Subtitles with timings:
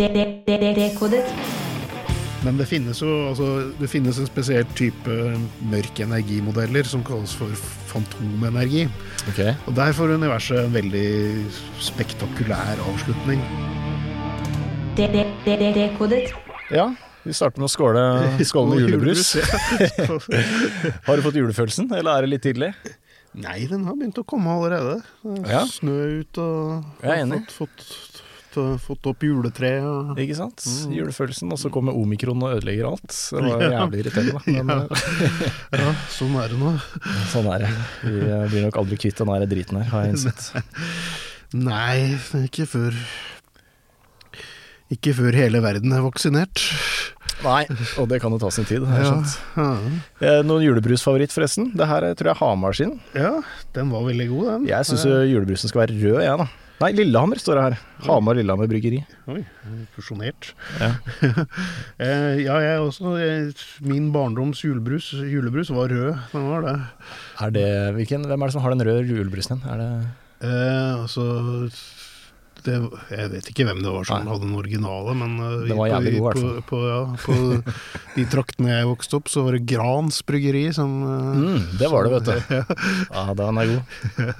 [0.00, 1.26] Dekodet.
[2.46, 5.16] Men det finnes jo altså, det finnes en spesiell type
[5.68, 7.52] mørk energimodeller som kalles for
[7.90, 8.86] fantomenergi.
[9.34, 9.52] Okay.
[9.68, 11.44] Og der får universet en veldig
[11.90, 13.44] spektakulær avslutning.
[14.96, 16.32] Dekodet.
[16.72, 16.88] Ja,
[17.28, 18.06] vi starter med å skåle,
[18.48, 19.34] skåle med julebrus.
[21.04, 22.72] Har du fått julefølelsen, eller er det litt tidlig?
[23.32, 24.98] Nei, den har begynt å komme allerede.
[25.24, 25.62] Det er Ja.
[25.68, 27.38] Snø ut og Jeg er enig.
[27.48, 28.11] Fått, fått,
[28.82, 29.84] fått opp juletreet.
[29.86, 30.12] Og...
[30.22, 30.64] Ikke sant?
[30.92, 33.10] Julefølelsen, og så kommer omikron og ødelegger alt.
[33.10, 34.42] Det var jævlig irriterende.
[34.46, 34.86] Men
[35.82, 36.72] Ja, sånn er det nå.
[36.76, 37.72] eh, sånn er det.
[38.04, 40.48] Vi eh, blir nok aldri kvitt den der driten her, har jeg innsett.
[41.52, 42.96] Nei, ikke før
[44.92, 46.62] Ikke før hele verden er vaksinert.
[47.42, 47.64] Nei,
[47.98, 48.84] og det kan jo ta sin tid.
[48.86, 49.16] Ja,
[49.56, 49.68] ja.
[50.22, 51.72] Eh, Noen julebrusfavoritt, forresten?
[51.74, 52.92] Det her er, tror jeg er Hamar sin.
[53.16, 53.32] ja,
[53.74, 54.66] den var veldig god, den.
[54.70, 56.46] Jeg syns julebrusen skal være rød, jeg, da.
[56.82, 57.74] Nei, Lillehammer står det her.
[58.08, 58.98] Hamar-Lillehammer bryggeri.
[59.30, 59.42] Oi,
[59.94, 60.52] fusjonert.
[60.80, 60.92] Ja.
[62.02, 63.12] Eh, ja, jeg også.
[63.22, 66.16] eh, Min barndoms julebrus, julebrus var rød.
[66.32, 66.72] Den var det.
[67.44, 67.66] Er det,
[68.00, 69.68] hvilken, hvem er det som har den røde julebrusen din?
[69.70, 69.90] Er det
[70.42, 71.22] Eh, altså
[72.66, 72.74] det,
[73.12, 74.32] Jeg vet ikke hvem det var som Nei.
[74.32, 77.36] hadde den originale, men eh, var på- jævlig god, på, på, ja, på
[78.16, 82.08] de traktene jeg vokste opp, så var det Grans bryggeri som eh, Mm, det var
[82.08, 82.74] det, vet du.
[83.14, 84.34] Ja, den er god.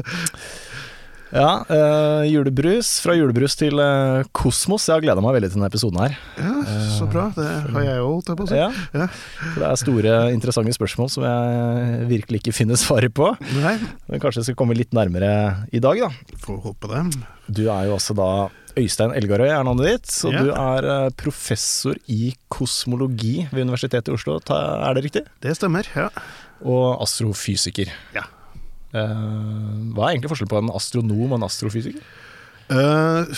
[1.33, 2.99] Ja, uh, julebrus.
[3.01, 4.85] Fra julebrus til uh, kosmos.
[4.89, 6.17] Jeg har gleda meg veldig til denne episoden her.
[6.37, 6.53] Ja,
[6.93, 7.31] så bra.
[7.37, 8.59] Det har jeg òg, holdt jeg på å si.
[8.61, 9.07] Ja, Ja.
[9.09, 13.31] for Det er store, interessante spørsmål som jeg virkelig ikke finner svaret på.
[13.63, 13.79] Nei,
[14.11, 15.33] Men kanskje jeg skal komme litt nærmere
[15.73, 16.11] i dag, da.
[16.45, 17.05] får håpe det.
[17.49, 18.29] Du er jo altså da
[18.77, 20.43] Øystein Elgarøy er navnet ditt, og Ja.
[20.45, 25.25] du er eh, professor i kosmologi ved Universitetet i Oslo, er det riktig?
[25.45, 26.09] Det stemmer, ja.
[26.65, 27.89] Og astrofysiker.
[28.17, 28.23] Ja.
[28.93, 29.25] Eh,
[29.93, 32.05] hva er egentlig forskjellen på en astronom og en astrofysiker?
[32.73, 33.29] Uh,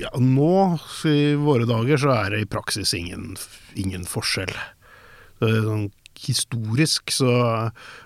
[0.00, 3.36] ja, nå i våre dager så er det i praksis ingen,
[3.78, 4.52] ingen forskjell.
[5.44, 7.32] Er sånn, historisk så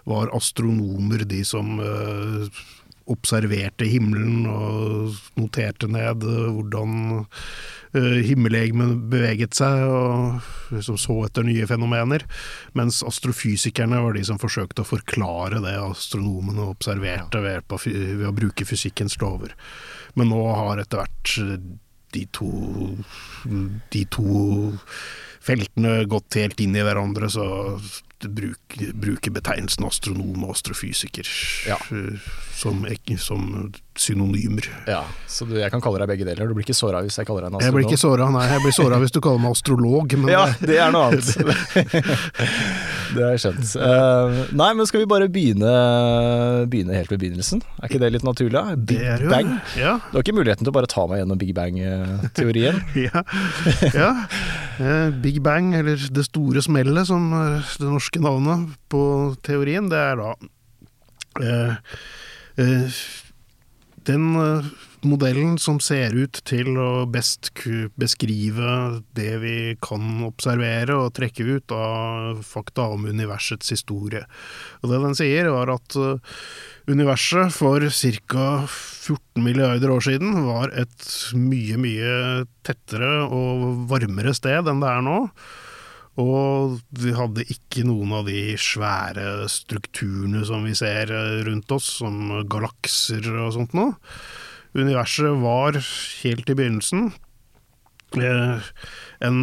[0.08, 2.62] var astronomer de som eh,
[3.10, 11.46] observerte himmelen og noterte ned eh, hvordan uh, himmellegemet beveget seg, og liksom så etter
[11.46, 12.26] nye fenomener.
[12.78, 18.36] Mens astrofysikerne var de som forsøkte å forklare det astronomene observerte ved, av ved å
[18.36, 19.56] bruke fysikkens lover.
[20.18, 21.56] Men nå har etter hvert eh,
[22.12, 22.50] de to,
[23.92, 24.72] de to
[25.42, 27.46] feltene gått helt inn i hverandre, så
[28.28, 31.26] bruker bruke betegnelsen astronom og astrofysiker
[31.68, 31.76] Ja.
[32.54, 32.84] som,
[33.18, 34.68] som synonymer.
[34.86, 36.46] Ja, Så du, jeg kan kalle deg begge deler.
[36.48, 38.32] Du blir ikke såra hvis jeg kaller deg en Jeg blir ikke astronom?
[38.32, 38.46] såra, nei.
[38.52, 41.26] Jeg blir såra hvis du kaller meg astrolog, men Ja, det- det er noe annet.
[43.12, 43.72] det har jeg skjønt.
[43.78, 45.72] Uh, nei, men skal vi bare begynne,
[46.72, 47.62] begynne helt ved begynnelsen?
[47.80, 48.52] Er ikke det litt naturlig?
[48.56, 48.76] da?
[48.76, 49.52] Big det jo Bang?
[49.78, 49.94] Ja.
[50.10, 52.80] Du har ikke muligheten til å bare ta meg gjennom Big Bang-teorien?
[53.06, 53.24] ja.
[53.94, 54.10] ja.
[54.82, 59.02] Eh, Big Bang, eller Det store smellet, som er det norske navnet på
[59.46, 60.32] teorien, det er da
[61.42, 61.98] uh,
[62.60, 63.02] uh,
[64.08, 64.32] den
[65.08, 67.50] modellen som ser ut til å best
[68.00, 74.22] beskrive det vi kan observere og trekke ut av fakta om universets historie.
[74.82, 76.38] Og det den sier, var at eh,
[76.90, 78.46] universet for ca.
[78.68, 82.14] 14 milliarder år siden var et mye, mye
[82.66, 85.18] tettere og varmere sted enn det er nå.
[86.20, 91.88] Og vi hadde ikke noen av de svære strukturene som vi ser eh, rundt oss,
[92.02, 93.96] som galakser og sånt noe.
[94.72, 95.76] Universet var
[96.22, 97.10] helt i begynnelsen
[98.16, 98.70] eh,
[99.20, 99.40] en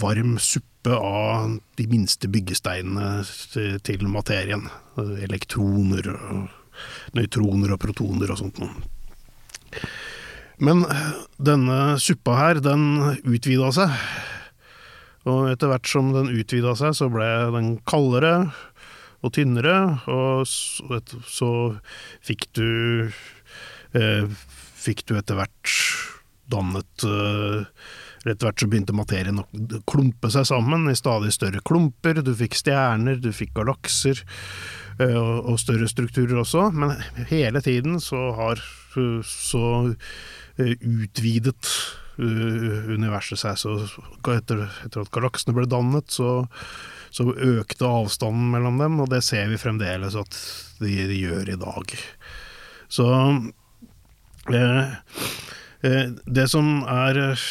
[0.00, 3.24] varm suppe av de minste byggesteinene
[3.84, 4.68] til- materien.
[4.96, 6.12] Elektroner
[7.16, 8.72] nøytroner og protoner og sånt noe.
[10.62, 13.92] Men eh, denne suppa her, den utvida seg.
[15.26, 18.52] Og etter hvert som den utvida seg, så ble den kaldere
[19.24, 21.50] og tynnere, og så, så
[22.24, 23.10] fikk du
[23.96, 25.72] Fikk du etter hvert
[26.50, 27.66] dannet eh,
[28.26, 29.46] Etter hvert så begynte materien å
[29.86, 32.18] klumpe seg sammen i stadig større klumper.
[32.26, 34.18] Du fikk stjerner, du fikk galakser
[34.98, 36.64] eh, og, større strukturer også.
[36.74, 36.96] Men
[37.30, 38.58] hele tiden så har
[38.98, 39.62] eh, så
[40.58, 41.70] eh, utvidet
[42.18, 43.60] eh, universet seg.
[43.62, 43.76] Så
[44.34, 46.48] etter, etter at galaksene ble dannet, så,
[47.14, 50.40] så økte avstanden mellom dem, og det ser vi fremdeles at
[50.82, 51.94] de, de gjør i dag.
[52.90, 53.54] Så eh, eh,
[56.36, 57.46] Det som er eh,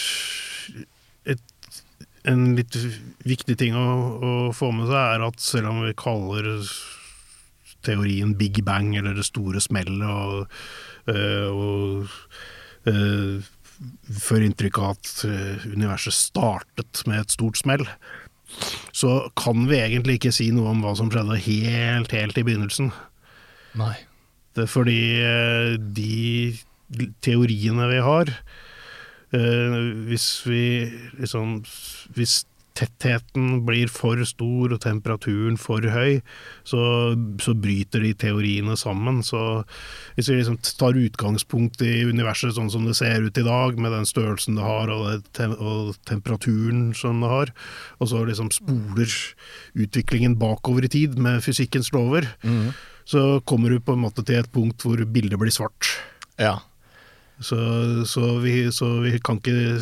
[1.35, 1.79] et,
[2.25, 2.77] en litt
[3.27, 6.49] viktig ting å, å få med seg, er at selv om vi kaller
[7.85, 10.47] teorien Big Bang eller det store smellet og,
[11.53, 12.15] og,
[12.89, 13.43] og
[14.25, 17.83] før inntrykk av at eh, universet startet med et stort smell,
[18.95, 22.91] så kan vi egentlig ikke si noe om hva som skjedde helt, helt i begynnelsen.
[23.79, 23.95] Nei.
[24.55, 26.55] Det er fordi eh, de
[27.25, 28.29] teoriene vi har
[29.33, 29.77] eh,
[30.09, 30.65] Hvis vi
[31.17, 31.63] liksom
[32.13, 32.43] Hvis
[32.75, 36.19] tettheten blir for stor og temperaturen for høy,
[36.67, 36.81] så,
[37.41, 39.21] så bryter de teoriene sammen.
[39.23, 39.39] Så
[40.17, 43.95] hvis vi liksom tar utgangspunkt i universet sånn som det ser ut i dag, med
[43.95, 47.55] den størrelsen det har og, det, tem og temperaturen som det har,
[47.99, 49.15] og så liksom spoler
[49.85, 52.69] utviklingen bakover i tid med fysikkens lover, mm.
[53.07, 55.95] så kommer du på en måte til et punkt hvor bildet blir svart.
[56.35, 56.59] Ja.
[57.43, 57.57] Så,
[58.07, 59.79] så, vi, så vi, kan ikke,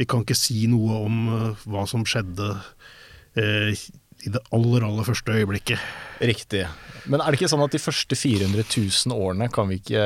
[0.00, 2.48] vi kan ikke si noe om eh, hva som skjedde
[3.38, 3.70] eh,
[4.26, 5.78] i det aller, aller første øyeblikket.
[6.26, 6.64] Riktig.
[7.06, 10.00] Men er det ikke sånn at de første 400 000 årene kan vi ikke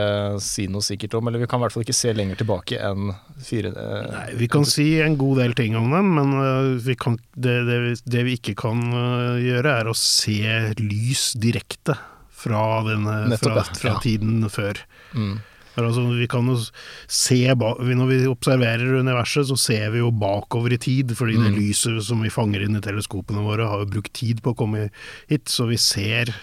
[0.45, 1.31] si noe sikkert om?
[1.31, 3.09] Eller vi kan i hvert fall ikke se lenger tilbake enn
[3.43, 3.73] fire...
[3.73, 7.17] eh, Nei, vi kan si en god del ting om dem, men eh, vi kan,
[7.33, 10.37] det, det, vi- det vi ikke kan eh, gjøre, er å se
[10.85, 11.97] lys direkte
[12.43, 14.03] fra, denne, fra, fra Ja.
[14.05, 14.85] tiden før.
[15.17, 15.39] Mm.
[15.77, 16.57] Altså, vi kan jo
[17.09, 21.59] se Når vi observerer universet, så ser vi jo bakover i tid, fordi det Mm.
[21.59, 24.91] lyset som vi fanger inn i teleskopene våre, har jo brukt tid på å komme
[25.29, 25.45] hit.
[25.47, 26.35] Så vi ser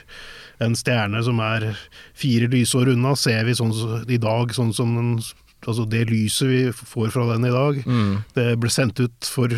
[0.59, 1.77] en stjerne som er
[2.15, 5.23] fire lysår unna, ser vi sånn i dag sånn som den
[5.67, 8.23] Altså det lyset vi får fra den i dag, Mm.
[8.33, 9.49] det ble sendt ut for,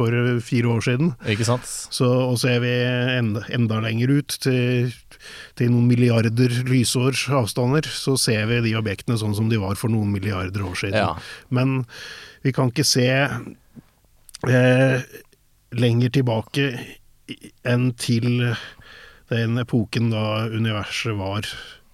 [0.00, 1.12] for fire år siden.
[1.28, 1.68] Ikke sant?
[1.68, 2.72] Så, og ser vi
[3.18, 4.90] enda, enda lenger ut, til,
[5.60, 9.92] til noen milliarder lysårs avstander, så ser vi de objektene sånn som de var for
[9.92, 11.00] noen milliarder år siden.
[11.00, 11.14] Ja.
[11.52, 11.82] Men
[12.46, 13.08] vi kan ikke se
[14.48, 15.10] eh,
[15.76, 16.70] lenger tilbake
[17.68, 18.54] enn til
[19.30, 21.46] den epoken da universet var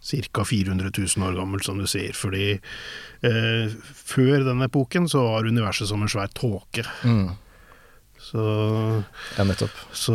[0.06, 0.44] ca.
[0.44, 2.14] 400 000 år gammelt, som du sier.
[2.17, 6.87] Fordi eh, før den epoken så var universet som en svær tåke.
[7.05, 7.35] Mm.
[8.26, 8.43] Så
[9.37, 9.70] Ja, nettopp.
[9.94, 10.14] så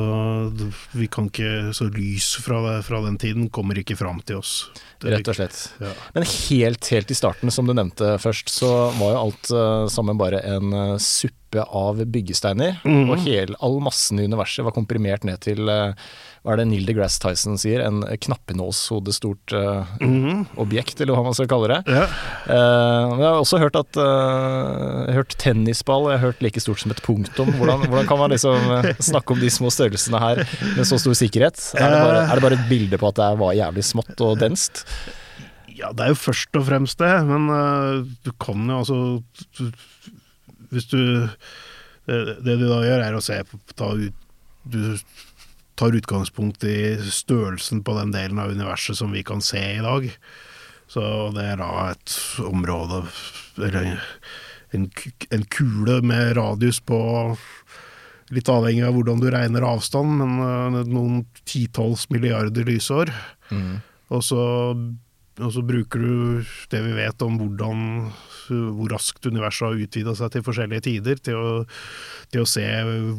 [0.92, 4.70] vi kan ikke Så lys fra, fra den tiden kommer ikke fram til oss.
[5.00, 5.60] Det- Rett og slett.
[5.80, 5.94] Ja.
[6.14, 10.18] Men helt, helt i starten, som du nevnte først, så var jo alt uh, sammen
[10.20, 12.82] bare en uh, suppe av byggesteiner.
[12.86, 13.10] Mhm.
[13.12, 15.94] Og hel, all massen i universet var komprimert ned til eh,
[16.42, 20.48] hva er det Neil deGrasse Tyson sier, en knappenålshodestort uh, Mhm.
[20.58, 21.78] objekt, eller hva man skal kalle det.
[21.94, 22.08] Ja.
[22.50, 26.60] Uh, jeg har også hørt at uh, jeg har hørt tennisball, jeg har hørt like
[26.64, 27.52] stort som et punktum.
[27.60, 30.42] Hvordan, hvordan kan man liksom eh, snakke om de små størrelsene her
[30.78, 31.62] med så stor sikkerhet?
[31.78, 34.40] Er det bare, er det bare et bilde på at det var jævlig smått og
[34.42, 34.86] denst?
[35.72, 37.48] ja, det er jo først og fremst det, men
[38.26, 38.98] du kan jo altså
[40.70, 41.00] Hvis du
[42.06, 44.14] det, det du da gjør, er å se på ta ut,
[44.66, 44.78] Du
[45.82, 50.08] tar utgangspunkt i størrelsen på den delen av universet som vi kan se i dag.
[50.92, 51.04] Så
[51.36, 52.14] det er da et
[52.44, 53.06] område
[53.56, 54.02] Eller
[54.76, 54.90] en,
[55.32, 57.00] en kule med radius på
[58.32, 63.10] Litt avhengig av hvordan du regner avstand, men øh, noen titalls milliarder lysår.
[63.52, 63.82] Mm.
[64.16, 64.44] Og så,
[65.40, 66.44] og så bruker du
[66.74, 67.84] det vi vet om hvordan,
[68.76, 71.54] hvor raskt universet har utvida seg til forskjellige tider, til å,
[72.34, 72.66] til å se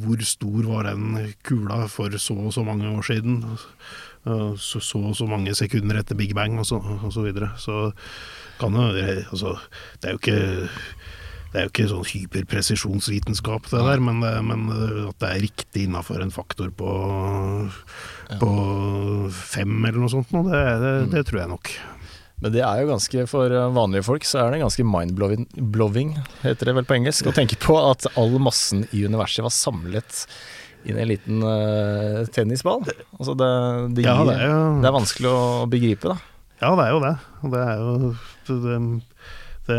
[0.03, 3.41] hvor stor var den kula for så og så mange år siden.
[3.49, 7.49] og Så, så og så mange sekunder etter Big Bang, og så, og så videre.
[7.59, 7.91] Så
[8.61, 8.85] kan jo
[9.33, 9.57] altså,
[9.99, 10.43] Det er jo ikke
[11.53, 14.63] det er jo ikke sånn hyperpresisjonsvitenskap, det der, men, men
[15.11, 16.93] at det er riktig innafor en faktor på,
[18.41, 18.53] på
[19.37, 21.75] fem eller noe sånt, det, det, det tror jeg nok.
[22.43, 26.67] Men det er jo ganske, for eh, vanlige folk så er det ganske mind-blowing, heter
[26.69, 30.25] det vel på engelsk, å tenke på at all massen i universet var samlet
[30.83, 32.83] i en liten uh, tennisball.
[33.15, 33.51] Altså det,
[33.95, 36.17] det, Ja, det er jo det er vanskelig å begripe, da.
[36.65, 37.13] Ja, det er jo det.
[37.53, 37.93] Det er jo
[38.49, 38.81] det,
[39.69, 39.79] det,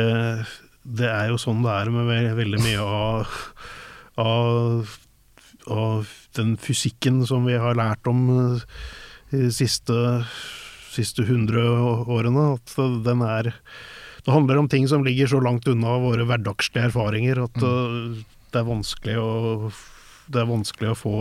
[0.00, 0.54] eh,
[0.98, 3.36] det er jo sånn det er med ve- veldig mye av,
[4.24, 4.96] av,
[5.68, 8.24] av den fysikken som vi har lært om
[9.28, 9.92] i de siste,
[10.98, 11.62] siste hundre
[12.06, 12.52] årene.
[12.58, 12.74] At
[13.06, 13.52] den er
[14.24, 18.24] Det handler om ting som ligger så langt unna våre hverdagslige erfaringer at mm.
[18.52, 19.30] det er vanskelig å
[20.28, 21.12] det er vanskelig å få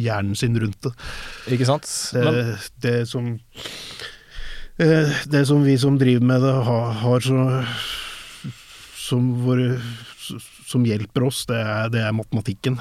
[0.00, 0.94] hjernen sin rundt det.
[1.52, 1.84] Ikke sant?
[2.16, 2.44] Det,
[2.80, 3.34] det som
[4.80, 7.44] eh, Det som vi som driver med det, har, har så
[9.04, 9.74] som, våre,
[10.64, 12.78] som hjelper oss, det er, det er matematikken.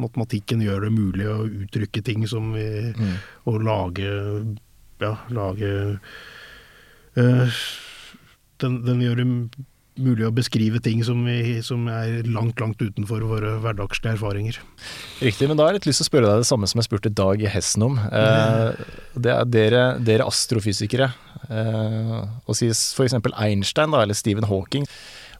[0.00, 3.14] Matematikken gjør det mulig å uttrykke ting som vi mm,
[3.50, 4.10] Å lage
[5.00, 5.70] Ja, lage
[7.16, 7.60] eh,
[8.60, 9.28] den, den gjør det
[10.00, 14.60] mulig å beskrive ting som, vi, som er langt, langt utenfor våre hverdagslige erfaringer.
[15.20, 16.88] Riktig, men da har jeg litt lyst til å spørre deg det samme som jeg
[16.88, 17.98] spurte Dag i Hessen om.
[17.98, 18.84] Eh,
[19.20, 21.10] det er dere, dere astrofysikere,
[21.48, 22.14] eh,
[22.46, 23.18] og sies f.eks.
[23.34, 24.88] Einstein da, eller Stephen Hawking,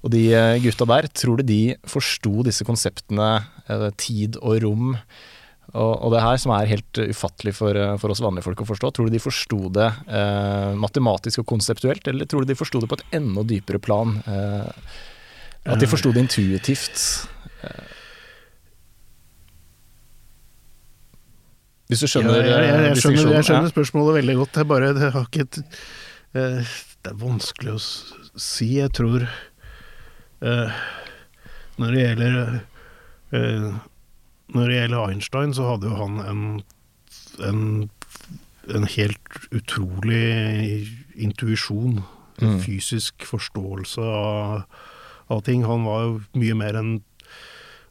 [0.01, 3.33] og de eh, gutta der, tror du de forsto disse konseptene
[3.69, 4.97] eh, tid og rom?
[5.71, 8.67] Og, og, det her som er helt ufattelig for, eh, for, oss vanlige folk å
[8.73, 12.83] forstå, tror du de forsto det eh, matematisk og konseptuelt, eller tror du de forsto
[12.83, 14.17] det på et enda dypere plan?
[14.27, 14.99] Eh,
[15.71, 17.03] at de forsto det intuitivt?
[17.63, 17.97] Eh.
[21.91, 24.59] Hvis du skjønner ja, jeg, jeg, jeg, skjønner, jeg skjønner spørsmålet veldig godt.
[24.63, 25.61] Jeg bare, det, har ikke et,
[26.39, 27.81] eh, det er vanskelig å
[28.41, 28.69] si.
[28.79, 30.83] Jeg tror eh,
[31.83, 32.61] Når det gjelder
[34.55, 36.45] når det gjelder Einstein, så hadde jo han en,
[37.47, 37.63] en,
[38.71, 42.01] en helt utrolig intuisjon.
[42.41, 42.57] Mm.
[42.65, 44.63] Fysisk forståelse av,
[45.29, 45.67] av, ting.
[45.69, 46.99] Han var jo mye mer enn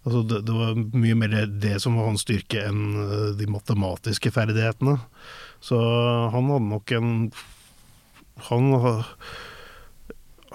[0.07, 4.31] Altså det, det, var mye mer det som var hans styrke enn eh, de matematiske
[4.31, 4.93] ferdighetene.
[5.61, 5.75] Så
[6.31, 7.09] han hadde nok en
[8.47, 8.71] Han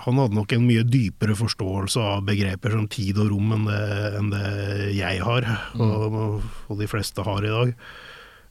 [0.02, 3.84] han hadde nok en mye dypere forståelse av begreper som tid og rom enn det,
[4.18, 4.48] enn det
[4.96, 5.46] jeg har,
[5.78, 5.84] mm.
[5.84, 6.18] og,
[6.66, 7.72] og, de fleste har i dag.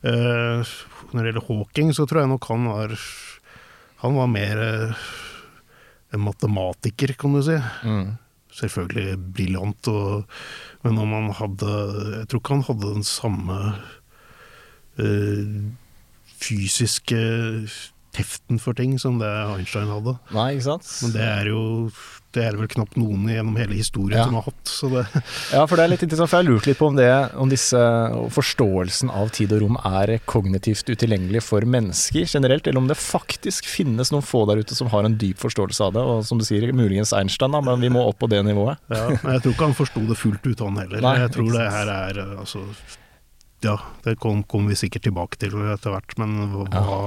[0.03, 0.71] Uh,
[1.11, 2.91] når det gjelder Hawking, så tror jeg nok han var
[4.01, 5.03] Han var mer uh,
[6.11, 7.55] en matematiker, kan du si.
[7.87, 8.17] Mm.
[8.53, 9.87] Selvfølgelig briljant,
[10.83, 11.71] men om han hadde
[12.19, 13.59] Jeg tror ikke han hadde den samme
[14.99, 15.55] uh,
[16.43, 17.23] fysiske
[18.13, 20.17] teften for ting som det Einstein hadde.
[20.35, 20.89] Nei, ikke sant?
[21.05, 21.63] Men det er jo
[22.33, 24.25] det er vel knapt noen gjennom hele historien ja.
[24.25, 24.71] som har hatt.
[25.53, 27.51] ja, for det er litt interessant, for jeg har lurt litt på om, det, om
[27.51, 27.81] disse,
[28.33, 33.69] forståelsen av tid og rom er kognitivt utilgjengelig for mennesker generelt, eller om det faktisk
[33.69, 36.07] finnes noen få der ute som har en dyp forståelse av det.
[36.15, 38.81] Og som du sier, muligens Einstein, da, men vi må opp på det nivået.
[38.89, 41.05] Ja, men Jeg tror ikke han forsto det fullt ut, han heller.
[41.05, 42.65] Nei, jeg tror det her er altså
[43.63, 47.03] Ja, det kommer kom vi sikkert tilbake til etter hvert, men hva ja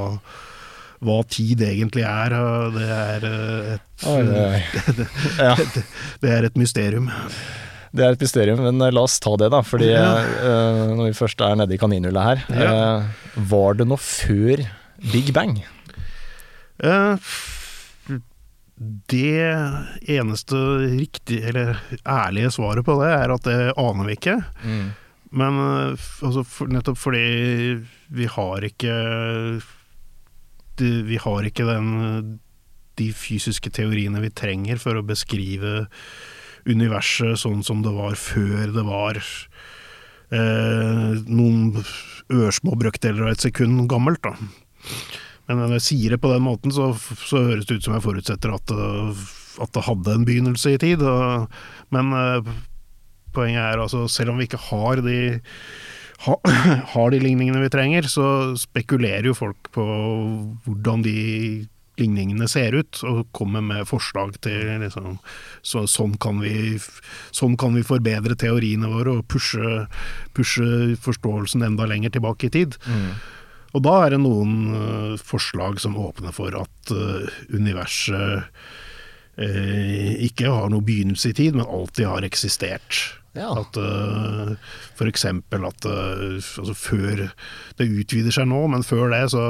[1.05, 2.35] hva tid egentlig er.
[2.75, 4.61] Det er eh, et, oi, oi.
[4.99, 5.85] Det,
[6.23, 7.11] det er et mysterium.
[7.97, 9.63] Det er et mysterium, men eh, la oss ta det, da.
[9.67, 10.09] Fordi ja.
[10.43, 12.45] uh, når vi først er nede i kaninhullet her.
[12.53, 12.73] Ja.
[12.73, 14.65] Uh, var det noe før
[15.13, 15.59] Big Bang?
[16.83, 17.17] Uh,
[19.09, 19.49] det
[20.13, 24.37] eneste riktige, eller ærlige svaret på det, er at det aner vi ikke.
[24.65, 24.87] Mm.
[25.37, 27.25] Men altså, for, nettopp fordi
[28.15, 28.93] vi har ikke
[30.81, 32.39] vi har ikke den,
[32.99, 35.87] de fysiske teoriene vi trenger for å beskrive
[36.67, 39.21] universet sånn som det var før det var
[40.35, 41.85] eh, noen
[42.33, 44.25] ørsmå brøkdeler av et sekund gammelt.
[44.27, 44.35] Da.
[45.47, 46.91] Men når jeg sier det på den måten, så,
[47.23, 48.73] så høres det ut som jeg forutsetter at,
[49.63, 51.05] at det hadde en begynnelse i tid.
[51.07, 51.47] Og,
[51.95, 52.51] men eh,
[53.37, 55.21] poenget er altså, selv om vi ikke har de
[56.25, 56.37] ha,
[56.95, 58.27] har de ligningene vi trenger, så
[58.59, 59.87] spekulerer jo folk på
[60.67, 61.17] hvordan de
[61.97, 65.17] ligningene ser ut, og kommer med forslag til liksom,
[65.65, 66.77] så, sånn, kan vi,
[67.35, 69.87] sånn kan vi forbedre teoriene våre og pushe,
[70.37, 72.77] pushe forståelsen enda lenger tilbake i tid.
[72.85, 73.11] Mm.
[73.77, 78.47] Og da er det noen uh, forslag som åpner for at uh, universet
[79.41, 83.03] uh, ikke har noe begynnelse i tid, men alltid har eksistert.
[83.37, 83.51] Ja.
[83.61, 84.53] At uh, eh,
[84.97, 85.25] F.eks.
[85.29, 87.27] at uh, altså før
[87.77, 89.45] Det utvider seg nå, men før det så,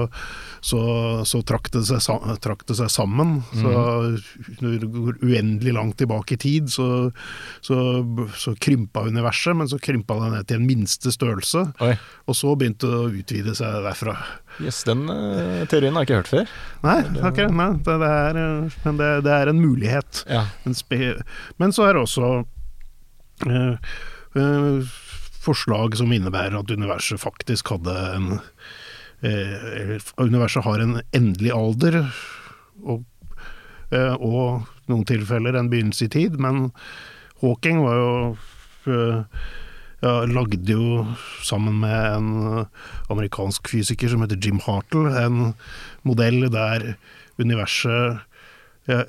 [0.64, 0.80] så,
[1.28, 2.02] så trakk, det seg,
[2.42, 3.40] trakk, det seg, sammen.
[3.54, 3.62] Mm.
[3.62, 6.88] Så når du går uendelig langt tilbake i tid, så,
[7.64, 7.78] så,
[8.36, 11.68] så krympa universet, men så krympa det ned til en minste størrelse.
[11.86, 11.94] Oi.
[12.26, 14.16] Og så begynte det å utvide seg derfra.
[14.62, 16.52] Yes, den uh, teorien har jeg ikke hørt før.
[16.86, 18.42] Nei, okay, nei det, det, er,
[18.86, 20.22] men det, det, er en mulighet.
[20.30, 20.46] Ja.
[21.60, 22.30] men så er det også
[25.46, 28.30] forslag som innebærer at universet faktisk hadde en
[29.24, 32.00] eh, Universet har en endelig alder,
[32.84, 33.04] og,
[33.92, 36.68] og noen tilfeller en begynnelse i tid, men
[37.40, 38.10] Hawking var jo
[40.06, 41.04] ja, lagde jo
[41.44, 42.30] sammen med en
[43.12, 45.54] amerikansk fysiker som heter Jim Hartle, en
[46.06, 46.94] modell der
[47.40, 48.20] universet
[48.90, 49.04] ja,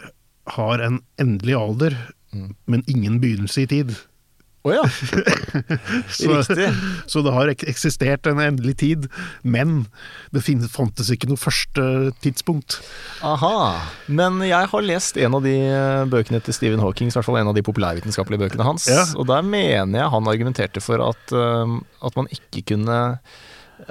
[0.56, 1.98] har en endelig alder,
[2.34, 2.54] mm.
[2.66, 3.96] men ingen begynnelse i tid.
[4.66, 4.84] Å oh, ja.
[6.18, 6.42] så.
[7.08, 9.06] Så det har eksistert en endelig tid,
[9.46, 9.86] men
[10.36, 11.86] det fantes ikke noe første
[12.24, 12.80] tidspunkt.
[13.26, 13.54] Aha.
[14.10, 17.40] Men jeg har lest en av de eh, bøkene til Stephen Hawking, i hvert fall
[17.40, 19.06] en av de populærvitenskapelige bøkene hans, ja.
[19.16, 23.00] og der mener jeg han argumenterte for at, uh, at man ikke kunne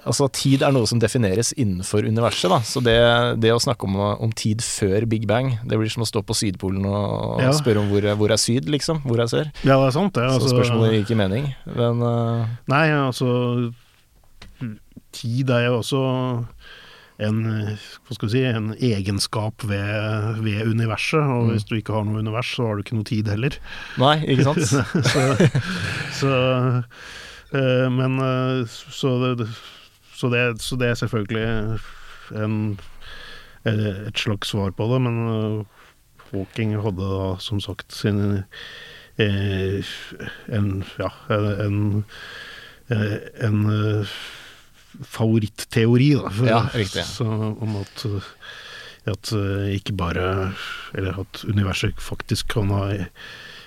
[0.03, 2.59] Altså, tid er noe som defineres innenfor universet, da.
[2.67, 2.97] Så det,
[3.43, 6.35] det å snakke om, om, tid før Big Bang, det blir som å stå på
[6.35, 7.53] Sydpolen og, Ja.
[7.55, 9.03] spørre om hvor, hvor er syd, liksom.
[9.07, 9.47] Hvor er sør?
[9.63, 10.27] Ja, det er sant, det.
[10.27, 11.47] Så Altså, spørsmålet gir ikke mening.
[11.71, 12.47] Men uh...
[12.73, 13.73] Nei, altså
[15.17, 16.01] Tid er jo også
[17.25, 17.39] en,
[18.05, 21.23] hva skal vi si, en egenskap ved, ved universet.
[21.23, 21.53] Og Mm.
[21.55, 23.57] hvis du ikke har noe univers, så har du ikke noe tid heller.
[24.03, 24.67] Nei, ikke sant?
[25.15, 25.23] så,
[26.19, 26.33] så
[27.55, 29.49] øh, Men eh, så det,
[30.17, 31.47] så, det, så det er selvfølgelig
[32.43, 32.57] en,
[33.69, 35.85] eh, et slags svar på det, men eh,
[36.33, 38.43] Hawking hadde da som sagt sin
[39.21, 39.93] eh,
[40.57, 42.05] en ja, en,
[42.91, 43.61] en,
[45.05, 46.31] favorittteori, da.
[46.33, 47.05] for- Ja, riktig.
[47.05, 47.25] Så,
[47.61, 48.07] om at,
[49.07, 49.33] at
[49.75, 50.53] ikke bare
[50.95, 52.87] Eller at universet faktisk kan ha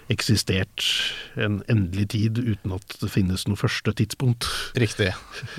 [0.09, 0.83] eksistert
[1.39, 4.47] en endelig tid uten at det finnes noe første tidspunkt.
[4.79, 5.11] Riktig.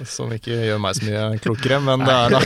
[0.08, 2.40] Som ikke gjør meg så mye klokere, men det er da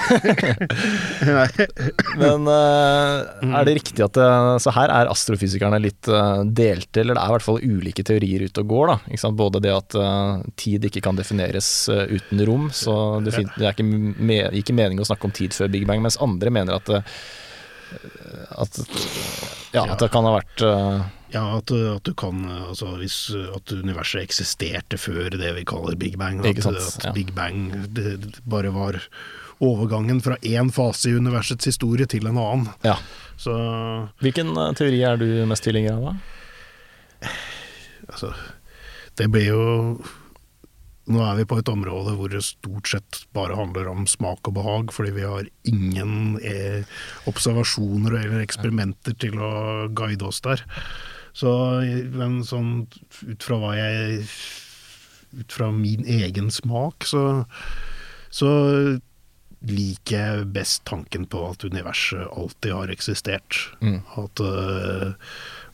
[2.22, 4.28] Men øh, er det riktig at det,
[4.62, 8.44] Så her er astrofysikerne litt øh, delte, eller det er i hvert fall ulike teorier
[8.46, 8.98] ute og går, da.
[9.08, 9.38] Ikke sant?
[9.40, 14.42] Både det at øh, tid ikke kan defineres uten rom, så det, er ikke, me
[14.60, 16.92] ikke mening å snakke om tid før Big Bang, mens andre mener at
[18.54, 18.80] at,
[19.74, 21.04] ja, at det kan ha vært uh...
[21.34, 23.16] Ja, at, at du kan Altså hvis
[23.56, 26.44] at universet eksisterte før det vi kaller Big Bang.
[26.46, 27.14] At, at ja.
[27.16, 29.00] Big Bang det, det bare var
[29.64, 32.68] overgangen fra én fase i universets historie til en annen.
[32.86, 32.96] Ja.
[33.36, 33.54] Så
[34.22, 37.30] Hvilken øh, teori er du mest tilhenger av, da?
[38.08, 38.34] altså
[39.18, 39.64] Det blir jo
[41.04, 44.56] Nå er vi på et område hvor det stort sett bare handler om smak og
[44.56, 46.86] behag, fordi vi har ingen eh,
[47.28, 49.52] observasjoner eller eksperimenter til å
[49.92, 50.64] guide oss der.
[51.36, 51.50] Så,
[52.14, 52.86] men sånn
[53.26, 54.28] ut fra hva jeg
[55.34, 57.42] Ut fra min egen smak, så,
[58.30, 58.50] så
[59.66, 63.58] liker jeg best tanken på at universet alltid har eksistert.
[63.80, 64.00] Mm.
[64.20, 65.08] At, eh,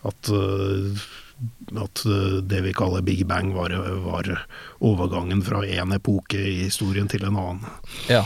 [0.09, 1.05] at, eh,
[1.81, 4.29] at eh, det vi kaller Big Bang var, var
[4.79, 7.67] overgangen fra én epoke i historien til en annen.
[8.11, 8.25] Ja,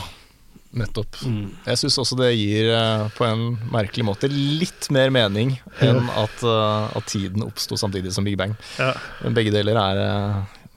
[0.74, 1.20] nettopp.
[1.22, 1.52] Mm.
[1.68, 6.42] Jeg syns også det gir eh, på en merkelig måte litt mer mening enn at,
[6.42, 8.56] eh, at tiden oppsto samtidig som Big Bang.
[8.80, 8.92] Ja.
[9.22, 10.04] Men begge deler er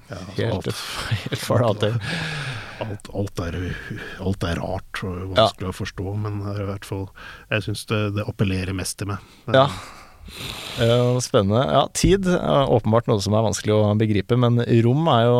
[0.07, 0.83] Helt Ja, helt, alt,
[1.25, 1.97] helt far out there.
[2.79, 3.57] alt, alt, er,
[4.23, 7.09] alt er rart og vanskelig å forstå, men i hvert fall
[7.49, 9.25] Jeg syns det, det appellerer mest til meg.
[9.51, 9.65] Ja.
[10.77, 11.63] Eh, Spennende.
[11.73, 15.39] Ja, tid er åpenbart noe som er vanskelig å begripe, men rom er jo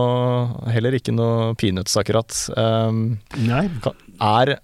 [0.73, 2.33] heller ikke noe peanuts, akkurat.
[2.57, 3.67] Um, Nei,
[4.17, 4.57] er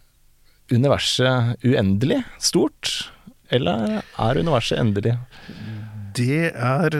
[0.74, 2.96] universet uendelig stort,
[3.54, 5.18] eller er universet endelig?
[6.14, 6.96] det er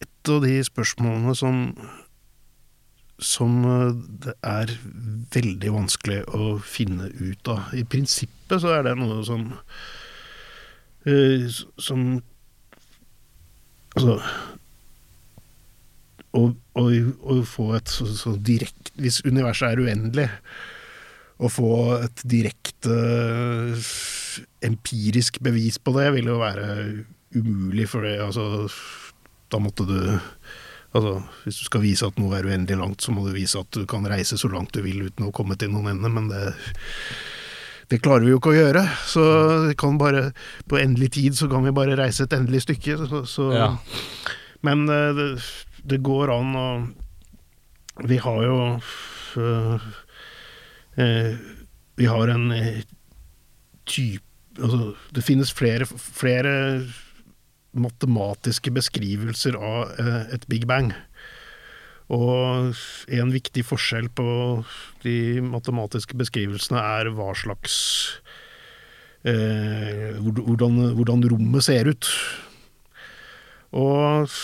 [0.00, 1.60] et av de spørsmålene som
[3.24, 3.92] som eh,
[4.24, 4.72] det er
[5.34, 7.70] veldig vanskelig å finne ut av.
[7.76, 9.46] I prinsippet så er det noe som
[11.06, 11.46] eh,
[11.78, 12.18] som
[13.94, 14.18] Altså
[16.34, 16.84] å, å,
[17.30, 20.28] å få et så, så direkte Hvis universet er uendelig,
[21.42, 23.88] å få et direkte eh,
[24.66, 26.68] empirisk bevis på det vil jo være
[27.34, 28.68] umulig, for det, altså,
[29.50, 29.98] da måtte du
[30.94, 33.66] Altså, Hvis du skal vise at noe er uendelig langt, så må du vise at
[33.74, 36.52] du kan reise så langt du vil uten å komme til noen ende, men det,
[37.94, 38.82] det klarer vi jo ikke å gjøre.
[39.06, 39.24] Så
[39.78, 40.32] kan bare,
[40.70, 42.98] på endelig tid så kan vi bare reise et endelig stykke.
[43.06, 43.70] Så, så, Ja.
[44.64, 45.28] Men eh, det,
[45.84, 46.68] det går an å
[48.08, 48.56] Vi har jo
[49.38, 49.84] øh,
[51.94, 52.48] Vi har en
[53.86, 56.50] type Altså, det finnes flere, flere
[57.74, 59.90] matematiske beskrivelser av
[60.30, 60.92] et Big Bang.
[62.12, 62.74] Og
[63.16, 64.26] en viktig forskjell på
[65.04, 67.76] de matematiske beskrivelsene er hva slags
[69.24, 72.10] eh, hvordan, hvordan rommet ser ut.
[73.74, 74.36] Og,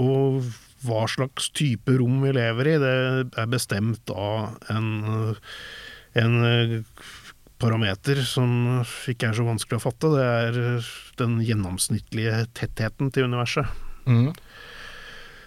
[0.00, 0.40] og
[0.82, 2.94] hva slags type rom vi lever i, det
[3.38, 5.36] er bestemt av en,
[6.18, 6.38] en
[7.62, 10.10] parameter som ikke er så vanskelig å fatte.
[10.16, 10.88] Det er
[11.20, 13.68] den gjennomsnittlige tettheten til universet.
[14.08, 14.32] Mm.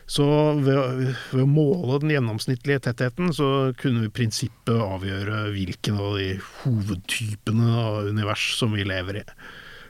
[0.06, 0.26] Så
[0.62, 6.20] ved, ved å måle den gjennomsnittlige tettheten, så kunne vi i prinsippet avgjøre hvilken av
[6.20, 6.28] de
[6.62, 9.26] hovedtypene av univers som vi lever i.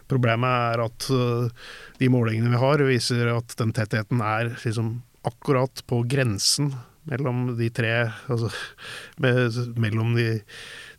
[0.07, 1.51] Problemet er at øh,
[1.99, 6.71] de målingene vi har, viser at den tettheten er liksom akkurat på grensen
[7.09, 7.91] mellom de tre
[8.31, 8.49] Altså
[9.77, 10.41] mellom de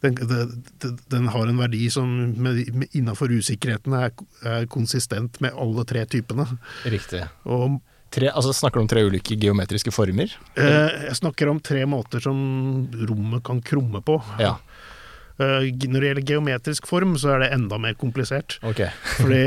[0.04, 4.12] den, den, den har en verdi som med, med, innafor usikkerheten er,
[4.44, 6.44] er konsistent med alle tre typene.
[6.84, 7.22] Riktig.
[7.48, 7.78] Og
[8.14, 10.30] Tre, altså Snakker du om tre ulike geometriske former?
[10.56, 12.38] Eh, jeg snakker om tre måter som
[13.08, 14.20] rommet kan krumme på.
[14.40, 14.54] Ja.
[15.36, 18.58] Eh, når det gjelder geometrisk form, så er det enda mer komplisert.
[18.64, 18.88] Okay.
[19.18, 19.42] Fordi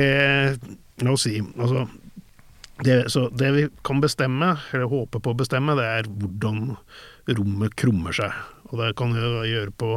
[1.00, 1.86] La oss si altså,
[2.84, 6.74] det, så det vi kan bestemme, eller håpe på å bestemme, det er hvordan
[7.39, 8.36] rommet krummer seg.
[8.69, 9.93] Og det kan vi gjøre på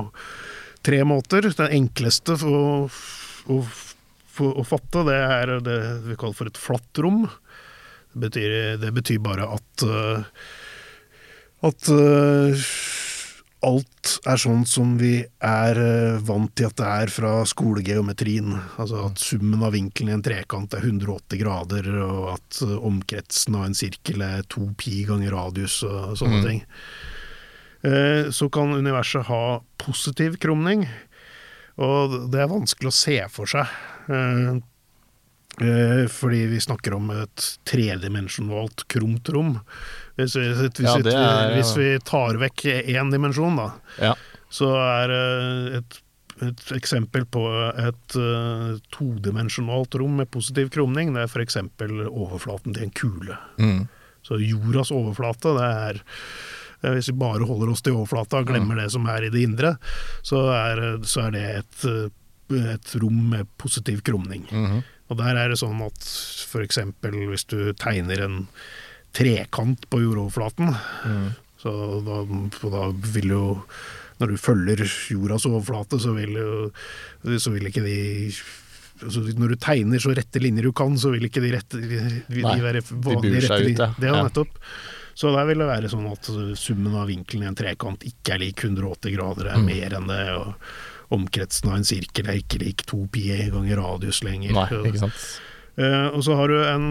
[0.87, 1.47] tre måter.
[1.59, 2.89] Den enkleste for,
[3.47, 3.59] å,
[4.35, 7.27] for å fatte, det er det vi kaller for et flatt rom.
[8.13, 10.25] Det betyr, det betyr bare at uh,
[11.63, 12.65] at uh,
[13.63, 18.51] alt er sånn som vi er uh, vant til at det er fra skolegeometrien.
[18.83, 23.69] Altså at summen av vinkelen i en trekant er 180 grader, og at omkretsen av
[23.69, 26.47] en sirkel er 2 pi ganger radius og sånne Mm.
[26.49, 26.65] ting.
[28.31, 30.85] Så kan universet ha positiv krumning,
[31.83, 33.67] og det er vanskelig å se for seg.
[35.61, 39.59] Eh, fordi vi snakker om et tredimensjonalt krumt rom.
[40.17, 44.15] Hvis vi, hvis, Ja, er- hvis vi tar vekk én dimensjon, da, Ja.
[44.51, 45.99] så er eh, et,
[46.43, 47.43] et eksempel på
[47.79, 51.57] et uh, todimensjonalt rom med positiv krumning, det er f.eks.
[52.09, 53.37] overflaten til en kule.
[53.59, 53.89] Mm.
[54.25, 56.01] Så jordas overflate, det er
[56.83, 59.43] eh, Hvis vi bare holder oss til overflata og glemmer det som er i det
[59.45, 59.77] indre,
[60.25, 64.49] så er, så er det et, eh, et rom med positiv krumning.
[64.51, 64.83] Mhm.
[65.13, 66.07] Og der er det sånn at
[66.49, 66.79] f.eks.
[67.05, 68.39] hvis du tegner en
[69.13, 70.73] trekant på jordoverflaten,
[71.05, 71.31] Mm.
[71.61, 71.73] så
[72.07, 72.23] da,
[72.71, 73.45] da vil jo
[74.23, 77.97] Når du følger jordas overflate, så vil jo så vil ikke de
[79.03, 81.99] altså Når du tegner så rette linjer du kan, så vil ikke de rette de,
[82.31, 83.89] de Nei, være de vanlige seg rette ut, ja.
[83.99, 84.23] Det er Ja.
[84.29, 84.59] nettopp.
[85.15, 86.25] Så der vil det være sånn at
[86.57, 89.67] summen av vinkelen i en trekant ikke er lik 180 grader, det er Mm.
[89.67, 90.29] mer enn det.
[90.39, 90.55] og
[91.13, 94.55] Omkretsen av en sirkel er ikke lik 2 pi ganger radius lenger.
[94.57, 95.25] Nei, ikke sant.
[95.73, 96.87] Uh, og så har du en,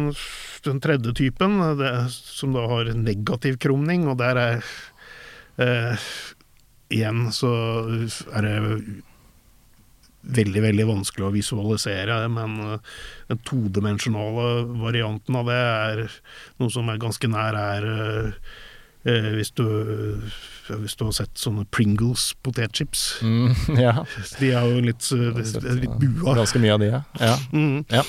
[0.66, 4.68] den tredje typen, det, som da har negativ krumning, og der er
[5.62, 6.12] uh,
[6.92, 7.50] Igjen så
[8.36, 8.56] er det
[10.22, 12.98] veldig, veldig vanskelig å visualisere, men uh,
[13.32, 16.04] den todimensjonale varianten av det er
[16.62, 18.52] noe som er ganske nær er eh,
[19.06, 19.66] eh, hvis, du,
[20.70, 23.04] hvis du har sett sånne Pringles potetchips.
[23.26, 23.94] Mm, ja.
[24.40, 26.36] De er jo litt, eh, sett, litt bua.
[26.42, 27.02] Ganske mye av de, ja.
[27.22, 27.36] ja.
[27.54, 27.82] Mm.
[27.92, 28.04] Ja.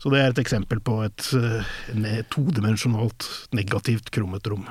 [0.00, 4.64] Så det er et eksempel på et eh, ne- todimensjonalt negativt krummet rom.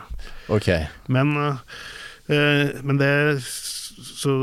[0.50, 0.72] Ok.
[1.08, 1.62] Men, eh,
[2.34, 4.34] eh, men det så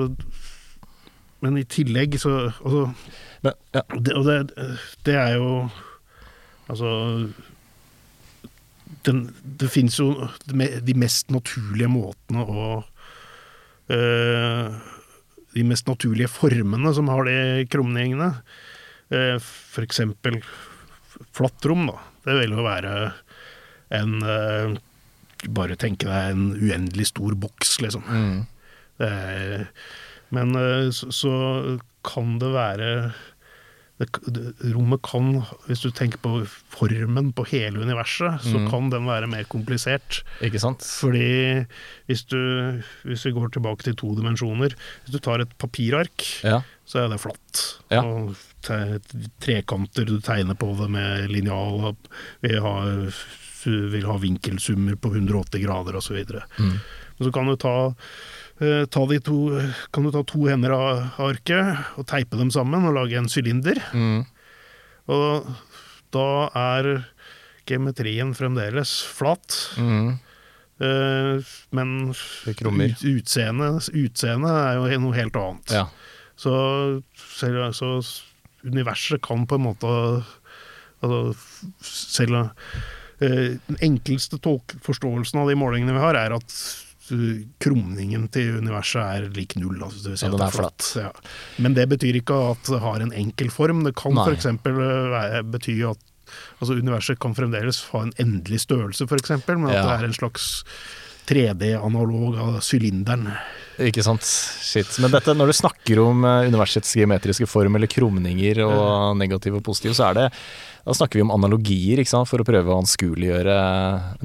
[1.44, 2.86] Men i tillegg så altså,
[3.44, 3.82] Men, ja.
[3.92, 4.36] det, Og det,
[5.04, 5.50] det er jo
[6.68, 6.88] Altså
[9.06, 12.66] den, Det finnes jo de mest naturlige måtene å
[13.92, 14.78] øh,
[15.56, 18.32] De mest naturlige formene som har de krumningene.
[19.06, 20.40] Uh, for eksempel
[21.32, 22.00] flatt rom, da.
[22.26, 22.94] Det vil jo være
[23.94, 24.74] en øh,
[25.54, 28.02] Bare tenke deg en uendelig stor boks, liksom.
[28.08, 28.38] Mm.
[29.06, 29.66] Er,
[30.34, 30.56] men
[30.96, 31.32] så, så
[32.08, 32.88] kan det være
[33.98, 34.10] det,
[34.74, 36.42] Rommet kan, hvis du tenker på
[36.74, 38.66] formen på hele universet, så Mm.
[38.70, 40.22] kan den være mer komplisert.
[40.44, 40.80] Ikke sant?
[40.84, 41.64] Fordi
[42.08, 46.60] hvis du Hvis vi går tilbake til to dimensjoner Hvis du tar et papirark, Ja.
[46.86, 47.80] så er det flatt.
[47.90, 48.02] Ja.
[48.02, 49.00] Og te,
[49.40, 51.96] trekanter du tegner på det med linjal,
[52.42, 53.10] vi vil ha,
[53.64, 56.20] vil ha vinkelsummer på 180 grader osv.
[56.58, 56.80] Mm.
[57.18, 57.94] Men så kan du ta,
[58.56, 59.36] to,
[59.92, 63.80] kan du ta to hender av arket og teipe dem sammen og lage en sylinder.
[63.92, 64.24] Mm.
[65.12, 65.50] Og
[66.14, 66.90] da er
[67.66, 69.58] geometrien fremdeles flat.
[69.76, 70.18] Mm.
[70.80, 75.76] eh, men ut, utseendet utseende er jo noe helt annet.
[75.76, 75.86] Ja.
[76.36, 76.52] Så,
[77.16, 78.00] så
[78.66, 79.92] universet kan på en måte
[81.00, 81.20] altså,
[81.80, 82.36] Selv
[83.20, 84.38] eh, den enkleste
[84.84, 86.85] forståelsen av de målingene vi har, er at eh,
[87.62, 89.78] krumningen til universet er lik null.
[89.82, 90.88] Altså, det vil si Ja, den det er flatt.
[90.98, 91.10] Ja.
[91.62, 93.84] Men det betyr ikke at det har en enkel form.
[93.86, 94.46] Det kan f.eks.
[95.52, 95.98] bety at
[96.60, 99.82] altså, universet kan fremdeles ha en endelig størrelse, f.eks., men at Ja.
[99.86, 100.64] det er en slags
[101.28, 103.28] 3D-analog av sylinderen.
[103.82, 104.24] Ikke sant.
[104.24, 104.94] Shit.
[105.04, 109.64] Men dette, når du snakker om eh, universets geometriske form, eller krumninger og negativ og
[109.66, 110.26] positiv, så er det
[110.86, 113.56] Da snakker vi om analogier, ikke sant, for å prøve å anskueliggjøre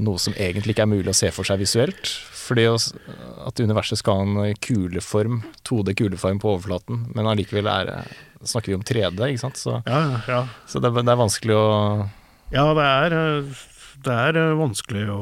[0.05, 2.11] noe som egentlig ikke er mulig å se for seg visuelt.
[2.41, 7.91] Fordi at universet skal ha en kuleform, 2D-kuleform på overflaten, men allikevel er
[8.43, 9.59] snakker vi om 3D, ikke sant.
[9.59, 11.67] Så, Ja, ja, så det, det er vanskelig å
[12.51, 13.61] Ja, det er, eh,
[14.05, 15.21] det er eh, vanskelig å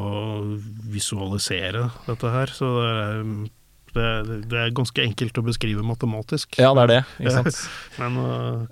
[0.93, 6.59] visualisere dette her, så det er, det, det er ganske enkelt å beskrive matematisk.
[6.61, 7.61] Ja, det er det, ikke sant.
[7.99, 8.67] Men, å-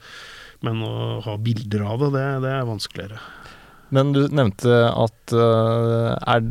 [0.65, 0.93] men å
[1.25, 3.19] ha bilder av det, det, er vanskeligere.
[3.93, 6.41] Men du nevnte at uh, er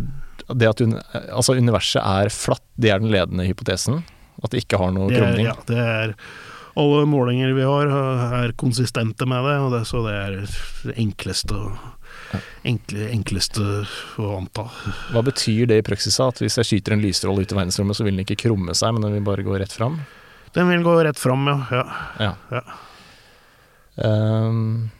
[0.46, 0.82] det at
[1.34, 4.04] altså universet er flatt, det er den ledende hypotesen?
[4.44, 5.48] At det ikke har noe krumning?
[5.48, 6.14] ja, det er
[6.76, 7.90] alle målinger vi har,
[8.44, 10.34] er konsistente med det, og det, så det er
[10.86, 11.95] det enkleste, å-
[12.64, 13.62] enkle, enkleste
[14.22, 14.66] å anta.
[15.12, 16.18] Hva betyr det i praksis?
[16.20, 18.92] At hvis jeg skyter en lysstråle ut i verdensrommet, så vil den ikke krumme seg,
[18.96, 20.00] men den vil bare gå rett fram?
[20.56, 21.58] Den vil gå rett fram, ja.
[21.70, 21.86] ja.
[22.20, 22.34] Ja.
[22.56, 22.62] Ja.
[24.06, 24.90] Um,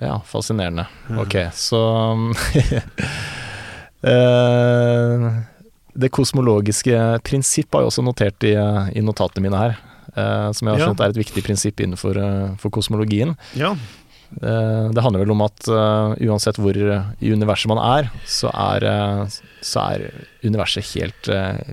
[0.00, 0.86] ja, fascinerende.
[1.18, 1.78] Ok, så
[4.06, 5.38] uh,
[6.02, 8.54] Det kosmologiske prinsipp har jeg også notert i,
[8.96, 9.74] i notatene mine her.
[10.16, 10.86] Uh, som jeg har Ja.
[10.88, 13.34] skjønt er et viktig prinsipp innenfor uh, for kosmologien.
[13.56, 13.74] ja.
[14.40, 18.86] Eh, det handler vel om at eh, uansett hvor i universet man er, så er,
[18.88, 20.06] eh, så er
[20.42, 21.30] universet helt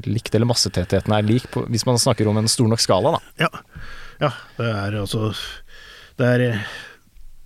[0.08, 3.50] likt, eller massetettheten er lik, på, hvis man snakker om en stor nok skala, da.
[4.20, 5.30] Ja, det er altså
[6.20, 6.42] Det er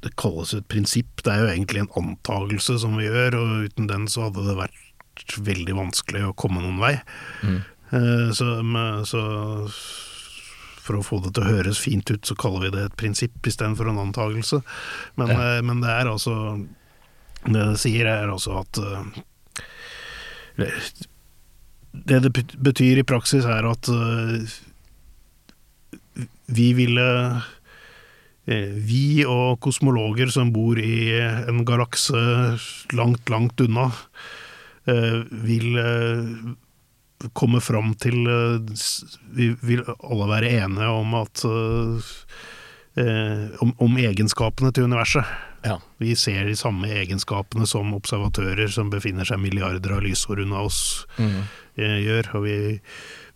[0.02, 1.22] Det kalles et prinsipp.
[1.24, 4.58] Det er jo egentlig en antagelse som vi gjør, og uten den så hadde det
[4.58, 6.98] vært veldig vanskelig å komme noen vei.
[7.46, 7.62] Mm.
[8.34, 8.48] Så,
[9.06, 9.22] så
[10.84, 13.48] for å få det til å høres fint ut, så kaller vi det et prinsipp
[13.48, 14.60] istedenfor en antagelse.
[15.20, 15.40] Men, Ja.
[15.58, 16.36] eh, men det er altså
[17.46, 19.04] Det det sier, er altså at eh,
[21.94, 22.32] Det det
[22.64, 24.46] betyr i praksis, er at eh,
[26.48, 27.42] vi ville
[28.46, 32.14] Vi og kosmologer som bor i en galakse
[32.92, 33.86] langt, langt unna,
[34.86, 35.78] vil
[37.34, 38.84] komme fram til eh,
[39.38, 42.14] Vi vil alle være enige om at eh,
[43.04, 45.26] eh, om, om egenskapene til universet.
[45.64, 45.78] Ja.
[46.04, 51.06] Vi ser de samme egenskapene som observatører som befinner seg milliarder av lysår unna oss
[51.18, 51.44] Mm.
[51.78, 52.58] gjør, og vi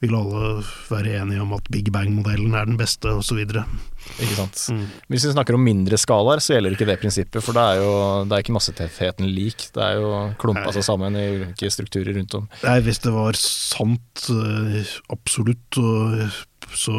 [0.03, 3.39] vil alle være enige om at Big Bang-modellen er den beste, osv.
[3.41, 4.59] Ikke sant.
[4.71, 4.83] Mm.
[5.09, 7.89] Hvis vi snakker om mindre skalaer, så gjelder ikke det prinsippet, for det er jo
[8.29, 9.65] det er ikke massetettheten lik.
[9.75, 12.45] Det er jo klumpa seg sammen i ulike strukturer rundt om.
[12.63, 15.81] Nei, hvis det var sant, eh, absolutt,
[16.77, 16.93] så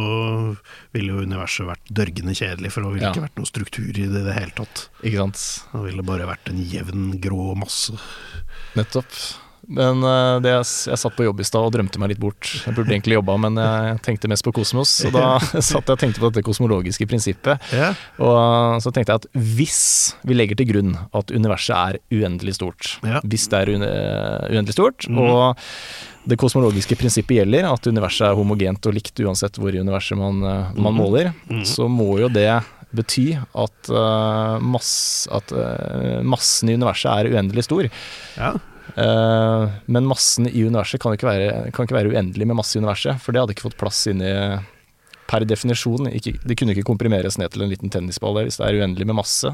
[0.96, 3.12] ville jo universet vært dørgende kjedelig, for det ville Ja.
[3.14, 4.88] ikke vært noe struktur i det i det hele tatt.
[5.04, 5.42] Ikke sant.
[5.72, 7.94] Det ville bare vært en jevn, grå masse.
[8.74, 9.12] Nettopp.
[9.68, 12.48] Men eh, det jeg, satt på jobb i stad og drømte meg litt bort.
[12.64, 14.92] Jeg burde egentlig jobba, men jeg tenkte mest på kosmos.
[15.09, 17.61] Og da satt jeg og tenkte på dette kosmologiske prinsippet.
[17.76, 17.90] Ja,
[18.24, 19.28] Og så tenkte jeg at
[19.59, 19.81] hvis
[20.24, 23.20] vi legger til grunn at universet er uendelig stort, Ja.
[23.28, 25.18] hvis det er uendelig stort, mm.
[25.20, 25.61] og
[26.28, 30.42] det kosmologiske prinsippet gjelder, at universet er homogent og likt uansett hvor i universet man,
[30.44, 30.98] eh, man Mhm.
[30.98, 31.62] måler, mm.
[31.68, 32.48] så må jo det
[32.88, 37.88] bety at, uh, mass, at uh, massen i universet er uendelig stor.
[38.40, 38.54] ja.
[38.96, 42.81] Eh, men massen i universet kan ikke, være, kan ikke være uendelig med masse i
[42.83, 44.33] universet, for det hadde ikke fått plass inni
[45.29, 46.07] Per definisjon.
[46.09, 49.18] Ikke, det kunne ikke komprimeres ned til en liten tennisball hvis det er uendelig med
[49.18, 49.51] masse,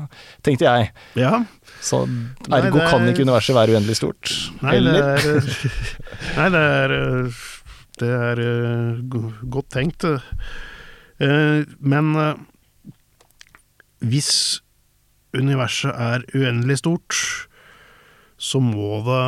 [0.46, 0.92] tenkte jeg.
[1.18, 1.40] ja.
[1.82, 2.04] Så
[2.46, 4.30] ergo det er- kan ikke universet være uendelig stort.
[4.62, 5.48] Nei, det er
[6.38, 7.42] Nei, det er eh,
[7.98, 9.02] Det er eh,
[9.50, 10.04] godt tenkt.
[10.06, 11.64] eh.
[11.80, 12.34] Men eh,
[14.04, 14.30] hvis
[15.34, 17.18] universet er uendelig stort,
[18.44, 19.26] så må det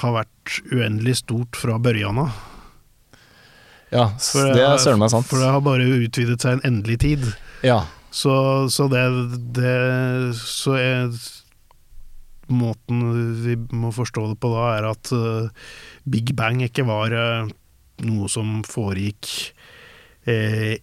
[0.00, 2.44] ha vært uendelig stort fra børjan av.
[3.92, 5.28] Ja, For det er søren meg sant.
[5.28, 7.26] For det har bare utvidet seg en endelig tid.
[7.66, 7.84] Ja.
[8.10, 8.32] Så,
[8.72, 9.02] så det,
[9.56, 11.10] det Så er
[12.46, 13.00] Måten
[13.42, 15.48] vi må forstå det på da, er at uh,
[16.06, 17.48] Big Bang ikke var uh,
[18.06, 19.32] noe som foregikk
[20.30, 20.76] uh,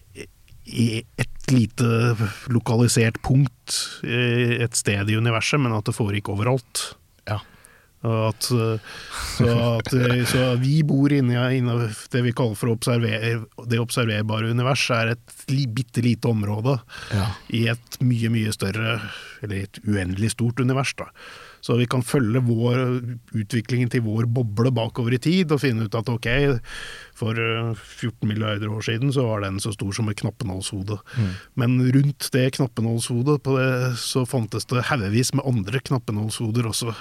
[0.68, 1.88] i et lite
[2.52, 6.84] lokalisert punkt et sted i universet, men at det foregikk overalt.
[8.04, 8.80] At, eh,
[9.38, 11.62] så, at, eh, så vi bor inni, i
[12.12, 16.76] det vi kaller for observer, det observerbare univers, er et li, bitte lite område
[17.16, 17.30] ja.
[17.56, 19.00] i et mye, mye større,
[19.40, 20.92] eller et uendelig stort univers.
[21.00, 21.08] da.
[21.64, 22.82] Så vi kan følge vår,
[23.40, 26.28] utviklingen til vår boble bakover i tid og finne ut at ok,
[27.16, 27.72] for eh,
[28.04, 31.00] 14 milliarder år siden så var den så stor som et knappenålshode.
[31.16, 31.34] Mm.
[31.56, 33.40] Men rundt det knappenålshodet
[33.96, 36.92] så fantes det haugevis med andre knappenålshoder også,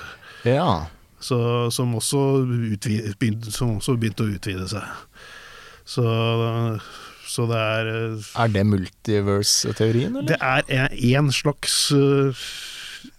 [0.45, 0.87] ja.
[1.23, 2.23] så, som, også
[2.75, 4.83] utvide, begynte, som også begynte å utvide seg.
[5.85, 6.03] Så,
[7.27, 10.29] så det er eh, Er det multiverse-teorien, eller?
[10.33, 12.35] Det er én slags øh,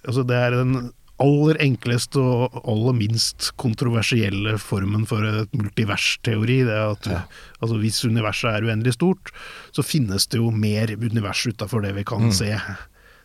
[0.07, 0.91] Altså, det er den
[1.23, 6.61] aller enkleste og aller minst kontroversielle formen for et multiversteori.
[6.67, 7.19] Det er at Ja.
[7.61, 9.31] altså, hvis universet er uendelig stort,
[9.71, 12.31] så finnes det jo mer univers utafor det vi kan Mm.
[12.33, 12.49] se.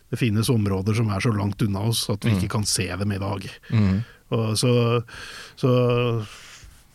[0.09, 2.37] Det finnes områder som er så langt unna oss at vi Mm.
[2.39, 3.45] ikke kan se dem i dag.
[3.71, 3.99] Mm.
[4.31, 5.03] Og så,
[5.57, 6.25] så,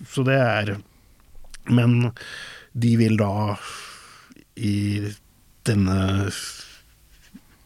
[0.06, 0.76] så det er
[1.70, 2.12] Men
[2.74, 3.56] de vil da
[4.56, 5.00] i
[5.64, 6.28] denne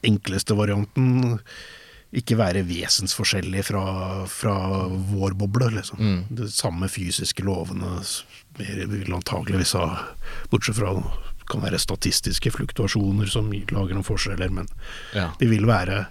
[0.07, 1.39] enkleste varianten
[2.17, 3.83] ikke være vesensforskjellig fra,
[4.31, 4.55] fra
[5.11, 5.99] vår boble, liksom.
[6.01, 6.21] Mm.
[6.39, 7.99] De samme fysiske lovene
[8.57, 9.89] vil antageligvis ha
[10.49, 10.95] Bortsett fra
[11.49, 14.69] det kan være statistiske fluktuasjoner som lager noen forskjeller, men
[15.15, 15.31] Ja.
[15.41, 16.07] de vil være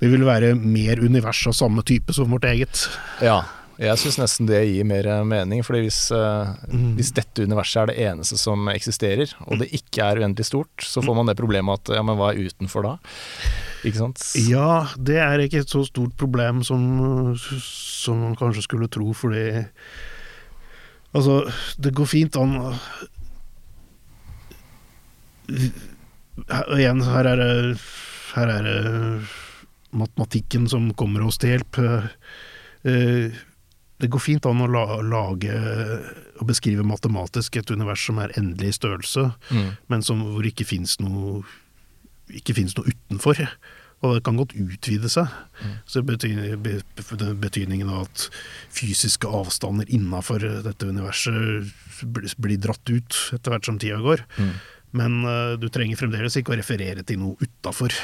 [0.00, 2.88] det vil være mer univers av samme type som vårt eget.
[3.20, 3.42] ja.
[3.80, 6.96] Jeg syns nesten det gir mer eh, mening, fordi hvis, eh, Mm.
[6.98, 11.00] hvis dette universet er det eneste som eksisterer, og det ikke er uendelig stort, så
[11.02, 12.98] får man det problemet at ja, men hva er utenfor da?
[13.82, 14.20] Ikke sant?
[14.36, 19.64] Ja, det er ikke et så stort problem som, som man kanskje skulle tro, fordi
[21.14, 22.78] Altså, det går fint an
[26.50, 27.78] her, Igjen, her er det
[28.34, 29.28] Her er det
[29.92, 31.78] matematikken som kommer oss til hjelp.
[32.86, 33.30] Eh,
[34.00, 34.68] Det går fint an å
[35.04, 35.52] lage
[36.40, 39.76] og beskrive matematisk et univers som er endelig i størrelse, Mm.
[39.90, 41.42] men som, hvor det ikke fins noe
[42.32, 43.42] ikke noe utenfor.
[44.02, 45.26] Og det kan godt utvide seg.
[45.60, 45.72] Mm.
[45.84, 48.30] Så betydningen av at
[48.72, 51.68] fysiske avstander innafor dette universet
[52.40, 54.22] blir dratt ut etter hvert som tida går.
[54.38, 54.54] Mm.
[54.96, 57.94] Men uh, du trenger fremdeles ikke å referere til noe utafor.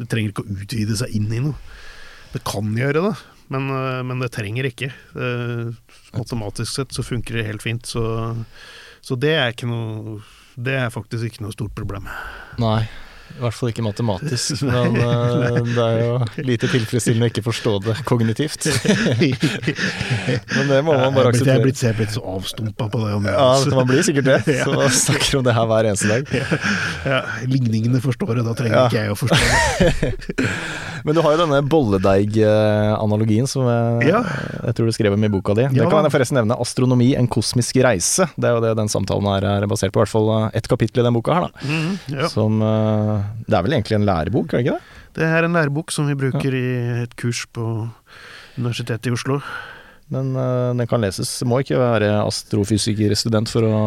[0.00, 1.56] Det trenger ikke å utvide seg inn i noe.
[2.30, 3.14] Det kan gjøre det,
[3.52, 4.92] men, uh, men det trenger ikke.
[5.16, 5.74] Uh,
[6.16, 8.32] matematisk sett så funker det helt fint, så,
[9.04, 10.20] så det er ikke noe
[10.60, 12.08] Det er faktisk ikke noe stort problem.
[12.60, 12.84] Nei.
[13.30, 17.72] I hvert fall ikke matematisk, men eh, det er jo lite tilfredsstillende å ikke forstå
[17.86, 18.66] det kognitivt.
[20.56, 21.62] Men det må man bare er Jeg er akseptere.
[21.64, 23.12] blitt, jeg er blitt så avstumpa på det.
[23.16, 23.34] området.
[23.38, 24.38] Ja, man blir sikkert det.
[24.66, 26.22] Så snakker om det her hver eneste dag.
[27.06, 28.84] Ja, ligningene forstår det, da trenger Ja.
[28.88, 30.50] ikke jeg å forstå det.
[31.06, 34.20] Men du har jo denne bolledeig-analogien som jeg, Ja.
[34.66, 35.64] jeg tror du skrev om i boka di.
[35.72, 36.56] Det kan jeg forresten nevne.
[36.60, 38.28] 'Astronomi en kosmisk reise'.
[38.36, 40.00] Det er jo det den samtalen her er basert på.
[40.00, 41.50] I hvert fall eh, ett kapittel i den boka her, da.
[41.64, 42.28] Mm, ja.
[42.28, 45.02] Som eh, Det er vel egentlig en lærebok, er det ikke det?
[45.18, 46.66] Det er en lærebok som vi bruker i
[47.02, 47.66] et kurs på
[48.58, 49.40] Universitetet i Oslo.
[50.10, 51.30] Men uh, den kan leses.
[51.46, 53.80] Må ikke være astrofysikerstudent for å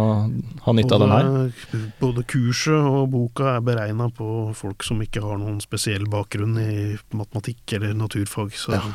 [0.63, 1.31] ha nytte av den her.
[1.31, 6.55] Både, både kurset og boka er beregna på folk som ikke har noen spesiell bakgrunn
[6.63, 6.75] i
[7.11, 8.55] matematikk eller naturfag.
[8.55, 8.85] Så Ja.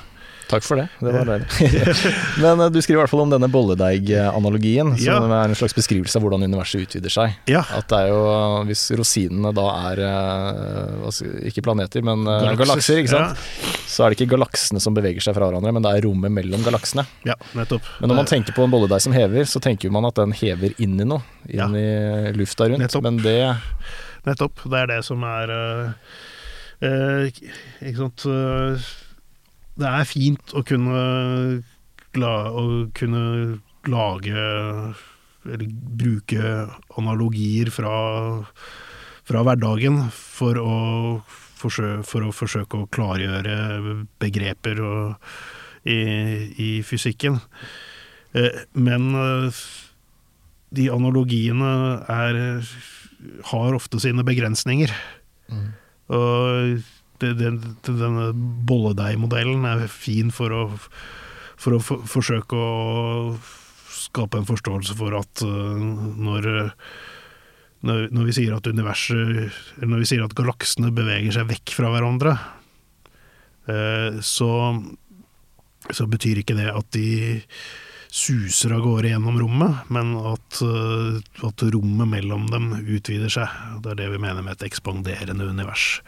[0.49, 1.47] Takk for det, det var deilig.
[2.43, 5.19] Men eh, du skriver i hvert fall om denne bolledeig-analogien, som Ja.
[5.43, 7.35] er en slags beskrivelse av hvordan universet utvider seg.
[7.53, 7.61] ja.
[7.77, 8.23] At det er jo,
[8.69, 13.45] hvis rosinene da er eh, skal- ikke planeter, men eh, galakser, ikke sant?
[13.89, 16.65] så er det ikke galaksene som beveger seg fra hverandre, men det er rommet mellom
[16.65, 17.05] galaksene.
[17.29, 17.85] Ja, nettopp.
[18.01, 20.73] Men når man tenker på en bolledeig som hever, så tenker man at den hever
[20.81, 22.81] inn i noe, inn i lufta rundt.
[22.87, 23.05] Nettopp.
[23.09, 23.39] Men det
[24.27, 24.65] Nettopp.
[24.69, 25.93] Det er det som er uh,
[26.85, 28.89] uh, Ikke sant eh,
[29.79, 31.03] Det er fint å kunne,
[32.19, 32.65] å
[32.99, 33.23] kunne
[33.89, 34.47] lage
[35.49, 36.55] Eller bruke
[36.99, 37.93] analogier fra,
[39.29, 40.75] fra hverdagen for å,
[41.63, 43.55] forsø, for å forsøke å klargjøre
[44.21, 45.31] begreper og,
[45.89, 46.01] i,
[46.59, 47.39] i fysikken.
[48.37, 49.63] Eh, Men eh,
[50.75, 51.73] de analogiene
[52.13, 52.43] er
[53.51, 54.93] har ofte sine begrensninger.
[55.49, 55.69] Mm.
[56.15, 56.85] Og
[57.23, 58.31] det, den, denne
[58.69, 60.65] bolledeigmodellen er fin for å,
[61.59, 63.39] for å for, forsøke å
[63.99, 65.81] skape en forståelse for at uh,
[66.29, 66.71] når,
[67.83, 72.37] når, vi sier at universet når vi sier at galaksene beveger seg vekk fra hverandre,
[73.69, 74.53] uh, så,
[75.91, 77.11] så betyr ikke det at de
[78.09, 83.53] suser av gårde gjennom rommet, men at, uh, at rommet mellom dem utvider seg.
[83.85, 85.99] Det er det vi mener med et ekspanderende univers.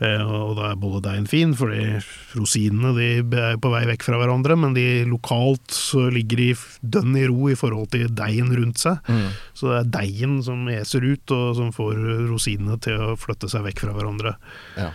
[0.00, 2.00] Eh, og da er bolledeigen fin, fordi
[2.34, 6.48] rosinene de er på vei vekk fra hverandre, men de lokalt så ligger de
[6.82, 8.98] dønn i ro i forhold til deigen rundt seg.
[9.06, 9.28] mm.
[9.54, 11.94] Så det er deigen som eser ut, og som får
[12.32, 14.34] rosinene til å flytte seg vekk fra hverandre.
[14.76, 14.90] Ja.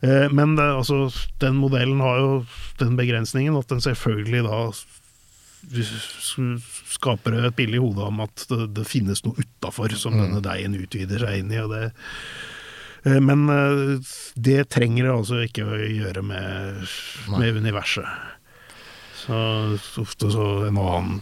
[0.00, 2.46] Eh, Men det, altså, den modellen har jo
[2.78, 4.70] den begrensningen at den selvfølgelig da
[6.96, 10.20] skaper et bilde i hodet om at det, det finnes noe utafor som Mm.
[10.22, 11.58] denne deigen utvider seg inn i.
[11.62, 11.92] Og det,
[13.06, 16.86] men eh, det trenger det altså ikke å gjøre med,
[17.36, 18.08] med universet.
[19.26, 19.36] Så
[20.02, 21.20] ofte så en annen,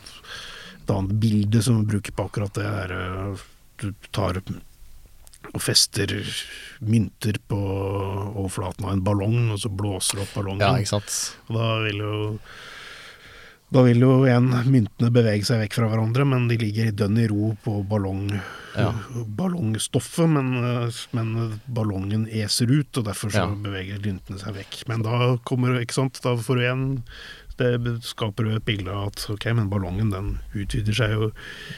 [0.82, 3.44] et annet bilde som vi bruker på akkurat det, er eh,
[3.82, 4.40] du tar
[5.54, 6.10] og fester
[6.84, 10.62] mynter på overflaten av en ballong, og så blåser du opp ballongen.
[10.64, 10.80] ja.
[11.48, 12.14] Og da vil jo
[13.72, 17.26] da vil jo igjen myntene bevege seg vekk fra hverandre, men de ligger dønn i
[17.30, 18.40] ro på ballong,
[18.76, 18.92] Ja.
[19.26, 20.28] ballongstoffet.
[20.28, 23.46] Men, men ballongen eser ut, og derfor så Ja.
[23.54, 24.88] beveger myntene seg vekk.
[24.88, 27.02] Men da kommer ikke sant, da får du igjen
[27.56, 31.30] det skaper jo et bilde av at ok, men ballongen den utvider seg jo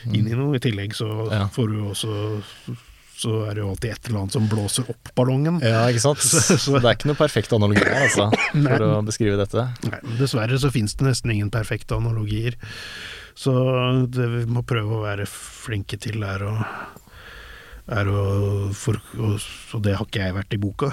[0.08, 0.56] inn i noe.
[0.56, 1.48] I tillegg så Ja.
[1.48, 2.76] får du også
[3.16, 5.56] så er det jo alltid et eller annet som blåser opp ballongen.
[5.64, 6.20] Ja, ikke sant.
[6.64, 8.28] Så det er ikke noe perfekt analogi her, altså,
[8.66, 9.64] for å beskrive dette.
[9.88, 12.58] Nei, men dessverre så finnes det nesten ingen perfekte analogier.
[13.36, 13.54] Så
[14.12, 16.54] det vi må prøve å være flinke til, er å
[17.86, 18.22] er å,
[18.74, 19.44] for, og,
[19.76, 20.88] og det har ikke jeg vært i boka,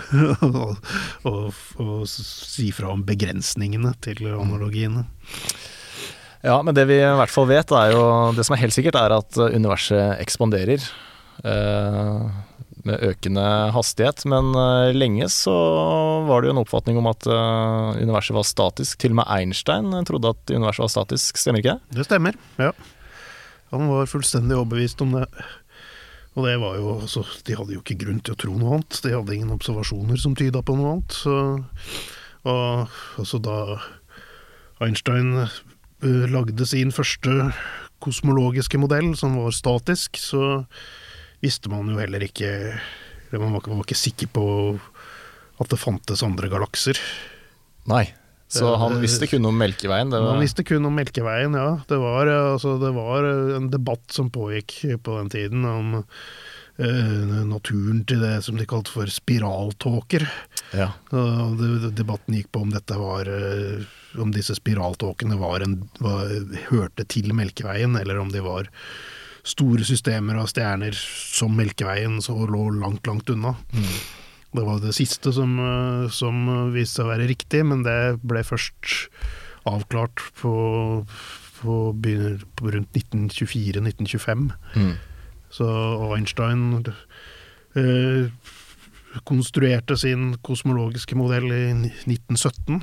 [1.29, 5.07] å si fra om begrensningene til analogiene.
[6.43, 8.03] Ja, men det vi i hvert fall vet, er jo
[8.35, 10.85] Det som er helt sikkert, er at universet ekspanderer.
[11.41, 12.25] Eh,
[12.83, 14.25] med økende hastighet.
[14.29, 15.53] Men eh, lenge så
[16.27, 18.99] var det jo en oppfatning om at eh, universet var statisk.
[19.01, 21.99] Til og med Einstein trodde at universet var statisk, stemmer ikke det?
[21.99, 22.71] Det stemmer, ja.
[23.73, 25.27] Han var fullstendig overbevist om det.
[26.33, 28.99] Og det var jo altså, De hadde jo ikke grunn til å tro noe annet.
[29.05, 31.15] De hadde ingen observasjoner som tyda på noe annet.
[31.15, 31.35] Så,
[32.43, 33.57] og altså da
[34.83, 37.53] Einstein uh, lagde sin første
[38.03, 40.65] kosmologiske modell, som var statisk, så
[41.43, 42.49] visste man jo heller ikke
[43.33, 44.47] Man var, var ikke sikker på
[45.61, 46.99] at det fantes andre galakser.
[47.89, 48.05] Nei.
[48.53, 50.11] Så han visste kun om Melkeveien?
[50.13, 50.27] Var...
[50.35, 51.79] Han visste kun om Melkeveien, ja.
[51.89, 53.25] Det var, altså, det var
[53.57, 58.93] en debatt som pågikk på den tiden om eh, naturen til det som de kalte
[58.93, 60.27] for spiraltåker.
[60.77, 60.91] Ja.
[61.09, 63.83] Debatten gikk på om dette var uh,
[64.21, 66.29] Om disse spiraltåkene var en, var,
[66.69, 68.69] hørte til Melkeveien, eller om de var
[69.43, 73.55] store systemer av stjerner som Melkeveien, så lå langt, langt unna.
[73.73, 73.95] Mm.
[74.53, 78.43] Det var det siste som, eh, som viste seg å være riktig, men det ble
[78.45, 79.17] først
[79.69, 80.53] avklart på,
[81.59, 84.51] på, på rundt 1924-1925.
[84.75, 84.93] Mm.
[85.53, 85.67] Så
[86.15, 86.83] Einstein
[87.77, 88.29] eh,
[89.27, 91.63] konstruerte sin kosmologiske modell i
[92.09, 92.79] 1917.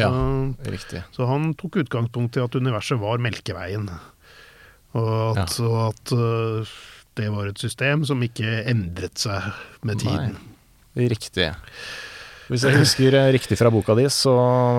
[0.00, 0.10] Ja,
[0.66, 1.04] riktig.
[1.14, 3.90] Så han tok utgangspunkt i at universet var Melkeveien.
[4.94, 5.66] Og at, ja.
[5.66, 6.74] og at uh,
[7.18, 9.52] det var et system som ikke endret seg
[9.86, 10.34] med tiden.
[10.94, 11.08] Nei.
[11.10, 11.52] Riktig.
[12.44, 14.34] Hvis jeg husker riktig fra boka di, så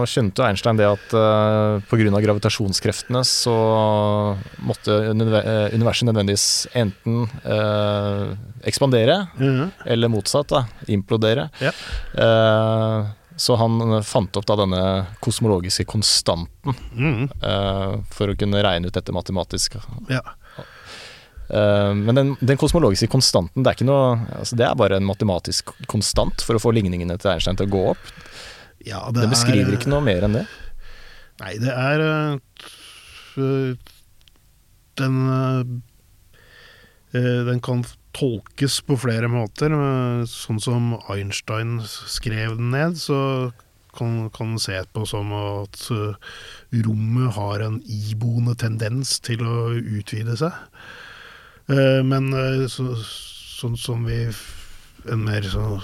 [0.07, 2.21] skjønte Einstein det at uh, pga.
[2.21, 3.55] gravitasjonskreftene så
[4.61, 6.47] måtte universet nødvendigvis
[6.77, 8.35] enten uh,
[8.69, 9.73] ekspandere, mm.
[9.95, 11.49] eller motsatt, da, implodere.
[11.63, 11.73] Ja.
[12.13, 14.81] Uh, så han fant opp da denne
[15.23, 17.25] kosmologiske konstanten mm.
[17.43, 19.75] uh, for å kunne regne ut dette matematisk.
[20.11, 20.21] Ja.
[21.49, 25.05] Uh, men den, den, kosmologiske konstanten, det er ikke noe altså Det er bare en
[25.05, 28.13] matematisk konstant for å få ligningene til Einstein til å gå opp.
[28.85, 30.45] Ja, det den beskriver er, ikke noe mer enn det.
[31.43, 33.91] Nei, det er uh,
[34.95, 35.19] Den
[37.11, 37.83] Den kan
[38.15, 39.73] tolkes på flere måter.
[40.29, 43.19] Sånn som Einstein skrev den ned, så
[43.95, 45.87] kan, kan se på som at
[46.85, 50.55] rommet har en iboende tendens til å utvide seg.
[51.71, 54.27] Eh, men eh, så, sånn som vi
[55.05, 55.79] En mer så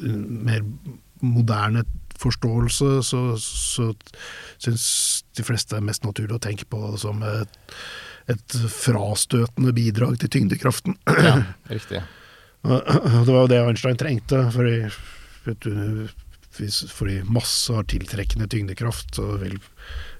[0.00, 0.62] mer
[1.20, 1.82] moderne
[2.16, 3.90] forståelse, så, så
[4.56, 4.86] syns
[5.36, 7.58] de fleste er mest naturlig å tenke på det som et,
[8.32, 10.98] et frastøtende bidrag til tyngdekraften.
[11.06, 11.38] Ja,
[11.76, 12.02] riktig.
[12.66, 14.76] Det var jo det Einstein trengte, fordi,
[16.90, 19.14] fordi masse har tiltrekkende tyngdekraft.
[19.14, 19.58] Så vil,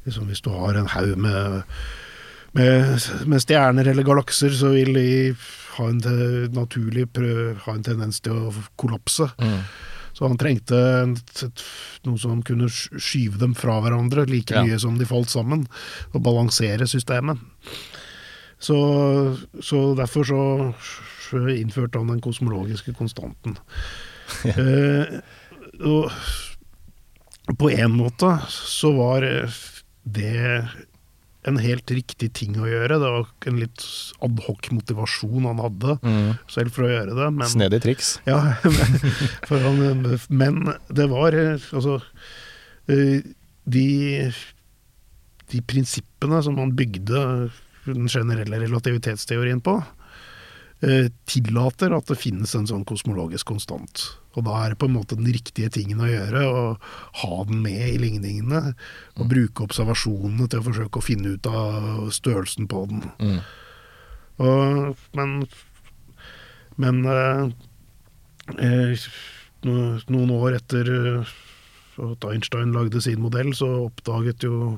[0.06, 1.64] liksom, hvis du har en haug med
[2.56, 5.10] med, med, stjerner eller galakser, så vil de
[5.76, 5.98] ha en
[6.56, 9.28] naturlig prøv, ha en tendens til å kollapse.
[9.36, 9.58] Mm.
[10.16, 10.78] Så han trengte
[12.06, 14.62] noe som kunne skyve dem fra hverandre like ja.
[14.64, 15.66] mye som de falt sammen,
[16.14, 17.42] og balansere systemet.
[18.58, 18.76] Så,
[19.60, 20.42] så derfor så,
[21.52, 23.58] innførte han den kosmologiske konstanten.
[24.46, 24.54] Ja.
[24.56, 25.16] Eh,
[25.86, 26.10] og
[27.60, 29.26] på en måte så var
[30.02, 30.40] det
[31.46, 32.98] en helt riktig ting å gjøre.
[32.98, 33.84] Det var en litt
[34.24, 36.32] adhoc-motivasjon han hadde mm.
[36.50, 37.28] selv for å gjøre det.
[37.38, 38.16] Men, Snedig triks.
[38.30, 40.58] Ja, men, han, men
[40.90, 42.00] det var altså
[42.90, 43.22] eh,
[43.62, 43.86] de,
[45.52, 47.22] de prinsippene som han bygde
[47.94, 49.76] den generelle relativitetsteorien på,
[50.82, 54.08] eh, tillater at det finnes en sånn kosmologisk konstant.
[54.36, 56.64] Og da er det på en måte den riktige tingen å gjøre, å
[57.22, 58.74] ha den med i ligningene.
[59.16, 59.30] Og mm.
[59.30, 63.06] bruke observasjonene til å forsøke å finne ut av størrelsen på den.
[63.16, 63.40] Mm.
[64.44, 65.38] Og, men
[66.76, 67.48] men eh,
[68.60, 69.06] eh,
[69.64, 71.36] noen år etter eh,
[72.06, 74.76] at Einstein lagde sin modell, så oppdaget jo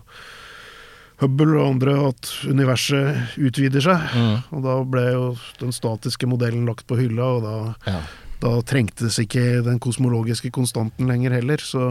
[1.18, 4.08] Hubble og andre at universet utvider seg.
[4.14, 4.36] Mm.
[4.54, 8.00] Og da ble jo den statiske modellen lagt på hylla, og da ja
[8.42, 11.62] da trengtes ikke den kosmologiske konstanten lenger heller.
[11.62, 11.82] Så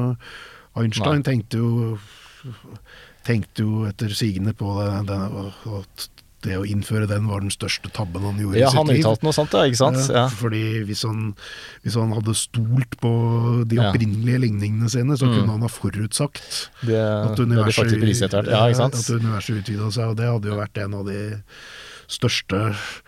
[0.77, 1.97] Einstein tenkte jo,
[3.27, 5.19] tenkte jo etter sigende på det, det,
[5.81, 6.07] at
[6.47, 9.27] det å innføre den var den største tabben han gjorde Ja, i sitt han uttalte
[9.27, 9.99] noe sånt, ja, ikke sant?
[10.07, 10.27] Ja, Ja.
[10.39, 11.35] Fordi hvis han,
[11.83, 13.11] hvis han hadde stolt på
[13.67, 13.91] de Ja.
[13.91, 15.35] opprinnelige ligningene sine, så Mm.
[15.35, 18.47] kunne han ha forutsagt Det, at det de universet, hvert.
[18.47, 21.19] Ja, at universet utvida seg, og det hadde jo vært en av de
[22.07, 22.59] største,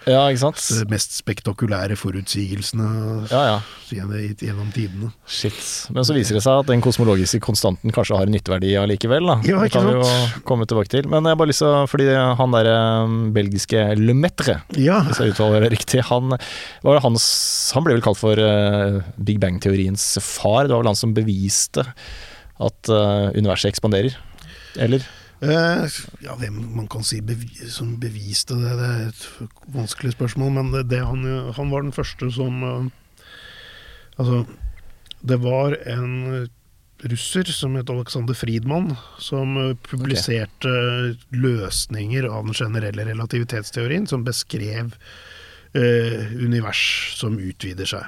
[0.10, 0.60] Ja, sant?
[0.92, 3.58] mest spektakulære forutsigelsene Ja, ja.
[3.90, 5.12] gjennom tidene.
[5.26, 5.88] Shit.
[5.96, 9.32] Men så viser det seg at den kosmologiske konstanten kanskje har en nytteverdi allikevel.
[9.48, 10.04] Ja, det kan vi jo
[10.48, 11.08] komme tilbake til.
[11.08, 12.76] Men jeg har bare lyst til Fordi han derre
[13.06, 14.14] um, belgiske Le
[14.78, 16.36] Ja, hvis jeg uttaler det riktig, han,
[16.84, 20.68] var det hans, han ble vel kalt for uh, Big Bang-teoriens far.
[20.68, 21.86] Det var vel han som beviste
[22.60, 24.18] at uh, universet ekspanderer.
[24.78, 25.06] Eller?
[25.46, 30.56] Eh, ja hvem man kan si bevi, som beviste det, det er et vanskelig spørsmål,
[30.58, 31.26] men det, det han,
[31.56, 32.90] han var den første som eh,
[34.20, 34.42] Altså,
[35.24, 36.50] det var en
[37.08, 40.72] russer som het Alexander Friedmann, som eh, publiserte
[41.32, 44.96] løsninger av den generelle relativitetsteorien, som beskrev
[45.74, 46.82] eh, univers
[47.20, 48.04] som utvider seg.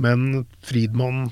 [0.00, 1.28] Men Friedmann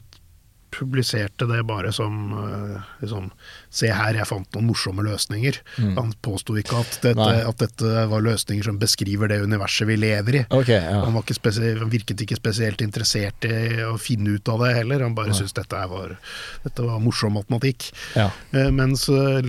[0.75, 3.33] publiserte det bare som eh, liksom,
[3.71, 5.59] Se her, jeg fant noen morsomme løsninger.
[5.77, 5.93] Mm.
[5.99, 10.41] Han påsto ikke at dette, at dette var løsninger som beskriver det universet vi lever
[10.41, 10.43] i.
[10.49, 11.03] Okay, ja.
[11.05, 11.53] Han, var ikke
[11.83, 15.05] han virket ikke spesielt interessert i å finne ut av det heller.
[15.05, 15.41] Han bare ja.
[15.41, 16.17] syntes dette, var,
[16.65, 17.91] dette var morsom matematikk.
[18.17, 18.31] ja.
[18.57, 19.45] Eh, mens eh,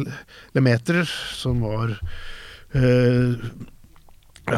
[0.58, 1.04] Lemeter,
[1.36, 1.94] som var
[2.74, 3.48] eh,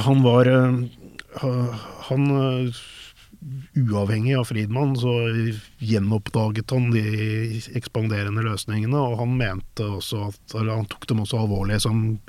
[0.05, 2.81] Han var eh, Han eh,
[3.73, 5.09] Uavhengig av Friedmann, så
[5.81, 7.01] gjenoppdaget han de
[7.79, 12.19] ekspanderende løsningene, og han mente også at Han tok dem også alvorlig som,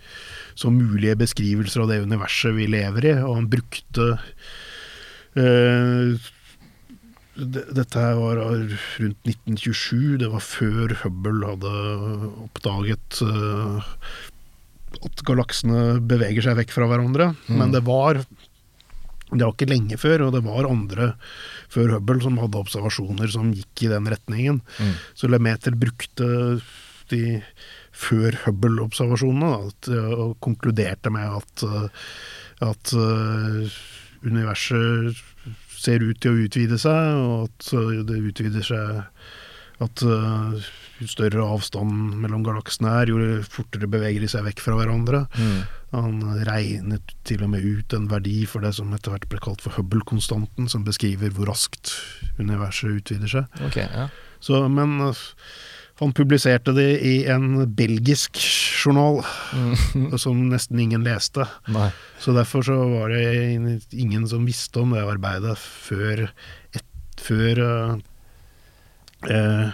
[0.56, 4.06] som mulige beskrivelser av det universet vi lever i, og han brukte
[5.36, 6.16] eh,
[7.36, 11.74] det- dette her var rundt 1927, det var før Hubble hadde
[12.46, 13.92] oppdaget eh,
[15.02, 17.30] at galaksene beveger seg vekk fra hverandre.
[17.48, 17.56] Mm.
[17.58, 18.20] Men det var
[19.32, 21.12] det var ikke lenge før, og det var andre
[21.72, 24.60] før Hubble som hadde observasjoner som gikk i den retningen.
[24.76, 24.94] Mm.
[25.16, 26.28] Så Lemeter brukte
[27.12, 27.22] de
[27.96, 29.50] før Hubble-observasjonene
[30.26, 32.06] og konkluderte med at, eh,
[32.68, 33.80] at eh,
[34.22, 35.20] universet
[35.82, 39.02] ser ut til å utvide seg, og at eh, det utvider seg
[39.82, 40.72] At eh,
[41.10, 45.24] større avstand mellom galaksene er, jo fortere beveger de seg vekk fra hverandre.
[45.36, 45.60] Mm.
[45.92, 49.64] Han regnet til og med ut en verdi for det som etter hvert ble kalt
[49.64, 51.94] for Hubble-konstanten, som beskriver hvor raskt
[52.40, 53.62] universet utvider seg.
[53.68, 54.08] Okay, ja.
[54.42, 54.98] Så, men
[56.02, 58.40] han publiserte det i en belgisk
[58.82, 59.22] journal,
[59.52, 60.16] Mm.
[60.24, 61.44] som nesten ingen leste.
[61.68, 61.90] Nei.
[62.18, 66.24] Så derfor så var det ingen som visste om det arbeidet før,
[66.72, 66.86] et,
[67.20, 67.98] før uh,
[69.28, 69.70] eh,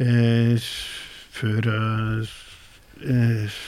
[0.00, 0.58] eh,
[1.38, 2.30] Før eh,
[3.06, 3.58] eh,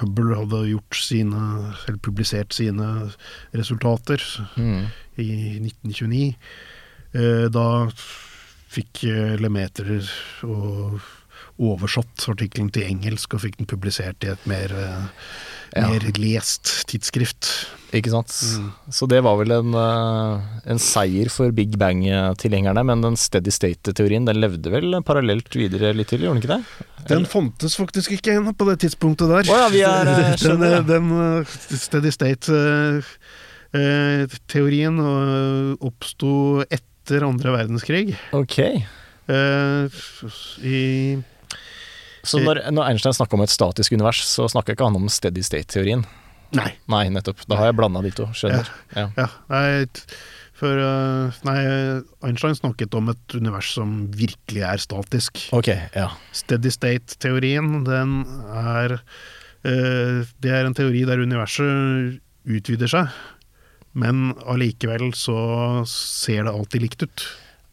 [0.00, 1.42] Hubble hadde gjort sine,
[1.86, 3.10] eller publisert sine
[3.54, 4.20] resultater
[4.56, 4.86] Mm.
[5.22, 5.28] i
[5.60, 6.34] 1929.
[7.14, 7.66] Eh, da
[8.68, 9.94] fikk eh, Lemeter
[10.44, 11.00] og
[11.58, 15.04] oversatt artikkelen til engelsk og fikk den publisert i et mer, eh,
[15.76, 15.88] Ja.
[15.88, 17.66] mer lest tidsskrift.
[17.92, 18.28] Ikke sant.
[18.28, 18.72] Mm.
[18.90, 20.40] Så det var vel en, eh,
[20.70, 26.08] en seier for Big Bang-tilhengerne, men den steady state-teorien den levde vel parallelt videre litt
[26.08, 26.64] til, gjorde den ikke det?
[27.08, 29.42] Den fantes faktisk ikke ennå på det tidspunktet der.
[29.52, 31.44] Oh, ja, vi er, eh, den, den
[31.76, 34.98] steady state-teorien
[35.80, 38.16] oppsto etter andre verdenskrig.
[38.32, 38.58] Ok.
[39.28, 39.88] Eh,
[40.62, 41.16] i
[42.26, 45.44] Så når, når Einstein snakka om et statisk univers, så snakka ikke han om steady
[45.46, 46.04] state-teorien?
[46.56, 46.70] Nei.
[46.90, 47.42] Nei, nettopp.
[47.50, 48.26] Da har jeg blanda de to.
[48.36, 48.68] Skjønner.
[48.94, 49.06] Ja.
[49.18, 49.86] Ja, nei,
[50.56, 51.56] for eh, Nei,
[52.24, 55.42] Einstein snakket om et univers som virkelig er statisk.
[55.56, 56.10] Ok, ja.
[56.36, 58.20] Steady state-teorien, den
[58.54, 63.10] er eh, Det er en teori der universet utvider seg,
[63.96, 65.36] men allikevel så
[65.90, 67.26] ser det alltid likt ut.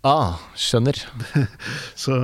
[0.04, 0.98] Ah, skjønner.
[2.04, 2.18] Så,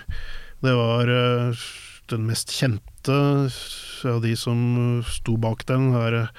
[0.64, 1.66] Det var eh,
[2.10, 3.16] den mest kjente
[4.06, 6.30] av de som sto bak den, var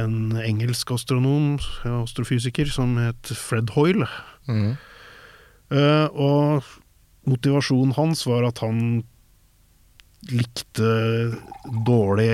[0.00, 1.58] en engelsk astronom,
[2.02, 4.08] astrofysiker, som het Fred Hoyle.
[4.48, 4.74] Mm.
[5.72, 6.66] Uh, og
[7.28, 9.02] motivasjonen hans var at han
[10.32, 10.90] likte
[11.86, 12.32] dårlig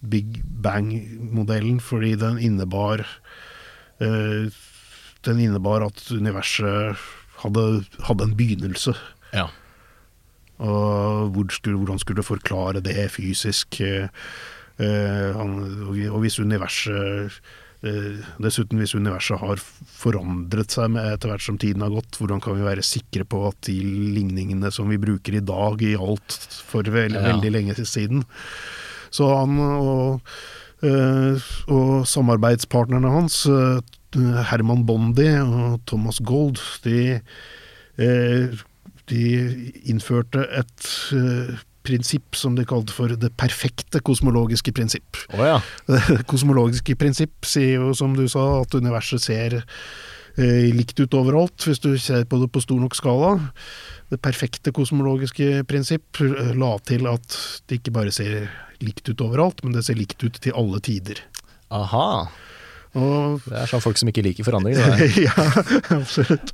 [0.00, 3.04] Big Bang-modellen fordi den innebar
[4.00, 4.48] uh,
[5.26, 6.96] Den innebar at universet
[7.42, 7.64] hadde,
[8.06, 8.94] hadde en begynnelse.
[9.36, 9.48] Ja.
[10.60, 13.80] Og hvor skulle, hvordan skulle du forklare det fysisk?
[14.80, 15.50] han,
[16.08, 17.36] og hvis universet
[17.84, 22.40] uh, Dessuten, hvis universet har forandret seg med etter hvert som tiden har gått, hvordan
[22.40, 23.76] kan vi være sikre på at de
[24.16, 27.26] ligningene som vi bruker i dag, i alt for vel, Ja.
[27.28, 28.24] veldig lenge siden
[29.14, 30.20] Så han og,
[30.86, 33.80] eh, og samarbeidspartnerne hans, eh,
[34.50, 37.20] Herman Bondi og Thomas Gold, de,
[37.98, 38.62] eh,
[39.10, 39.24] de
[39.90, 40.88] innførte et
[41.86, 45.18] prinsipp som de kalte for det perfekte kosmologiske prinsipp.
[45.32, 45.58] Oh, ja.
[45.88, 49.60] Det kosmologiske prinsipp sier jo, som du sa, at universet ser
[50.38, 53.32] likt ut overalt, hvis du ser på det på stor nok skala.
[54.10, 57.36] Det perfekte kosmologiske prinsipp eh, la til at
[57.68, 58.48] det ikke bare ser
[58.80, 61.20] likt ut overalt, men det ser likt ut til alle tider.
[61.70, 62.28] Aha.
[62.98, 64.74] Og Det er sånn folk som ikke liker forandring.
[64.74, 65.34] Det ja,
[65.94, 66.50] absolutt.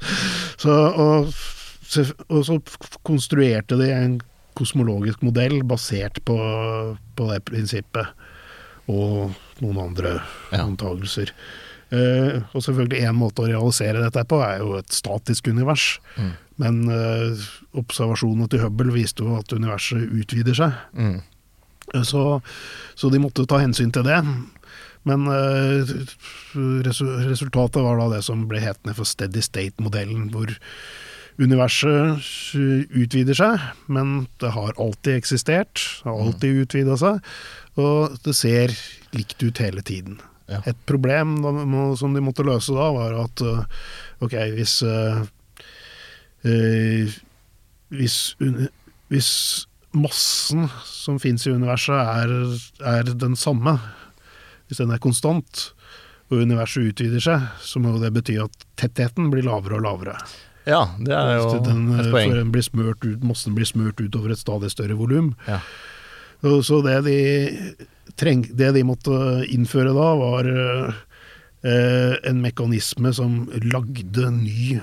[0.61, 1.31] Så, og,
[2.29, 2.59] og så
[3.07, 4.19] konstruerte de en
[4.57, 6.37] kosmologisk modell basert på,
[7.17, 8.09] på det prinsippet,
[8.89, 10.19] og noen andre
[10.53, 10.63] Ja.
[10.67, 11.33] antagelser.
[11.95, 15.97] Eh, og selvfølgelig én måte å realisere dette på er jo et statisk univers.
[16.19, 16.35] Mm.
[16.57, 20.77] Men uh, observasjonene til Hubble viste jo at universet utvider seg.
[20.97, 21.19] Mm.
[22.03, 22.23] Så,
[22.99, 24.19] så de måtte ta hensyn til det.
[25.07, 25.29] Men
[26.83, 30.51] resu resultatet var da det som ble hetende for steady state-modellen, hvor
[31.39, 32.25] universet
[32.91, 37.21] utvider seg, men det har alltid eksistert, har alltid utvida seg,
[37.79, 38.75] og det ser
[39.15, 40.19] likt ut hele tiden.
[40.47, 40.61] Ja.
[40.71, 43.87] Et problem da, må, som de måtte løse da, var at uh,
[44.23, 45.25] ok, hvis uh,
[46.47, 47.17] uh,
[47.95, 48.19] hvis,
[49.13, 49.31] hvis
[49.97, 52.35] massen som fins i universet er,
[52.85, 53.79] er den samme,
[54.67, 55.71] hvis den er konstant,
[56.27, 60.17] og universet utvider seg, så må det bety at tettheten blir lavere og lavere.
[60.67, 62.33] Ja, det er jo den, et for poeng.
[62.35, 65.37] den blir smørt ut, massen blir smurt utover et stadig større volum.
[65.47, 65.61] Ja.
[66.43, 67.21] Så det de,
[68.17, 69.17] treng, det de måtte
[69.53, 70.49] innføre da, var
[71.65, 74.79] eh, en mekanisme som lagde ny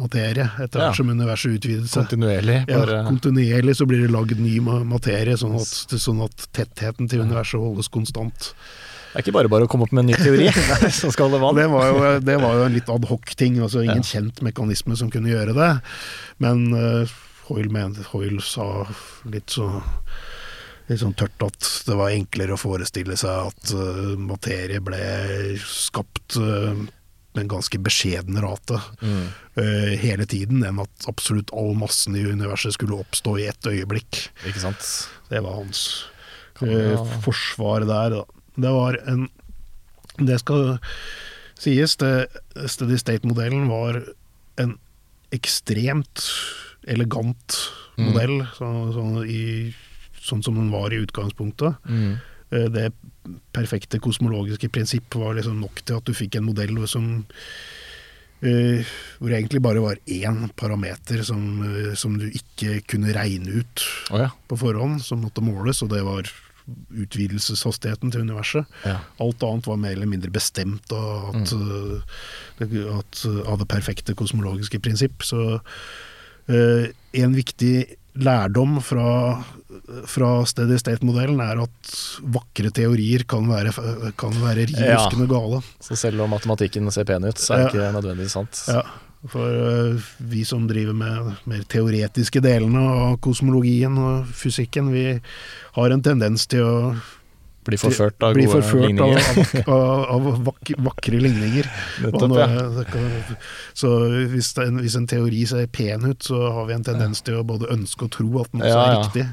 [0.00, 0.94] materie etter hvert Ja.
[0.98, 2.02] som universet utvidet seg.
[2.08, 2.64] Kontinuerlig.
[2.68, 7.60] Ja, kontinuerlig så blir det lagd ny materie, sånn at, sånn at tettheten til universet
[7.62, 8.54] holdes konstant.
[9.14, 10.48] Det er ikke bare bare å komme opp med en ny teori
[10.90, 11.54] som skal holde vann.
[11.54, 14.10] det var jo, det var jo en litt adhoc-ting, altså ingen Ja.
[14.18, 15.70] kjent mekanisme som kunne gjøre det.
[16.42, 17.06] Men uh,
[17.46, 18.66] Hoyle, mente, Hoyle sa
[19.30, 19.68] litt så
[20.88, 24.98] sånn tørt at det var enklere å forestille seg at uh, materie ble
[25.64, 26.74] skapt uh,
[27.34, 29.28] med en ganske beskjeden rate Mm.
[29.56, 34.26] uh, hele tiden, enn at absolutt all massen i universet skulle oppstå i ett øyeblikk.
[34.46, 34.84] Ikke sant.
[35.30, 36.04] Det var hans
[36.62, 38.18] eh, forsvar der.
[38.18, 38.24] Da.
[38.56, 39.28] Det var en
[40.20, 40.78] Det skal
[41.58, 42.28] sies, det,
[42.70, 44.02] Steady State-modellen var
[44.62, 44.76] en
[45.34, 46.28] ekstremt
[46.86, 47.56] elegant
[47.96, 48.06] Mm.
[48.10, 49.72] modell, så, sånn, i,
[50.24, 51.76] sånn som den var i utgangspunktet.
[51.88, 52.16] Mm.
[52.50, 52.90] Eh, Det
[53.52, 57.24] perfekte kosmologiske prinsipp var liksom nok til at du fikk en modell som
[58.44, 58.84] Uh,
[59.16, 63.84] hvor det egentlig bare var én parameter som, uh, som du ikke kunne regne ut
[64.12, 64.26] oh, ja.
[64.50, 66.28] på forhånd, som måtte måles, og det var
[66.92, 68.66] utvidelseshastigheten til universet.
[68.84, 68.98] ja.
[69.22, 72.02] Alt annet var mer eller mindre bestemt av, at, uh,
[72.58, 75.22] det- at, uh, av det perfekte kosmologiske prinsipp.
[75.24, 75.60] Så
[76.50, 79.42] uh, en viktig lærdom fra,
[80.06, 81.94] fra Steady State-modellen er at
[82.34, 83.72] vakre teorier kan være,
[84.20, 85.32] kan være ruskende Ja.
[85.32, 85.62] gale.
[85.82, 88.62] Så selv om matematikken ser pen ut, så er det ikke nødvendigvis sant.
[88.70, 88.82] Ja,
[89.26, 95.20] for uh, vi som driver med mer teoretiske delene av kosmologien og fysikken, vi
[95.74, 96.76] har en tendens til å
[97.64, 99.64] Bli forført av blir gode forført ligninger.
[99.64, 99.80] av,
[100.14, 101.68] av, av vak vakre ligninger.
[102.04, 103.38] Nettopp, ja.
[103.74, 103.92] Så
[104.34, 107.46] hvis, en- hvis en teori ser pen ut, så har vi en tendens til å
[107.48, 109.26] både ønske og tro at den også Ja, er riktig.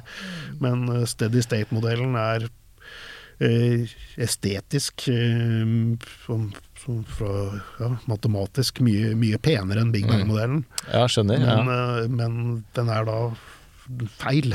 [0.64, 2.48] Men uh, steady state-modellen er
[3.42, 3.90] eh,
[4.22, 7.32] estetisk, eh, fra,
[7.80, 10.64] ja, matematisk, mye, mye penere enn Big Bang-modellen.
[10.92, 11.42] Ja, skjønner.
[11.42, 11.72] Men, Mm.
[11.72, 13.18] Eh, men den er da
[14.22, 14.54] feil.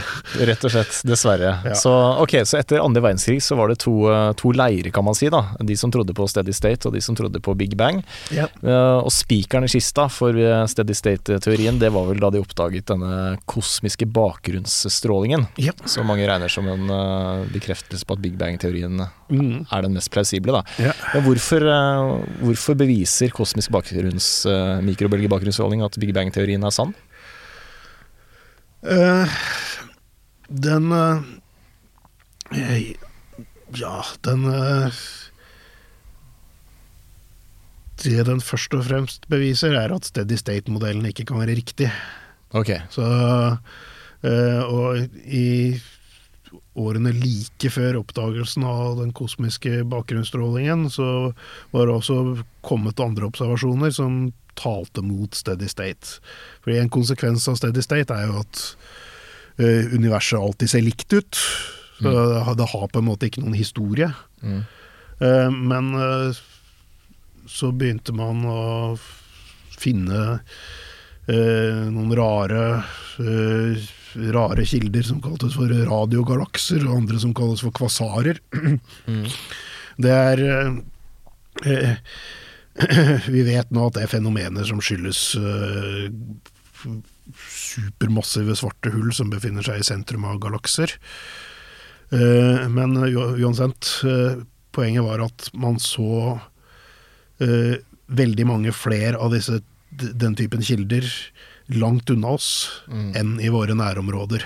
[0.48, 1.50] Rett og slett, dessverre.
[1.66, 1.74] Ja.
[1.78, 5.14] Så, okay, så etter andre verdenskrig så var det to, eh, to leirer, kan man
[5.18, 5.28] si.
[5.32, 5.42] da.
[5.60, 8.02] De som trodde på Steady State, og de som trodde på Big Bang.
[8.34, 8.46] Ja.
[8.62, 12.86] Eh, og spikeren i kista for eh, Steady State-teorien, det var vel da de oppdaget
[12.92, 15.46] denne kosmiske bakgrunnsstrålingen.
[15.60, 15.72] Ja.
[15.84, 16.86] Som mange regner som en
[17.52, 19.66] bekreftelse på at Big Bang-teorien Mm.
[19.72, 20.52] er den mest plausible.
[20.52, 20.62] da.
[20.78, 20.92] Ja.
[21.14, 21.60] Men hvorfor,
[22.40, 24.46] hvorfor beviser kosmisk bakgrunns,
[24.86, 26.94] mikrobølgebakgrunnsstråling at Big Bang-teorien er sann?
[28.86, 29.28] Eh,
[30.48, 31.18] den eh,
[33.74, 34.94] Ja, den uh,
[38.04, 41.90] Det den først og fremst beviser, er at steady state-modellen ikke kan være riktig.
[42.54, 42.70] Ok.
[42.92, 43.02] Så
[44.22, 45.80] Og i
[46.76, 51.32] årene like før oppdagelsen av den kosmiske bakgrunnsstrålingen, så
[51.72, 52.16] var det også
[52.66, 56.18] kommet andre observasjoner som talte mot steady state.
[56.64, 58.62] Fordi en konsekvens av steady state er jo at
[59.60, 61.38] uh, universet alltid ser likt ut.
[61.96, 64.10] Så det, har- det har på en måte ikke noen historie.
[64.42, 64.62] Mm.
[65.20, 66.40] Uh, men uh,
[67.48, 68.60] så begynte man å
[69.76, 70.40] finne
[71.26, 72.60] noen rare
[74.36, 78.38] rare kilder som kaltes for radiogalakser, og andre som kalles for kvasarer.
[78.54, 79.26] Mm.
[80.06, 80.42] Det er
[81.66, 81.96] eh,
[83.34, 86.10] Vi vet nå at det er fenomener som skyldes eh,
[87.50, 90.92] supermassive svarte hull som befinner seg i sentrum av galakser.
[92.12, 94.42] Eh, men uansett, eh,
[94.76, 96.38] poenget var at man så
[97.36, 99.58] veldig mange flere av disse,
[99.92, 101.04] den typen kilder
[101.68, 103.10] langt unna oss Mm.
[103.16, 104.40] enn i våre nærområder.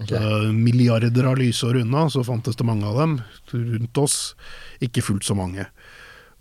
[0.00, 0.52] Okay.
[0.52, 4.34] Milliarder av lysår unna, så fantes det mange av dem rundt oss.
[4.80, 5.66] Ikke fullt så mange.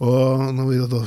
[0.01, 1.01] Og når vi da,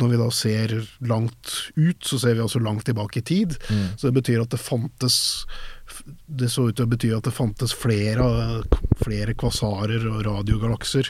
[0.00, 0.76] når vi da ser
[1.08, 3.56] langt ut, så ser vi også langt tilbake i tid.
[3.68, 3.86] Mm.
[3.96, 5.46] Så det betyr at det fantes
[6.26, 8.24] Det så ut til å bety at det fantes flere,
[8.98, 11.08] flere kvasarer og radiogalakser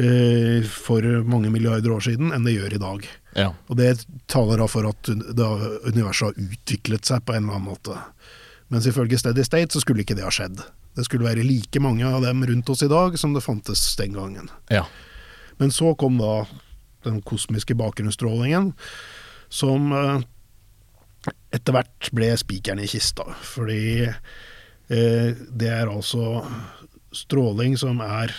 [0.00, 3.04] eh, for mange milliarder år siden enn det gjør i dag.
[3.36, 3.50] Ja.
[3.68, 5.50] Og det taler da for at da
[5.84, 7.98] universet har utviklet seg på en eller annen måte.
[8.72, 10.64] Mens ifølge Steady State så skulle ikke det ha skjedd.
[10.96, 14.16] Det skulle være like mange av dem rundt oss i dag som det fantes den
[14.16, 14.50] gangen.
[14.72, 14.88] ja.
[15.60, 16.44] Men så kom da
[17.04, 18.72] den kosmiske bakgrunnsstrålingen,
[19.52, 20.24] som eh,
[21.54, 23.26] etter hvert ble spikeren i kista.
[23.44, 26.42] Fordi eh, det er altså
[27.14, 28.34] stråling som er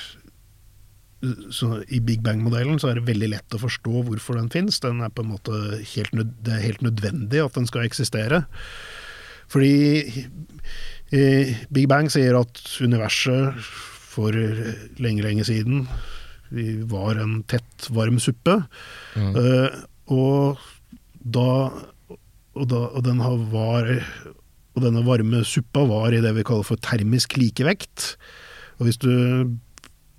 [1.90, 4.82] I Big Bang-modellen så er det veldig lett å forstå hvorfor den fins.
[4.84, 8.44] Den er på en måte helt det er helt nødvendig at den skal eksistere.
[9.50, 10.26] Fordi
[11.16, 13.58] eh, Big Bang sier at universet
[14.16, 14.36] for
[15.02, 15.88] lenge, lenge siden
[16.54, 18.60] vi var en tett, varm suppe.
[19.16, 19.36] Mm.
[19.42, 19.78] Eh,
[20.14, 20.62] og
[21.26, 21.50] da
[22.56, 23.20] og, da, og, den
[23.52, 23.90] var,
[24.76, 28.14] og denne varme suppa var i det vi kaller for termisk likevekt.
[28.80, 29.12] Og hvis du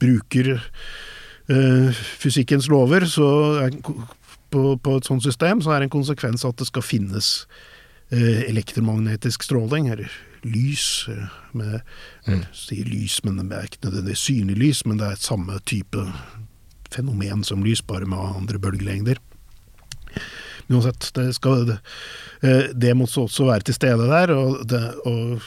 [0.03, 3.29] bruker eh, fysikkens lover så
[3.65, 3.79] er,
[4.53, 7.31] på, på et sånt system, så er det en konsekvens at det skal finnes
[8.13, 10.11] elektromagnetisk stråling, eller
[10.43, 11.07] lys.
[11.09, 11.81] eh, Med,
[12.27, 12.43] Mm.
[12.53, 16.13] Sier lys, men det er ikke nødvendigvis synlig lys, men det er samme type
[16.91, 19.17] fenomen som lys, bare med andre bølgelengder.
[20.67, 21.79] Men uansett, det, skal, det,
[22.43, 25.41] eh, det måtte også være til stede der, og, det, og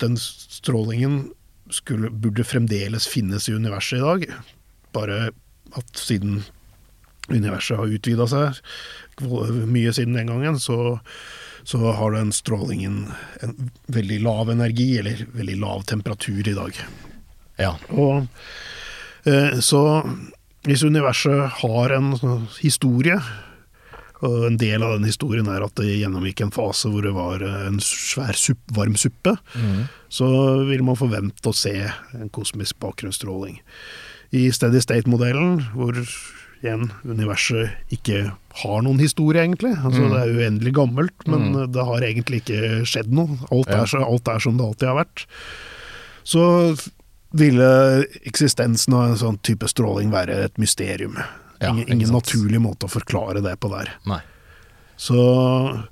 [0.00, 1.32] den strålingen
[1.70, 4.34] skulle, burde fremdeles finnes i universet i dag.
[4.92, 5.30] Bare
[5.76, 6.44] at siden
[7.30, 8.58] universet har utvida seg
[9.70, 10.98] mye siden den gangen, så,
[11.64, 13.06] så har den strålingen
[13.42, 16.72] en veldig lav energi, eller veldig lav temperatur i dag.
[17.58, 17.74] ja.
[17.90, 18.26] Og
[19.26, 19.82] eh, Så
[20.66, 23.20] hvis universet har en sånn historie,
[24.20, 27.40] og en del av den historien er at det gjennomgikk en fase hvor det var
[27.40, 29.88] eh, en svær supp, varm suppe, Mm.
[30.10, 30.26] så
[30.68, 31.72] vil man forvente å se
[32.12, 33.60] en kosmisk bakgrunnsstråling.
[34.32, 35.96] I Steady State-modellen, hvor
[36.62, 38.32] igjen universet ikke
[38.62, 39.72] har noen historie, egentlig.
[39.78, 40.10] Altså, Mm.
[40.12, 41.72] Det er uendelig gammelt, men Mm.
[41.72, 43.38] det har egentlig ikke skjedd noe.
[43.50, 43.82] Alt, Ja.
[43.82, 45.26] er, alt er som det alltid har vært.
[46.24, 46.90] Så
[47.32, 51.16] ville eksistensen av en sånn type stråling være et mysterium.
[51.60, 53.90] Ja, ingen naturlig måte å forklare det på der.
[54.06, 54.20] Nei.
[54.98, 55.84] Så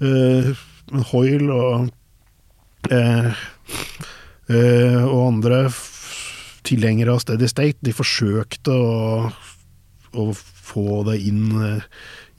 [0.00, 0.54] eh,
[1.12, 1.90] Hoyle og
[2.90, 3.32] eh,
[4.50, 5.68] eh, og andre
[6.66, 9.32] tilhengere av Steady State, de forsøkte å,
[10.16, 11.82] å få det inn eh,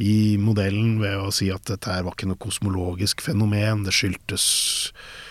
[0.02, 4.46] i modellen ved å si at dette her var ikke noe kosmologisk fenomen, det skyldtes,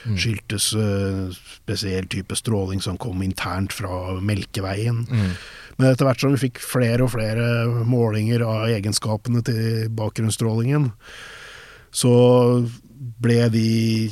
[0.01, 0.15] Mm.
[0.17, 5.03] skyldtes eh, spesiell type stråling som kom internt fra Melkeveien.
[5.05, 5.35] Mm.
[5.77, 10.89] Men etter hvert som vi fikk flere og flere målinger av egenskapene til bakgrunnsstrålingen,
[11.93, 12.15] så
[13.21, 14.09] ble de,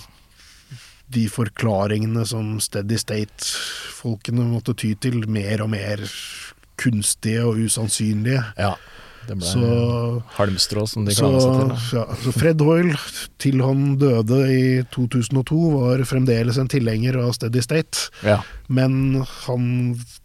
[1.08, 6.04] de forklaringene som Steady State-folkene måtte ty til, mer og mer
[6.78, 8.44] kunstige og usannsynlige.
[8.58, 8.76] Ja.
[9.28, 9.70] Det ble Så,
[10.38, 11.98] halmstrå, som de kaller seg til.
[11.98, 12.94] ja, så Fred Hoyle,
[13.42, 14.62] til han døde i
[14.94, 18.08] 2002, var fremdeles en tilhenger av Steady State.
[18.24, 18.38] Ja.
[18.72, 19.66] Men han,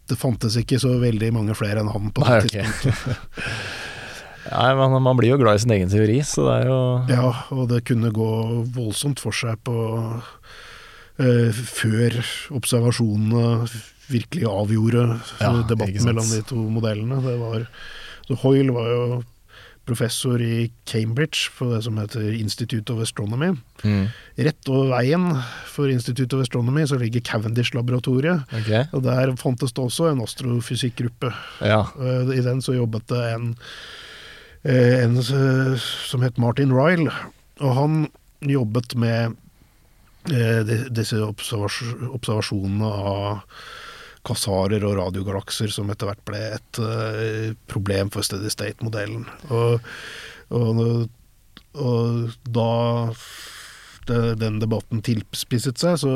[0.08, 2.64] det fantes ikke så veldig mange flere enn han på det okay.
[2.64, 3.20] tidspunktet.
[4.44, 7.28] Nei, men man blir jo glad i sin egen teori, så det er jo Ja,
[7.56, 8.32] og det kunne gå
[8.76, 9.76] voldsomt for seg på
[11.16, 12.18] eh, Før
[12.52, 13.70] observasjonene
[14.10, 15.04] virkelig avgjorde
[15.40, 17.20] Ja, eh, debatten mellom de to modellene.
[17.24, 17.68] Det var,
[18.42, 19.22] Hoyle var jo
[19.84, 23.50] professor i Cambridge på det som heter Institute of Astronomy.
[23.82, 24.06] Mm.
[24.46, 25.26] Rett over veien
[25.68, 28.46] for Institute of Astronomy så ligger Cavendish-laboratoriet.
[28.62, 28.86] Okay.
[28.96, 31.32] Og der fantes det også en astrofysikkgruppe.
[31.60, 31.84] Ja.
[32.00, 33.54] Eh, I den så jobbet det en,
[34.64, 37.12] eh, en som het Martin Ryle,
[37.60, 38.08] og han
[38.40, 39.36] jobbet med
[40.24, 43.42] disse observasjonene av
[44.24, 49.26] kasarer og radiogalakser, som etter hvert ble et eh, problem for Steady State-modellen.
[49.52, 49.84] Og,
[50.54, 50.84] og,
[51.74, 52.70] og da
[54.04, 56.10] det, den debatten tilspisset seg, så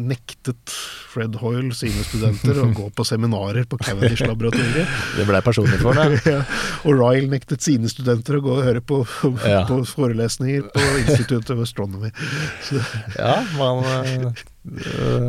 [0.00, 0.72] nektet
[1.12, 4.88] Fred Hoyle sine studenter å gå på seminarer på Cavendish-laboratoriet.
[5.18, 6.16] Det ble personlig for ham.
[6.26, 6.40] Ja,
[6.86, 9.02] og Ryle nektet sine studenter å gå og høre på,
[9.44, 9.64] Ja.
[9.68, 12.12] på forelesninger på Institute of Astronomy.
[12.64, 12.80] Så,
[13.18, 14.44] Ja, man øh,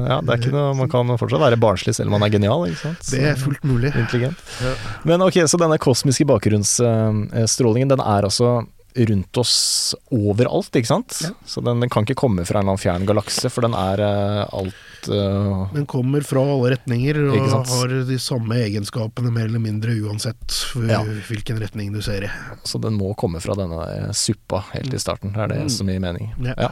[0.08, 2.66] Ja, det er ikke noe Man kan fortsatt være barnslig selv om man er genial,
[2.70, 3.12] ikke sant?
[3.12, 3.94] det er fullt mulig.
[3.96, 4.42] Intelligent.
[4.64, 4.74] Ja.
[5.08, 8.66] Men ok, så denne kosmiske bakgrunnsstrålingen, den er altså
[8.98, 11.20] rundt oss overalt, ikke sant?
[11.22, 11.30] Ja.
[11.46, 14.02] Så den, den kan ikke komme fra en eller annen fjern galakse, for den er
[14.02, 19.62] eh, alt uh, Den kommer fra alle retninger og har de samme egenskapene mer eller
[19.62, 21.04] mindre uansett hvor- Ja.
[21.30, 22.32] hvilken retning du ser i.
[22.66, 25.36] Så den må komme fra denne eh, suppa helt i starten.
[25.38, 25.70] Det er det Mm.
[25.78, 26.34] som gir mening.
[26.58, 26.72] Ja.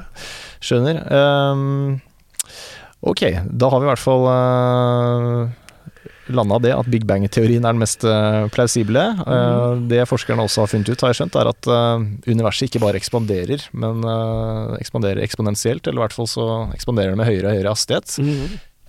[0.66, 1.04] Skjønner.
[1.14, 2.02] Ehm,
[3.06, 5.50] ok, da har vi i hvert fall uh,
[6.34, 9.04] landa det at Big Bang-teorien er den mest eh, plausible.
[9.22, 9.84] Mm.
[9.92, 12.98] det forskerne også har funnet ut, har jeg skjønt, er at eh, universet ikke bare
[12.98, 17.60] ekspanderer, men eh, ekspanderer eksponentielt, eller i hvert fall så ekspanderer det med høyere og
[17.60, 18.18] høyere hastighet.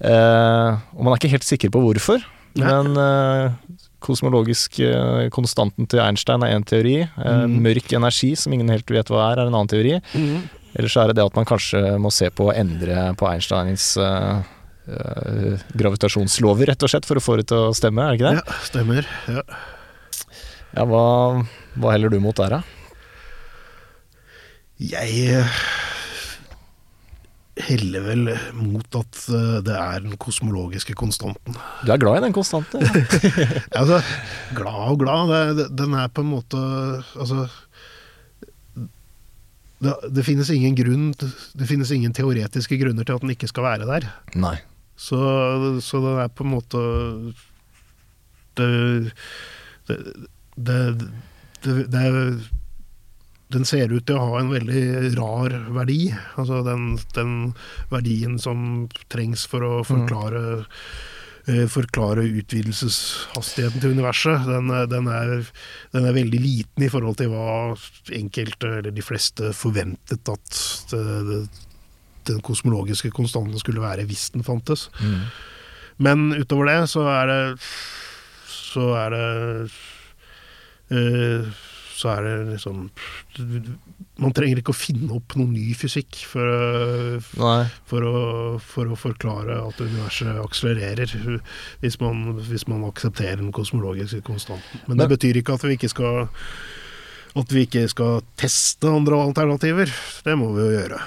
[0.00, 2.24] Eh, og man er ikke helt sikker på hvorfor,
[2.56, 2.72] Nei.
[2.72, 6.98] men uh, kosmologisk eh, konstanten til Einstein er én teori.
[7.04, 7.58] Eh, Mhm.
[7.64, 9.96] Mørk energi, som ingen helt vet hva er, er en annen teori.
[10.76, 13.94] Eller så er det det at man kanskje må se på å endre på Einsteins
[13.96, 14.42] uh,
[14.90, 18.28] uh, gravitasjonslover, rett og slett, for å få det til å stemme, er det ikke
[18.28, 18.42] det?
[18.42, 19.08] Ja, stemmer.
[19.32, 19.46] Ja.
[20.76, 21.04] Ja, hva,
[21.80, 22.62] hva heller du mot der, da?
[24.76, 25.60] Jeg eh,
[27.64, 28.26] heller vel
[28.58, 29.20] mot at
[29.64, 31.56] det er den kosmologiske konstanten.
[31.80, 32.84] Du er glad i den konstanten?
[32.84, 33.54] Ja.
[33.80, 34.02] Altså,
[34.56, 36.60] glad og glad, det, den er på en måte
[37.16, 37.46] Altså
[39.84, 43.66] det, det finnes ingen grunn Det finnes ingen teoretiske grunner til at den ikke skal
[43.66, 44.08] være der.
[44.38, 44.56] Nei.
[44.96, 45.18] Så,
[45.84, 46.82] så det er på en måte
[48.56, 48.70] Det
[50.56, 50.78] Det,
[51.92, 52.04] det,
[53.52, 56.08] Den ser ut til å ha en veldig rar verdi.
[56.40, 57.34] Altså den, den
[57.92, 60.88] verdien som trengs for å forklare eh,
[61.70, 64.40] Forklare utvidelseshastigheten til universet.
[64.48, 65.44] Den, er- den, er,
[65.94, 67.76] den er veldig liten i forhold til hva
[68.18, 70.58] enkelte, eller de fleste, forventet at
[70.90, 71.38] det, det,
[72.32, 74.88] den kosmologiske konstanten skulle være hvis den fantes.
[74.98, 75.20] Mm.
[76.02, 77.40] Men utover det så er det
[78.50, 79.70] Så er det
[80.90, 81.46] eh,
[81.96, 82.90] Så er det liksom
[84.20, 87.18] Man trenger ikke å finne opp noen ny fysikk for,
[87.88, 88.22] for, å,
[88.60, 91.12] for å forklare at universet akselererer,
[91.82, 94.84] hvis man, hvis man aksepterer den kosmologiske konstanten.
[94.88, 96.26] Men det betyr ikke at vi ikke skal
[97.36, 99.90] at vi ikke skal teste andre alternativer.
[100.24, 101.00] Det må vi jo gjøre.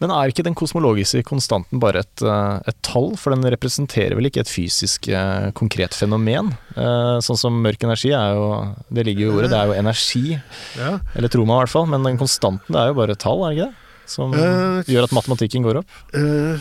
[0.00, 4.28] Men er ikke den kosmologiske konstanten bare et, eh, et tall, for den representerer vel
[4.30, 6.52] ikke et fysisk eh, konkret fenomen?
[6.76, 8.46] Eh, Sånn som mørk energi er jo
[8.92, 10.40] Det ligger jo i ordet, det er jo energi,
[10.78, 10.98] Ja.
[11.14, 13.44] eller tror man i hvert fall, men den konstanten det er jo bare et tall,
[13.44, 13.78] er det ikke det?
[14.12, 15.92] Som uh, gjør at matematikken går opp?
[16.12, 16.58] Uh,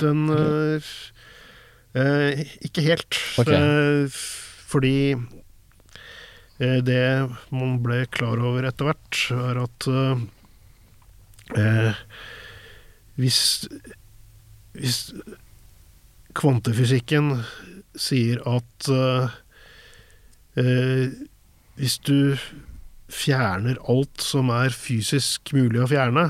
[0.00, 0.20] den
[1.96, 3.18] eh, Ikke helt.
[3.40, 4.08] Okay.
[4.66, 5.16] Fordi
[6.56, 9.88] det man ble klar over etter hvert, er at
[13.16, 13.40] hvis,
[14.76, 15.00] hvis
[16.36, 17.32] kvantefysikken
[17.96, 19.28] sier at uh,
[21.76, 22.36] hvis du
[23.12, 26.26] fjerner alt som er fysisk mulig å fjerne,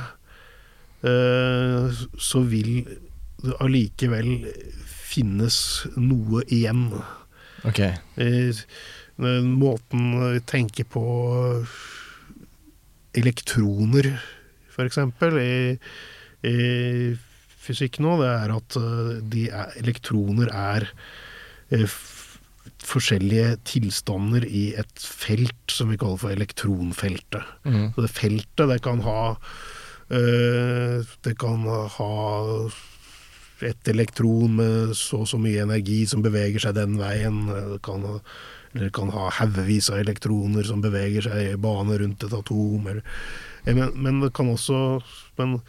[1.07, 2.85] uh, så vil
[3.43, 4.47] det allikevel
[5.17, 5.59] finnes
[5.97, 6.89] noe igjen.
[7.67, 7.81] Ok.
[8.21, 8.63] Eh,
[9.17, 11.05] måten vi tenker på
[13.17, 14.11] elektroner,
[14.73, 15.77] for eksempel, i,
[16.47, 17.15] i
[17.67, 20.89] fysikk nå, det er at eh, de er, elektroner er
[21.75, 21.97] eh,
[22.87, 27.47] forskjellige tilstander i et felt som vi kaller for elektronfeltet.
[27.67, 27.89] Mm.
[27.95, 29.23] Så det feltet, det kan ha
[30.15, 32.13] øh, Det kan ha
[33.67, 37.47] et elektron med så og så mye energi som beveger seg den veien.
[37.49, 38.05] Det kan
[38.77, 42.89] eller kan ha haugevis av elektroner som beveger seg i bane rundt et atom.
[42.91, 43.05] Eller,
[43.65, 45.01] eh, men, men det kan også
[45.37, 45.61] Men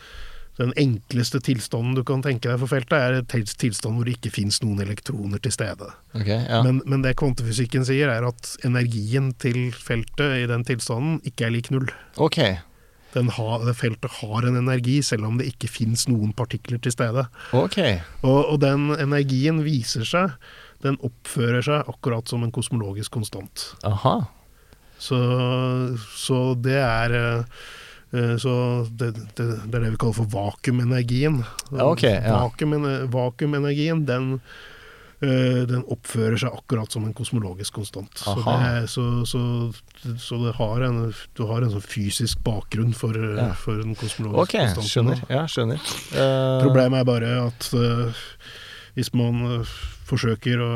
[0.58, 4.34] Den enkleste tilstanden du kan tenke deg for feltet, er en tilstand hvor det ikke
[4.40, 5.92] fins noen elektroner til stede.
[6.18, 6.64] Okay, ja.
[6.66, 11.54] Men, men det kvantefysikken sier, er at energien til feltet i den tilstanden ikke er
[11.54, 11.92] lik null.
[12.18, 12.58] Okay.
[13.14, 16.94] Den har, det feltet har en energi, selv om det ikke fins noen partikler til
[16.94, 17.28] stede.
[17.56, 18.00] Okay.
[18.24, 20.34] Og, og den energien viser seg,
[20.86, 23.72] den oppfører seg akkurat som en kosmologisk konstant.
[23.88, 24.20] Aha.
[24.98, 25.18] Så,
[26.18, 27.66] så det er eh,
[28.40, 31.42] så det, det, det er det vi kaller for vakuumenergien.
[31.74, 32.38] Ja, ok, ja.
[32.48, 34.30] Vakuumene- Vakuumenergien, den,
[35.20, 38.14] eh, den oppfører seg akkurat som en kosmologisk konstant.
[38.22, 39.42] Så, det, så, så,
[40.24, 41.02] så det har en,
[41.36, 43.50] du har en sånn fysisk bakgrunn for, eh, Ja.
[43.60, 44.88] for den kosmologiske okay, konstanten.
[44.94, 45.26] skjønner.
[45.34, 45.84] Ja, skjønner.
[46.16, 46.64] Uh...
[46.64, 48.24] Problemet er bare at uh,
[48.98, 49.76] hvis man eh,
[50.08, 50.72] forsøker å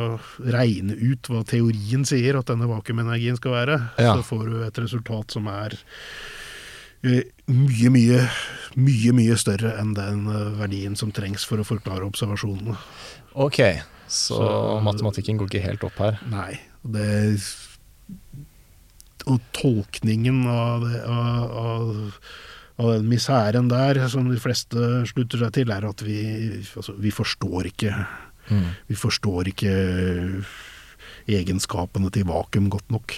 [0.51, 4.17] regne ut hva teorien sier at denne vakuumenergien skal være, Ja.
[4.19, 5.79] så får du et resultat som er eh,
[7.03, 8.19] mye, mye,
[8.77, 12.77] mye mye større enn den eh, verdien som trengs for å forklare observasjonene.
[13.33, 13.59] Ok,
[14.07, 16.19] så, Så- matematikken går ikke helt opp her.
[16.29, 16.59] Nei.
[16.83, 17.09] Det
[19.29, 22.15] Og tolkningen av, det, av, av,
[22.81, 26.17] av den miseren der, som de fleste slutter seg til, er at vi,
[26.75, 27.95] altså, vi forstår ikke
[28.51, 28.65] Mm.
[28.89, 29.71] Vi forstår ikke
[31.29, 33.13] egenskapene til vakuum godt nok.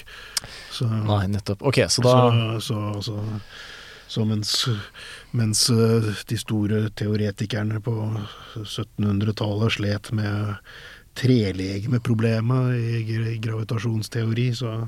[0.70, 1.64] Så, Nei, nettopp.
[1.66, 2.14] Ok, så da
[2.62, 3.16] så, så,
[4.08, 4.56] så, mens,
[5.32, 7.96] mens eh, de store teoretikerne på
[8.64, 10.60] 1700-tallet slet med
[11.18, 14.88] trelegemeproblemet i gravitasjonsteori, så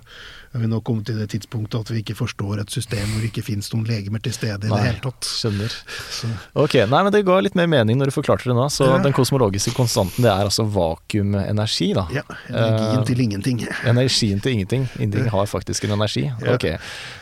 [0.56, 3.30] er vi nå kommet til det tidspunktet at vi ikke forstår et system hvor det
[3.34, 4.78] ikke finnes noen legemer til stede i Nei.
[4.80, 5.28] det hele tatt.
[5.28, 5.76] Skjønner.
[6.16, 6.30] Så,
[6.66, 8.68] Ok, nei, men det ga litt mer mening når du forklarte det nå.
[8.72, 8.98] Så Ja.
[9.04, 12.06] den kosmologiske konstanten, det er altså vakuumenergi, da.
[12.16, 13.60] ja, energien uh, til ingenting.
[13.92, 14.88] Energien til ingenting.
[15.00, 16.26] Ingenting har faktisk en energi.
[16.42, 16.56] Ja.
[16.56, 16.66] Ok.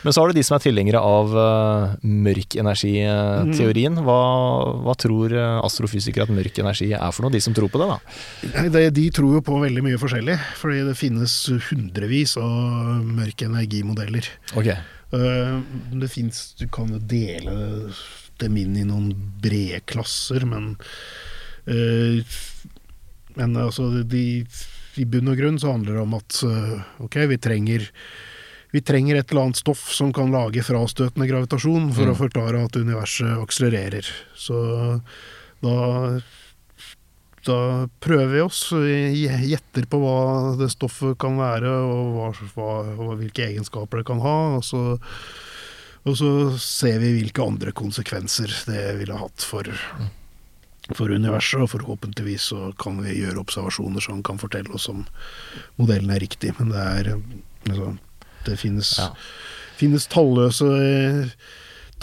[0.04, 3.98] Men så har du de som er tilhengere av uh, mørk energi-teorien.
[4.04, 4.18] Hva,
[4.84, 7.32] hva tror eh, astrofysikere at mørk energi er for noe?
[7.34, 7.98] De som tror på det, da?
[8.54, 11.34] Nei, det, de tror jo på veldig mye forskjellig, fordi det finnes
[11.70, 14.28] hundrevis av mørke energimodeller.
[14.54, 14.70] Ok.
[15.14, 15.56] Eh,
[16.00, 17.56] det finnes, Du kan jo dele
[18.42, 19.12] dem inn i noen
[19.42, 20.76] brede klasser, men
[21.66, 22.22] eh,
[23.36, 24.44] Men altså, de,
[25.00, 27.88] i bunn og grunn så handler det om at eh, ok, vi trenger
[28.74, 32.10] vi trenger et eller annet stoff som kan lage frastøtende gravitasjon for Mm.
[32.10, 34.06] å forklare at universet akselererer.
[34.34, 34.56] Så
[35.62, 35.74] da
[37.46, 43.14] da prøver vi oss, vi gjetter på hva det stoffet kan være, og hva, hva,
[43.20, 44.34] hvilke egenskaper det kan ha.
[44.58, 44.82] Og så,
[46.04, 46.30] og så
[46.60, 49.68] ser vi hvilke andre konsekvenser det ville hatt for,
[50.92, 55.04] for universet, og forhåpentligvis så kan vi gjøre observasjoner som kan fortelle oss om
[55.80, 56.52] modellen er riktig.
[56.60, 57.12] Men det er
[57.70, 57.92] altså,
[58.44, 59.10] Det finnes, Ja.
[59.80, 61.30] finnes talløse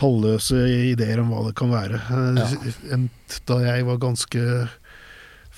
[0.02, 0.58] talløse
[0.92, 2.00] ideer om hva det kan være.
[2.40, 2.98] Ja.
[3.46, 4.42] Da jeg var ganske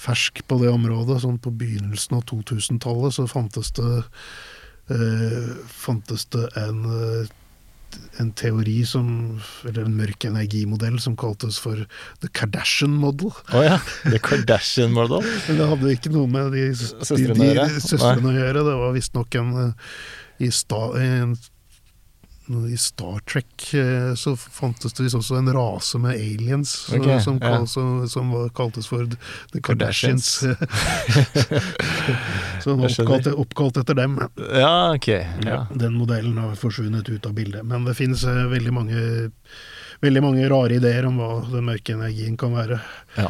[0.03, 4.03] fersk på det området, sånn på begynnelsen av 2000-tallet, så fantes det
[4.91, 7.31] eh, fantes det en, eh,
[8.19, 11.85] en teori som Eller en mørk energimodell som kaltes for
[12.21, 13.31] The Kardashian Model.
[13.53, 13.77] Å ja.
[14.03, 15.23] The Kardashian Model.
[15.47, 18.67] Men det hadde ikke noe med de, de, de, søstrene å gjøre.
[18.67, 19.89] Det var visstnok en eh,
[20.43, 21.37] i, sta, en
[22.69, 27.23] i Star Trek eh, så fantes det visst også en rase med aliens okay, som,
[27.23, 27.53] som, ja.
[27.53, 29.07] kal, som, som kaltes for
[29.53, 30.39] The Kardashians.
[30.39, 32.63] Kardashians.
[32.63, 34.19] som oppkalt, oppkalt etter dem.
[34.53, 35.07] Ja, ok.
[35.45, 35.65] Ja.
[35.73, 37.65] Den modellen har forsvunnet ut av bildet.
[37.67, 39.07] Men det finnes eh, veldig mange
[40.03, 42.75] Veldig mange rare ideer om hva den mørke energien kan være.
[43.15, 43.29] Ja.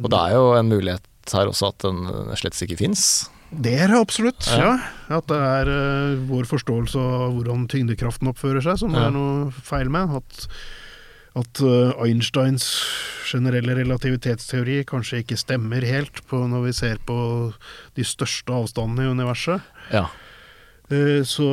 [0.00, 2.00] Og det er jo en mulighet her også at den
[2.40, 3.04] slett ikke fins.
[3.50, 4.74] Det er det absolutt, Ja.
[5.08, 5.16] ja.
[5.18, 9.06] At det er uh, vår forståelse av hvordan tyngdekraften oppfører seg som Ja.
[9.06, 10.10] er noe feil med.
[10.20, 10.48] At,
[11.38, 12.66] at uh, Einsteins
[13.28, 17.16] generelle relativitetsteori kanskje ikke stemmer helt på når vi ser på
[17.96, 19.64] de største avstandene i universet.
[19.92, 20.06] Ja.
[20.92, 21.48] Uh, så,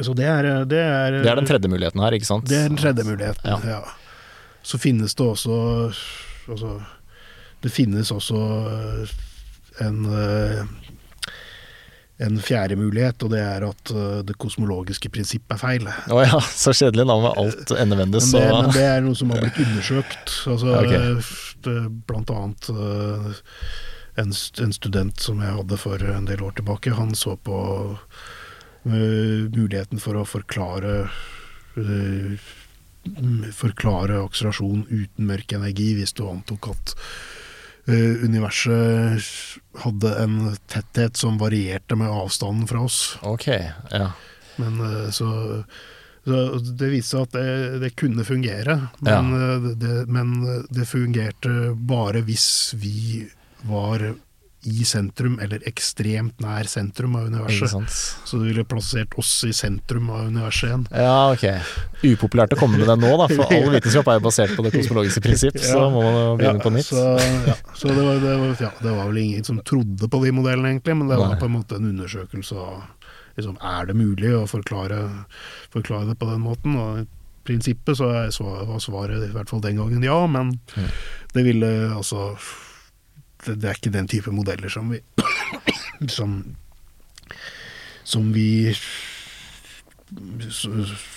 [0.00, 2.48] så det er Det er, Det er den tredje muligheten her, ikke sant?
[2.48, 3.82] det er den tredje muligheten, Ja.
[4.64, 5.92] Så finnes det også
[6.48, 6.80] altså,
[7.60, 8.38] Det finnes også
[9.82, 10.64] en eh,
[12.16, 15.88] en fjerde mulighet, og det er at eh, det kosmologiske prinsippet er feil.
[15.90, 18.30] Å ja, så kjedelig da, med alt endevendes.
[18.32, 20.36] Men det, men det er noe som har blitt undersøkt.
[20.52, 20.94] Altså, Ok.
[20.94, 23.28] eh, blant annet eh,
[24.22, 24.30] en,
[24.62, 27.58] en student som jeg hadde for en del år tilbake, han så på
[28.84, 31.06] muligheten for å forklare
[33.56, 36.92] Forklare akselerasjon uten mørk energi, hvis du antok at
[37.92, 39.20] universet
[39.82, 40.36] hadde en
[40.72, 43.18] tetthet som varierte med avstanden fra oss.
[43.22, 43.48] Ok,
[43.90, 44.12] ja.
[44.56, 45.64] Men eh, så
[46.24, 49.72] Så det viste seg at det, det kunne fungere, men, ja.
[49.76, 50.30] det, men
[50.72, 53.26] det fungerte bare hvis vi
[53.68, 54.06] var
[54.64, 57.74] i sentrum, eller ekstremt nær sentrum av universet.
[58.24, 60.86] Så det ville plassert oss i sentrum av universet igjen.
[60.90, 61.44] Ja, ok.
[62.04, 64.72] Upopulært å komme med det nå, da, for all vitenskap er jo basert på det
[64.76, 66.88] kosmologiske prinsipp, så da må man begynne på nytt.
[66.90, 67.04] Så,
[67.50, 70.32] ja, så det, var, det, var, ja, det var vel ingen som trodde på de
[70.40, 71.40] modellene, egentlig, men det var Nei.
[71.42, 72.82] på en måte en undersøkelse av
[73.36, 75.02] liksom, er det mulig å forklare,
[75.74, 76.76] forklare det på den måten.
[76.80, 77.06] Og i
[77.44, 80.86] prinsippet så var svaret i hvert fall den gangen ja, men Mm.
[81.34, 82.30] det ville altså
[83.46, 85.00] det, er ikke den type modeller som vi
[86.16, 86.40] som,
[88.04, 88.74] som vi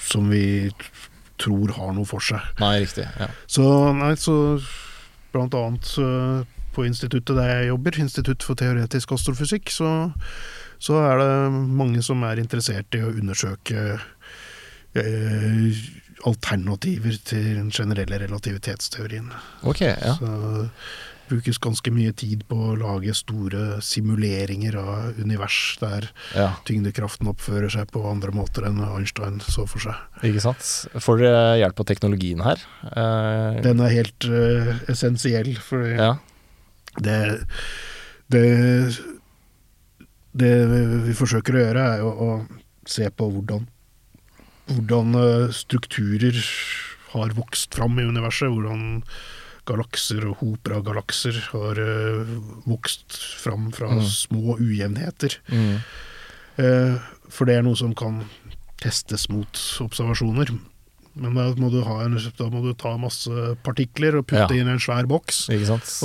[0.07, 0.71] som vi
[1.37, 2.41] tror har noe for seg.
[2.61, 3.05] Nei, riktig.
[3.19, 3.27] Ja.
[3.45, 4.57] Så, nei, så
[5.33, 5.91] blant annet
[6.77, 9.91] på instituttet der jeg jobber, Institutt for teoretisk astrofysikk, så,
[10.81, 13.85] så er det mange som er interessert i å undersøke
[14.97, 15.79] eh,
[16.25, 19.29] alternativer til den generelle relativitetsteorien.
[19.69, 20.15] Ok, ja.
[20.17, 20.69] Så
[21.29, 26.49] brukes ganske mye tid på å lage store simuleringer av univers der ja.
[26.67, 29.99] tyngdekraften oppfører seg på andre måter enn Einstein så for seg.
[30.27, 30.65] Ikke sant.
[31.03, 32.65] Får dere hjelp av teknologien her?
[32.89, 36.15] Uh, Den er helt uh, essensiell, for ja.
[36.97, 37.19] det,
[38.33, 38.45] det
[40.37, 40.53] Det
[41.07, 43.65] vi forsøker å gjøre, er å, å se på hvordan
[44.67, 46.37] hvordan eh, strukturer
[47.13, 48.51] har vokst fram i universet.
[48.51, 49.03] Hvordan
[49.67, 52.31] galakser og hoper av galakser har uh,
[52.65, 54.01] vokst fram fra Mm.
[54.07, 55.37] små ujevnheter.
[55.51, 55.77] Mm.
[56.57, 56.97] Uh,
[57.29, 58.21] For det er noe som kan
[58.79, 60.51] testes mot observasjoner.
[61.17, 63.27] Men da må du, ha en, da må du ta masse
[63.65, 64.61] partikler og putte Ja.
[64.61, 65.47] inn i en svær boks.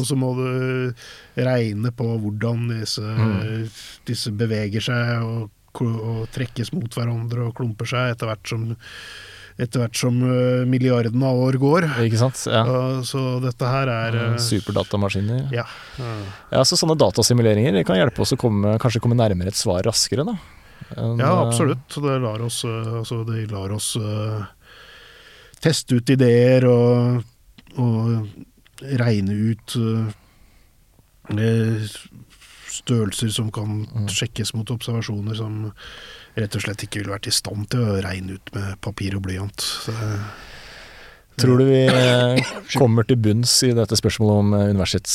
[0.00, 0.94] Og så må du
[1.36, 3.68] regne på hvordan disse, Mm.
[4.08, 5.50] disse beveger seg og,
[5.84, 8.76] og trekkes mot hverandre og klumper seg etter hvert som,
[9.60, 11.86] etter hvert som eh, milliardene av år går.
[12.06, 12.40] Ikke sant.
[12.48, 12.62] Ja.
[13.04, 15.48] Så dette her er eh, Superdatamaskiner.
[15.54, 15.66] Ja.
[16.52, 20.24] Ja, så sånne datasimuleringer kan hjelpe oss å komme, kanskje komme nærmere et svar raskere,
[20.28, 20.36] da.
[20.96, 21.88] En, Ja, eh, absolutt.
[21.94, 24.42] Det lar oss, altså, det lar oss uh,
[25.62, 27.22] teste ut ideer og,
[27.78, 28.26] og
[28.98, 30.10] regne ut uh,
[32.72, 34.08] størrelser som kan Mm.
[34.08, 35.72] sjekkes mot observasjoner som
[36.38, 39.24] rett og slett ikke ville vært i stand til å regne ut med papir og
[39.26, 39.60] blyant.
[39.60, 39.94] Så,
[41.40, 42.42] Tror du vi eh,
[42.76, 45.14] kommer til bunns i dette spørsmålet om universitetsekspansjon universets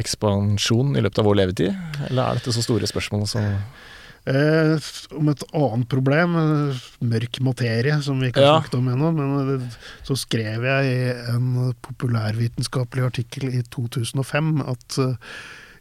[0.00, 1.76] ekspansjon i løpet av vår levetid?
[2.08, 3.48] Eller er dette så store spørsmål som
[4.28, 4.76] Eh,
[5.16, 8.60] om et annet problem, eh, mørk materie, som vi ikke har Ja.
[8.60, 14.98] snakket om ennå, men eh, så skrev jeg i en populærvitenskapelig artikkel i 2005 at
[14.98, 15.14] eh,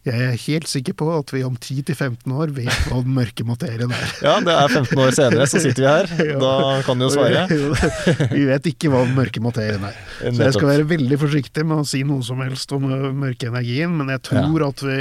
[0.07, 3.91] jeg er helt sikker på at vi om 10-15 år vet hva den mørke materien
[3.91, 4.13] er.
[4.23, 6.13] Ja, det er 15 år senere, så sitter vi her.
[6.29, 6.37] Ja.
[6.39, 6.53] Da
[6.87, 7.43] kan du jo svare.
[8.37, 9.97] vi vet ikke hva den mørke materien er.
[10.23, 13.51] Så jeg skal være veldig forsiktig med å si noe som helst om mørkeenergien, mørke
[13.51, 14.97] energien, men jeg tror at vi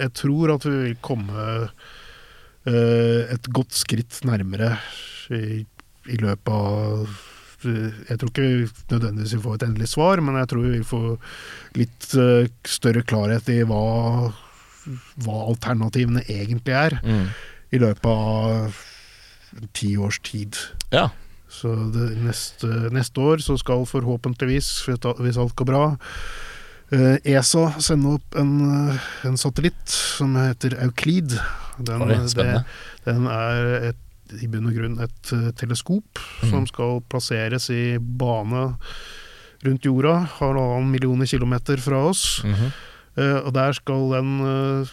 [0.00, 1.48] jeg tror at vi vil komme
[2.68, 4.76] øh, et godt skritt nærmere
[5.34, 5.64] i,
[6.10, 7.10] i løpet av
[7.64, 11.08] Jeg tror ikke vi nødvendigvis vi får et endelig svar, men jeg tror vi får
[11.78, 13.82] litt øh, større klarhet i hva,
[15.24, 17.26] hva alternativene egentlig er, mm.
[17.76, 18.80] i løpet av
[19.76, 20.56] ti års tid.
[20.94, 21.08] Ja.
[21.50, 25.84] Så det, neste, neste år så skal forhåpentligvis, hvis alt går bra,
[26.94, 31.34] eh, ESA sende opp en, eh, en satellitt som heter Euclid.
[31.78, 32.64] Den, Oi, det,
[33.08, 34.06] den er et,
[34.38, 36.50] i bunn og grunn et eh, teleskop mm.
[36.52, 38.68] som skal plasseres i bane
[39.64, 42.42] rundt jorda, halvannen millioner kilometer fra oss.
[42.44, 42.70] Mm -hmm.
[43.20, 44.88] uh, og der skal den uh,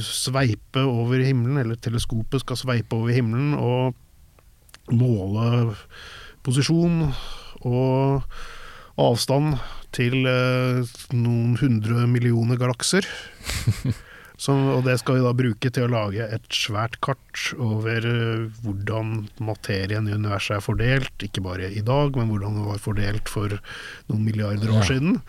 [0.00, 3.94] sveipe over himmelen, eller teleskopet skal sveipe over himmelen og
[4.90, 5.76] måle
[6.42, 7.14] posisjon
[7.60, 8.22] og
[8.98, 9.58] avstand
[9.92, 13.06] til uh, noen hundre millioner galakser.
[14.40, 18.46] Som, og det skal vi da bruke til å lage et svært kart over eh,
[18.64, 23.30] hvordan materien i universet er fordelt, ikke bare i dag, men hvordan det var fordelt
[23.30, 23.54] for
[24.10, 25.20] noen milliarder år siden.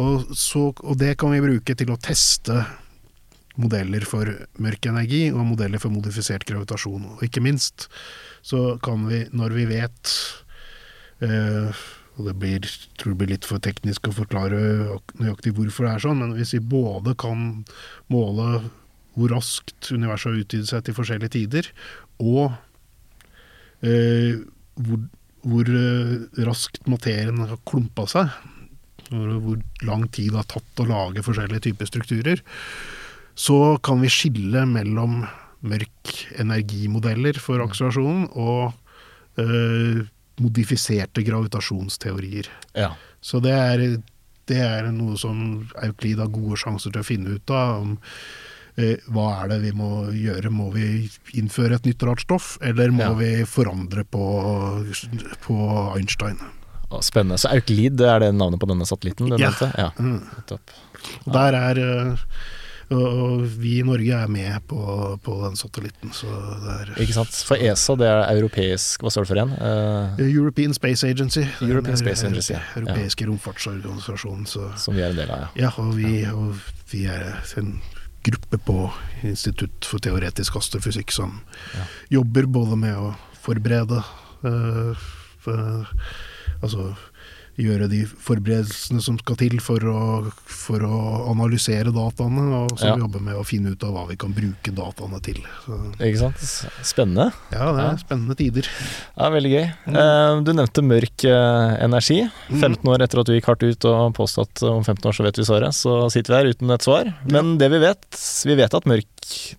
[0.00, 2.62] Og, så, og det kan vi bruke til å teste
[3.60, 4.28] modeller for
[4.64, 7.04] mørk energi og modeller for modifisert gravitasjon.
[7.16, 7.90] Og ikke minst
[8.40, 10.14] så kan vi, når vi vet
[11.20, 11.82] eh,
[12.18, 12.68] og det blir,
[13.00, 14.60] tror det blir litt for teknisk å forklare
[15.16, 17.62] nøyaktig hvorfor det er sånn, men hvis vi både kan
[18.12, 18.62] måle
[19.16, 21.68] hvor raskt universet har utvidet seg til forskjellige tider,
[22.22, 22.54] og
[23.84, 24.40] eh,
[24.80, 25.02] hvor,
[25.44, 26.14] hvor eh,
[26.48, 28.32] raskt materien har klumpa seg,
[29.10, 32.44] hvor, hvor lang tid det har tatt å lage forskjellige typer strukturer,
[33.36, 35.22] så kan vi skille mellom
[35.62, 38.72] mørk energimodeller for akselerasjonen og
[39.40, 40.02] eh,
[40.42, 42.48] modifiserte gravitasjonsteorier.
[42.78, 42.92] Ja.
[43.22, 43.84] Så det er,
[44.50, 47.82] det er noe som Euklid har gode sjanser til å finne ut av.
[47.82, 47.98] om
[48.76, 50.50] eh, hva er det vi må gjøre?
[50.50, 51.08] Må vi
[51.38, 53.12] innføre et nytt rart stoff, eller må Ja.
[53.18, 54.24] vi forandre på,
[55.46, 55.58] på
[55.96, 56.40] Einstein?
[57.00, 57.38] Spennende.
[57.40, 59.30] Så Euklid, er det navnet på denne satellitten?
[59.30, 59.52] du Ja.
[59.78, 59.90] ja.
[59.98, 60.20] Mm.
[61.32, 62.26] Der er eh,
[62.90, 64.80] og vi i Norge er med på,
[65.24, 66.28] på den satellitten, så
[66.62, 67.38] det er Ikke sant.
[67.46, 69.54] For ESA, det er europeisk Hva står det for igjen?
[69.56, 71.44] Uh, European Space Agency.
[71.62, 72.62] European Space Agency, ja.
[72.80, 74.46] Europeiske romfartsorganisasjonen.
[74.50, 75.68] Så, som vi er en del av, ja.
[75.68, 76.58] ja, og vi, og
[76.92, 77.76] vi er en
[78.22, 78.76] gruppe på
[79.26, 81.40] Institutt for teoretisk astrofysikk som
[81.74, 81.86] Ja.
[82.18, 84.02] jobber både med å forberede
[84.44, 85.08] uh,
[85.42, 85.86] for,
[86.62, 86.92] Altså
[87.62, 90.00] gjøre de forberedelsene som skal til for å,
[90.44, 90.98] for å
[91.32, 92.96] analysere dataene, og så Ja.
[92.96, 95.40] jobbe med å finne ut av hva vi kan bruke dataene til.
[95.66, 96.42] Så, Ikke sant.
[96.82, 97.32] Spennende.
[97.52, 97.90] ja, det Ja.
[97.92, 98.68] er spennende tider.
[99.16, 99.72] Ja, Veldig gøy.
[99.86, 100.44] Mm.
[100.44, 102.30] du nevnte mørk eh, energi.
[102.50, 105.22] 15 år etter at du gikk hardt ut og påstod at om 15 år så
[105.24, 107.14] vet vi svaret, så sitter vi her uten et svar.
[107.26, 108.04] Men det vi vet,
[108.44, 109.06] vi vet at mørk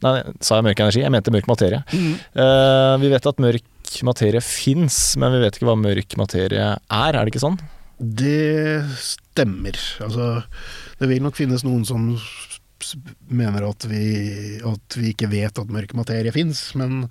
[0.04, 1.00] Nei, sa jeg mørk energi?
[1.02, 1.84] Jeg mente mørk materie.
[1.94, 3.00] Mm.
[3.02, 7.12] vi vet at mørk materie fins, men vi vet ikke hva mørk materie er, er
[7.26, 7.58] det ikke sånn?
[8.04, 9.78] Det stemmer.
[10.04, 10.28] Altså,
[11.00, 12.12] det vil nok finnes noen som
[13.32, 17.06] mener at vi, at vi ikke vet at mørk materie fins, men,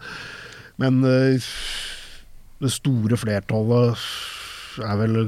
[0.81, 1.51] men eh,
[2.63, 3.97] det store flertallet
[4.81, 5.19] er vel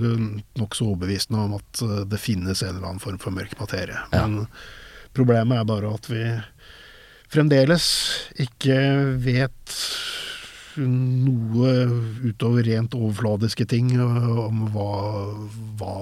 [0.59, 3.99] nokså overbevisende om at eh, det finnes en eller annen form for mørk materie.
[4.12, 4.27] Ja.
[4.27, 4.47] Men
[5.16, 6.24] problemet er bare at vi
[7.32, 7.86] fremdeles
[8.41, 8.77] ikke
[9.24, 9.78] vet
[10.80, 11.72] noe
[12.24, 14.90] utover rent overfladiske ting øh, om hva,
[15.80, 15.94] hva,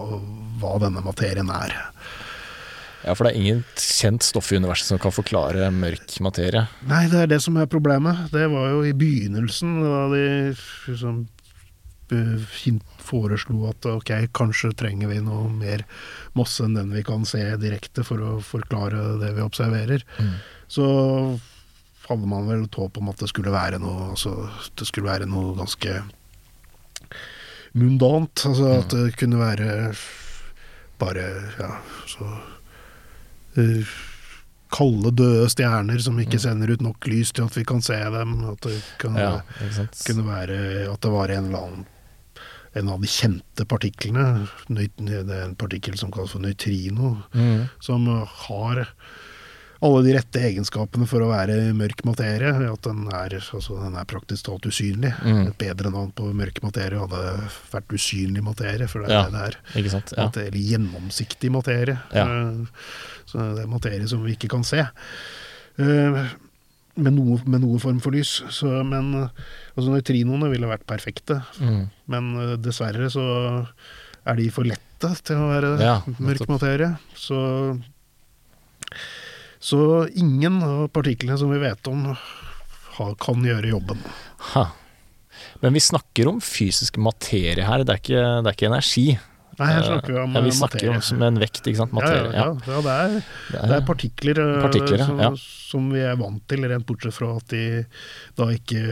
[0.62, 1.76] hva denne materien er.
[3.02, 6.66] Ja, for det er ingen kjent stoff i universet som kan forklare mørk materie.
[6.86, 8.28] Nei, det er det som er problemet.
[8.34, 10.26] Det var jo i begynnelsen da de
[10.86, 11.24] liksom
[12.14, 15.82] øh, foreslo at ok, kanskje trenger vi noe mer
[16.38, 20.06] masse enn den vi kan se direkte for å forklare det vi observerer.
[20.22, 20.36] Mm.
[20.70, 20.86] Så
[22.08, 24.32] hadde man vel et håp om at det skulle være noe altså,
[24.78, 26.00] Det skulle være noe ganske
[27.78, 28.44] mundant.
[28.48, 29.92] Altså at det kunne være
[31.00, 31.26] bare
[31.58, 31.70] ja,
[32.10, 32.28] så
[33.58, 33.94] uh,
[34.72, 38.38] Kalde, døde stjerner som ikke sender ut nok lys til at vi kan se dem.
[38.48, 39.40] At det kunne, Ja,
[40.06, 41.82] kunne være at det var en eller annen
[42.72, 44.46] en av de kjente partiklene.
[44.72, 44.86] Det
[45.28, 47.66] er en partikkel som kalles for nøytrino Mm.
[47.84, 48.06] som
[48.46, 48.86] har
[49.82, 52.52] alle de rette egenskapene for å være mørk materie.
[52.70, 55.10] At den er, altså, den er praktisk talt usynlig.
[55.26, 55.40] Mm.
[55.48, 57.22] Et bedre navn på mørk materie hadde
[57.72, 59.22] vært usynlig materie, for det er Ja.
[59.26, 59.56] det det er.
[59.82, 60.12] Ikke sant.
[60.16, 60.26] Ja.
[60.28, 61.98] At det er gjennomsiktig materie.
[62.14, 62.26] Ja.
[62.26, 62.66] Eh,
[63.26, 64.86] Så det er materie som vi ikke kan se.
[65.78, 66.24] Eh,
[66.94, 68.42] Med noe, med noe form for lys.
[68.52, 69.28] Så, men eh,
[69.78, 71.38] altså, nøytrinoene ville vært perfekte.
[71.58, 71.86] Mm.
[72.12, 73.66] Men dessverre så
[74.26, 76.90] er de for lette til å være Ja, mørk materie.
[77.16, 77.80] Så,
[79.62, 79.80] så
[80.18, 82.08] ingen av partiklene som vi vet om,
[82.96, 84.00] har, kan gjøre jobben.
[84.52, 84.64] Ha.
[85.62, 89.06] Men vi snakker om fysisk materie her, det er ikke, det er ikke energi.
[89.60, 91.14] Nei, her snakker vi om ja, vi eh, snakker materie.
[91.14, 91.94] om med en vekt, ikke sant.
[91.94, 92.32] Materie.
[92.34, 96.42] Ja, ja, ja, det, er, Det er partikler, eh, Partikler, som, som vi er vant
[96.50, 97.64] til, rent bortsett fra at de
[98.38, 98.82] da ikke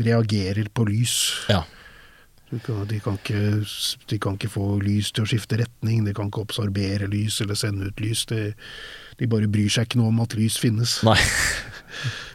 [0.00, 1.16] reagerer på lys.
[1.52, 1.64] Ja.
[2.48, 3.64] De kan, de, kan ikke,
[4.10, 7.58] de kan ikke få lys til å skifte retning, de kan ikke absorbere lys eller
[7.58, 8.24] sende ut lys.
[8.30, 8.54] De,
[9.20, 10.98] de bare bryr seg ikke noe om at lys finnes.
[11.06, 11.18] Nei.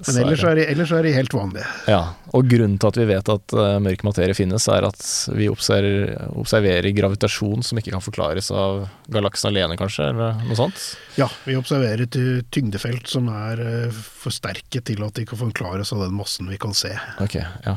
[0.08, 1.68] Men ellers er, de, ellers er de helt vanlige.
[1.92, 2.00] Ja,
[2.36, 5.02] og grunnen til at vi vet at uh, mørk materie finnes, er at
[5.36, 10.80] vi observerer, observerer gravitasjon som ikke kan forklares av galaksen alene, kanskje, eller noe sånt?
[11.20, 15.42] Ja, vi observerer et uh, tyngdefelt som er uh, for sterke til at de kan
[15.42, 16.94] forklares av den massen vi kan se.
[17.20, 17.76] Ok, ja.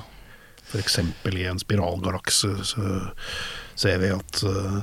[0.72, 1.00] F.eks.
[1.02, 2.94] i en spiralgalakse så
[3.76, 4.80] ser vi at uh,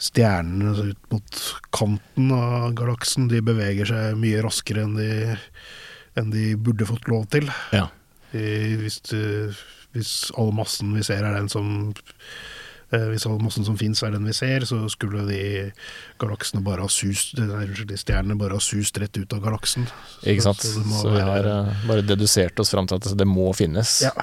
[0.00, 1.40] stjernene ut mot
[1.76, 5.36] kanten av galaksen de beveger seg mye raskere enn de,
[6.18, 7.50] enn de burde fått lov til.
[7.76, 7.88] Ja.
[8.32, 8.42] De,
[8.80, 9.52] hvis, du,
[9.96, 11.90] hvis all massen vi ser er den som
[12.94, 15.42] eh, Hvis all massen som fins er den vi ser, så skulle de
[16.22, 19.88] galaksene bare ha sust de stjernene bare ha sust rett ut av galaksen.
[20.22, 20.62] Ikke sant?
[20.62, 23.98] Så Så, så vi har eh, bare dedusert oss fram til at det må finnes.
[24.06, 24.14] Ja.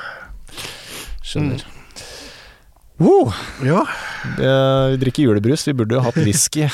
[1.27, 1.67] Skjønner.
[2.97, 3.29] Wow,
[3.61, 3.83] Ja.
[4.37, 6.65] vi drikker julebrus, vi burde jo hatt whisky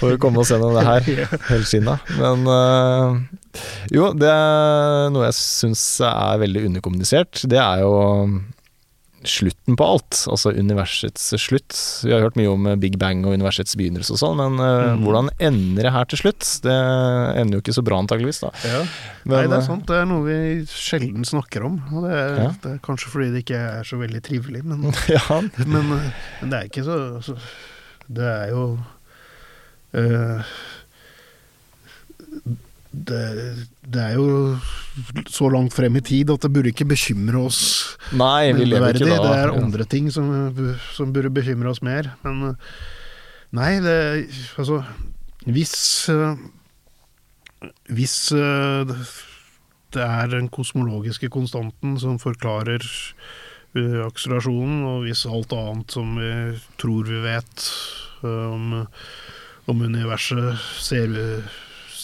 [0.00, 1.02] for å komme oss gjennom det her
[1.52, 1.94] helskinna.
[2.18, 3.06] Men eh,
[3.94, 7.44] jo, det er noe jeg syns er veldig underkommunisert.
[7.46, 7.92] Det er jo
[9.24, 11.72] slutten på alt, altså universets slutt.
[12.04, 14.92] Vi har hørt mye om eh, Big Bang og universets begynnelse og sånn, men eh,
[14.92, 15.02] Mhm.
[15.06, 16.44] hvordan ender det her til slutt?
[16.62, 16.76] Det
[17.40, 18.50] ender jo ikke så bra antageligvis, da.
[19.24, 19.86] Men, Nei, det eh, er sant.
[19.86, 20.38] Det er noe vi
[20.70, 21.80] sjelden snakker om.
[21.92, 22.50] Og det er, Ja.
[22.62, 26.12] det er kanskje fordi det ikke er så veldig trivelig, men, Ja, men, eh,
[26.42, 27.36] men det er ikke så, så
[28.08, 28.78] Det er jo
[29.94, 30.42] eh,
[32.96, 33.22] det,
[33.84, 34.56] det er jo
[35.28, 37.60] så langt frem i tid at det burde ikke bekymre oss
[38.16, 39.18] nei, vi lever ikke da.
[39.20, 40.30] Det er andre ting som,
[40.96, 42.14] som burde bekymre oss mer.
[42.24, 42.54] Men
[43.56, 43.96] nei, det
[44.56, 44.82] Altså,
[45.44, 45.74] hvis
[47.90, 48.16] Hvis
[49.96, 52.82] det er den kosmologiske konstanten som forklarer
[53.76, 56.32] eh, akselerasjonen, og hvis alt annet som vi
[56.80, 57.68] tror vi vet
[58.26, 58.74] eh, om,
[59.70, 61.16] om universet ser,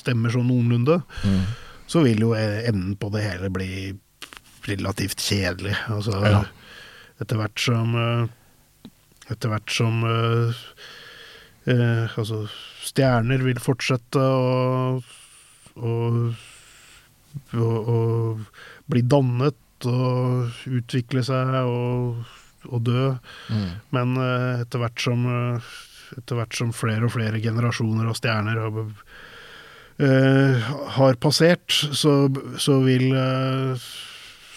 [0.02, 1.44] stemmer sånn noenlunde, Mm.
[1.86, 3.70] så vil jo enden på det hele bli
[4.68, 5.74] relativt kjedelig.
[5.90, 6.44] Altså, Ja.
[7.20, 8.26] etter hvert som eh,
[9.30, 10.52] Etter hvert som eh,
[11.70, 12.42] eh, Altså,
[12.82, 14.98] stjerner vil fortsette å,
[15.78, 15.92] å,
[17.54, 17.98] å, å
[18.90, 22.26] bli dannet og utvikle seg og,
[22.68, 23.06] og dø.
[23.50, 23.70] Mm.
[23.94, 25.70] Men eh, etter hvert som eh,
[26.18, 28.90] etter hvert som flere og flere generasjoner av stjerner har,
[30.02, 32.14] eh, har passert, så,
[32.60, 33.86] så vil eh,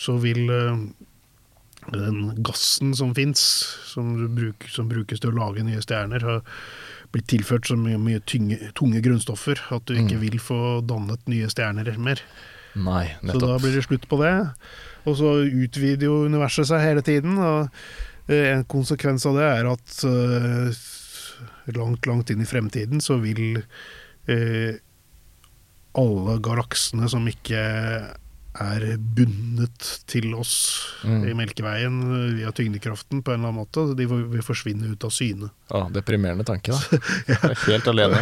[0.06, 0.80] så vil eh,
[1.94, 3.40] den gassen som fins,
[3.90, 6.42] som, bruk- som brukes til å lage nye stjerner, har
[7.14, 10.24] blitt tilført så mye, mye tynge, tunge grunnstoffer at du ikke Mm.
[10.26, 12.20] vil få dannet nye stjerner mer.
[12.76, 14.34] Nei, Så da blir det slutt på det.
[15.08, 17.38] Og så utvider jo universet seg hele tiden.
[17.40, 17.70] Og
[18.28, 19.96] en konsekvens av det er at
[21.78, 23.62] langt, langt inn i fremtiden så vil
[24.28, 24.76] eh,
[25.98, 27.60] alle galaksene som ikke
[28.56, 30.54] er bundet til oss
[31.06, 31.26] Mm.
[31.28, 31.98] i Melkeveien
[32.38, 35.52] via tyngdekraften på en eller annen måte, de vil forsvinne ut av syne.
[35.70, 37.02] Å, deprimerende tanke, da.
[37.30, 38.22] Jeg er Helt alene.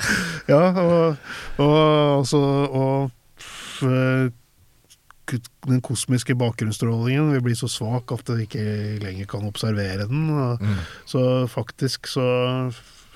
[0.52, 1.18] ja, og,
[1.58, 1.74] og,
[2.22, 2.40] altså,
[2.70, 4.30] og eh,
[5.66, 8.64] den kosmiske bakgrunnsstrålingen vil bli så svak at vi ikke
[9.02, 10.30] lenger kan observere den.
[10.62, 10.80] Mm.
[11.10, 11.22] så
[11.52, 12.24] faktisk så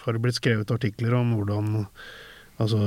[0.04, 1.86] har det blitt skrevet artikler om hvordan
[2.56, 2.78] Altså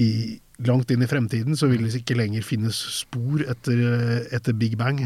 [0.00, 3.84] i, langt inn i fremtiden så vil det ikke lenger finnes spor etter,
[4.34, 5.02] etter Big Bang.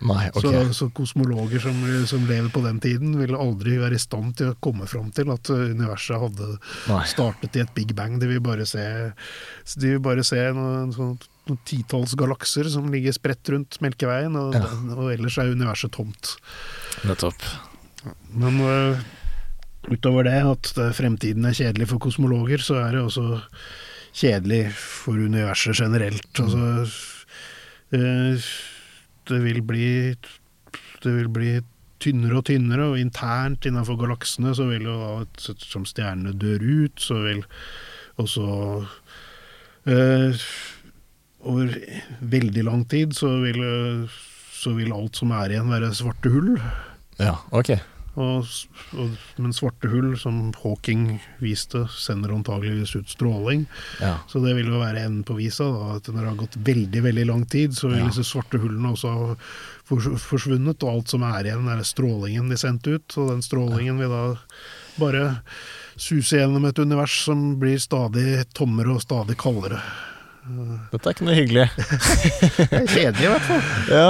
[0.00, 0.64] Nei, okay.
[0.70, 1.76] Så, så kosmologer som,
[2.08, 5.28] som lever på den tiden, vil aldri være i stand til å komme fram til
[5.32, 6.46] at universet hadde
[6.88, 7.02] Nei.
[7.10, 8.16] startet i et Big Bang.
[8.22, 8.84] De vil bare se,
[9.76, 11.18] de vil bare se noen, sånn,
[11.50, 14.72] noen titalls galakser som ligger spredt rundt Melkeveien, og, Ja.
[14.96, 16.32] og ellers er universet tomt.
[17.04, 17.44] Nettopp.
[18.32, 19.04] Men uh,
[19.92, 23.42] utover det, at fremtiden er kjedelig for kosmologer, så er det også
[24.16, 26.30] kjedelig for universet generelt.
[26.40, 26.86] Altså,
[27.92, 28.48] øh,
[29.28, 30.14] det vil bli
[31.00, 31.60] Det vil bli
[32.00, 37.00] tynnere og tynnere, og internt innenfor galaksene så vil jo da, som stjernene dør ut,
[37.00, 37.40] så vil
[38.20, 38.44] også
[39.86, 40.44] øh,
[41.40, 41.72] over
[42.20, 44.18] veldig lang tid så vil, øh,
[44.52, 46.60] så vil alt som er igjen være svarte hull.
[47.20, 47.72] Ja, ok.
[48.18, 48.46] Og,
[48.98, 53.66] og, men svarte hull, som Hawking viste, sender antageligvis ut stråling.
[54.02, 54.16] Ja.
[54.26, 55.68] Så det vil jo være enden på visa.
[55.70, 58.08] Da, at når det har gått veldig veldig lang tid, så vil Ja.
[58.10, 59.36] disse svarte hullene også ha
[60.18, 60.82] forsvunnet.
[60.82, 63.16] Og alt som er igjen, er strålingen de sendte ut.
[63.16, 64.24] Og den strålingen vil da
[64.98, 65.42] bare
[66.00, 69.80] suse gjennom et univers som blir stadig tommere og stadig kaldere.
[70.90, 71.66] Dette er ikke noe hyggelig.
[71.76, 73.66] Det er kjedelig, i hvert fall.
[73.92, 74.06] Ja.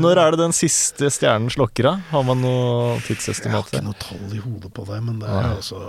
[0.00, 2.00] Når er det den siste stjernen slokker av?
[2.10, 3.18] Har man noe Jeg
[3.52, 5.82] har ikke noe tall i hodet på det, men det er altså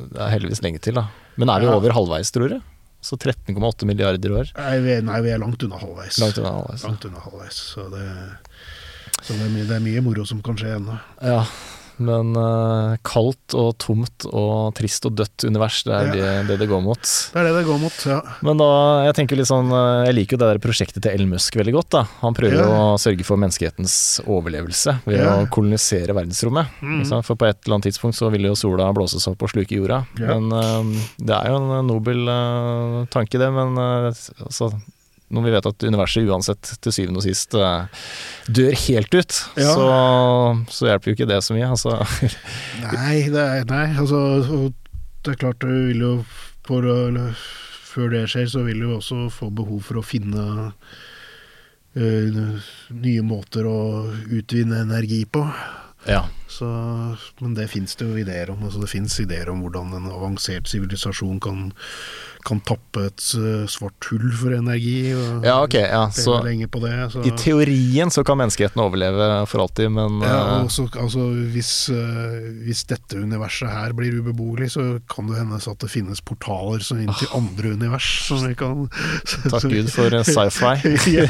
[0.00, 1.06] Det er heldigvis lenge til, da.
[1.38, 1.76] Men er vi Ja.
[1.78, 2.58] over halvveis, tror du?
[3.00, 4.50] Så 13,8 milliarder år?
[4.58, 6.18] Nei, vi nei, vi er langt unna halvveis.
[6.18, 6.84] Langt unna halvveis.
[6.88, 7.60] Langt unna halvveis.
[7.76, 8.04] Så det,
[9.22, 10.98] så det, er, mye, det er mye moro som kan skje ennå.
[11.22, 11.44] Ja,
[12.00, 16.12] men uh, kaldt og tomt og trist og dødt univers, det er Ja.
[16.12, 17.00] det, det det går mot.
[17.00, 18.20] Det er det det går mot, ja.
[18.42, 18.68] Men da,
[19.06, 21.74] jeg tenker litt sånn eh, Jeg liker jo det der prosjektet til Elon Musk veldig
[21.74, 21.90] godt.
[21.96, 22.68] da Han prøver Ja.
[22.68, 25.36] å sørge for menneskehetens overlevelse ved Ja.
[25.42, 26.66] å kolonisere verdensrommet.
[26.82, 27.02] Mm.
[27.24, 30.04] For på et eller annet tidspunkt så vil jo sola blåses opp og sluke jorda.
[30.18, 30.82] Men uh,
[31.18, 33.50] det er jo en nobel uh, tanke, det.
[33.52, 34.72] Men altså
[35.34, 38.02] når vi vet at universet uansett til syvende og sist eh,
[38.48, 39.72] dør helt ut, Ja.
[39.76, 39.88] så,
[40.72, 41.68] så hjelper jo ikke det så mye.
[41.68, 41.96] Altså.
[42.86, 44.20] Nei, det er, nei, altså
[45.24, 46.12] Det er klart du vil jo
[46.66, 46.80] på,
[47.88, 50.44] Før det skjer, så vil du også få behov for å finne
[51.98, 52.58] uh,
[52.94, 53.78] nye måter å
[54.28, 55.44] utvinne energi på.
[56.08, 56.26] Ja.
[56.48, 56.68] Så,
[57.40, 58.62] men det fins det jo ideer om.
[58.64, 61.72] Altså det fins ideer om hvordan en avansert sivilisasjon kan
[62.46, 65.12] kan tappe et eh, svart hull for energi.
[65.16, 66.38] Og Ja, ok, ja, så
[66.70, 66.92] på det.
[67.12, 67.22] Så.
[67.26, 71.72] i teorien så kan menneskeheten overleve for alltid, men ja, eh, og så, altså, hvis,
[71.92, 76.84] eh, hvis dette universet her blir ubeboelig, så kan det hende at det finnes portaler
[76.84, 78.08] som inn til andre univers.
[78.28, 78.86] Som vi kan
[79.48, 80.74] takk Gud for sci-fi.
[81.18, 81.26] ja,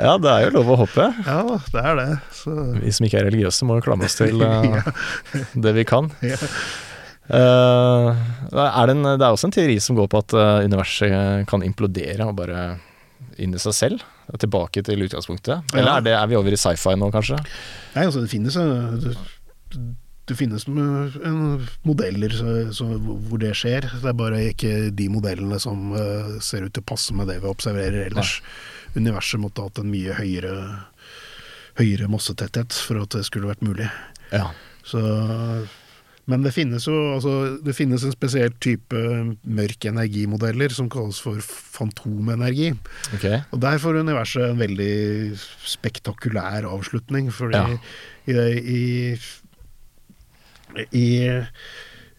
[0.00, 1.08] Ja, det er jo lov å håpe.
[1.26, 1.40] ja,
[1.72, 2.10] det er det.
[2.34, 4.92] Så, Vi som ikke er religiøse, må jo klamre oss til eh,
[5.54, 6.12] det vi kan.
[7.30, 8.20] Eh,
[8.50, 11.62] er det, en, det er også en teori som går på at eh, universet kan
[11.66, 12.64] implodere og bare
[13.40, 14.04] inn i seg selv.
[14.40, 15.72] Tilbake til utgangspunktet.
[15.74, 15.96] Eller Ja.
[15.98, 17.38] er, det, er vi over i sci-fi nå, kanskje?
[17.96, 19.14] Nei, altså, det finnes eh, det,
[20.30, 21.40] det finnes eh, en
[21.86, 23.88] modeller så, så, hvor det skjer.
[24.02, 27.40] Det er bare ikke de modellene som eh, ser ut til å passe med det
[27.42, 28.36] vi observerer ellers.
[28.94, 30.54] Universet måtte hatt en mye høyere,
[31.78, 33.86] høyere massetetthet for at det skulle vært mulig.
[34.34, 34.48] Ja.
[34.86, 34.98] Så,
[36.30, 37.34] men det finnes jo altså,
[37.64, 38.96] det finnes en spesiell type
[39.42, 42.70] mørk energimodeller som kalles for fantomenergi.
[43.18, 43.42] Okay.
[43.50, 45.36] Og der får universet en veldig
[45.66, 47.78] spektakulær avslutning, fordi Ja.
[48.30, 48.32] i,
[48.78, 49.18] i,
[50.94, 51.06] i,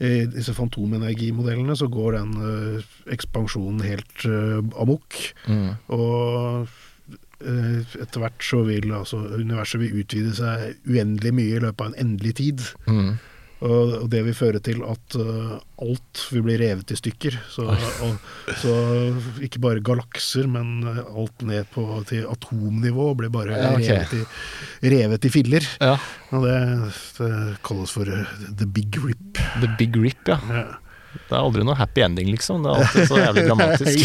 [0.01, 5.17] i disse fantomenergimodellene så går den uh, ekspansjonen helt uh, amok.
[5.47, 5.67] Mm.
[5.95, 11.85] Og uh, etter hvert så vil altså universet vil utvide seg uendelig mye i løpet
[11.85, 12.65] av en endelig tid.
[12.89, 13.13] Mm.
[13.61, 15.51] Og, det vil føre til at eh,
[15.85, 17.37] alt vil bli revet i stykker.
[17.53, 17.67] Så,
[18.07, 18.15] og,
[18.57, 18.73] så
[19.45, 24.01] ikke bare galakser, men eh, alt ned på til atomnivå blir bare Ja, okay.
[24.01, 25.67] revet, i, revet i filler.
[25.81, 25.93] Ja.
[26.33, 26.57] Og det,
[27.19, 27.33] det
[27.67, 29.41] kalles for eh, the big rip.
[29.61, 30.39] The Big Rip, ja.
[30.49, 30.65] Ja.
[31.11, 32.63] Det er aldri noe happy ending, liksom.
[32.63, 33.97] Det er alltid så jævlig dramatisk.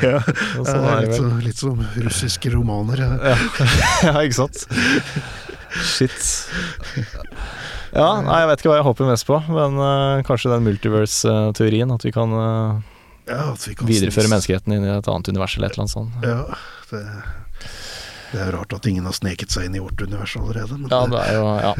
[0.00, 0.18] Ja,
[0.72, 3.02] er litt, så- litt som russiske romaner.
[3.04, 3.34] ja.
[3.34, 3.68] Ja.
[4.08, 4.64] ja, ikke sant?
[5.80, 6.16] Shit.
[7.92, 11.92] Ja, nei, jeg vet ikke hva jeg håper mest på, men uh, kanskje den multiverse-teorien.
[11.92, 12.80] At vi kan eh,
[13.28, 14.32] Ja, at vi kan videreføre synes.
[14.32, 16.24] menneskeheten inn i et annet univers eller et eller annet sånt.
[16.24, 16.40] Ja,
[16.90, 17.02] det,
[18.32, 20.78] det er rart at ingen har sneket seg inn i vårt univers allerede.
[20.80, 21.74] Men Ja, det er jo Ja.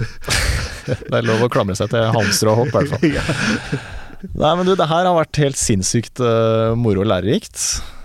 [1.08, 3.82] Det er lov å klamre seg til halmstrå og hopp, i hvert fall.
[4.42, 7.58] Nei, men du, det her har vært helt sinnssykt uh, moro og lærerikt.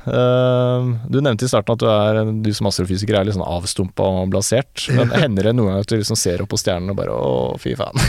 [0.08, 4.06] Eh, du nevnte i starten at du, er, du som astrofysiker er litt sånn avstumpa
[4.22, 4.86] og blasert.
[4.96, 7.34] Men hender det noen gang at du liksom ser opp på stjernene og bare å,
[7.62, 7.98] fy faen.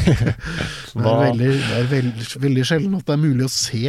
[0.99, 3.83] Det er, veldig, det er veldig, veldig sjelden at det er mulig å se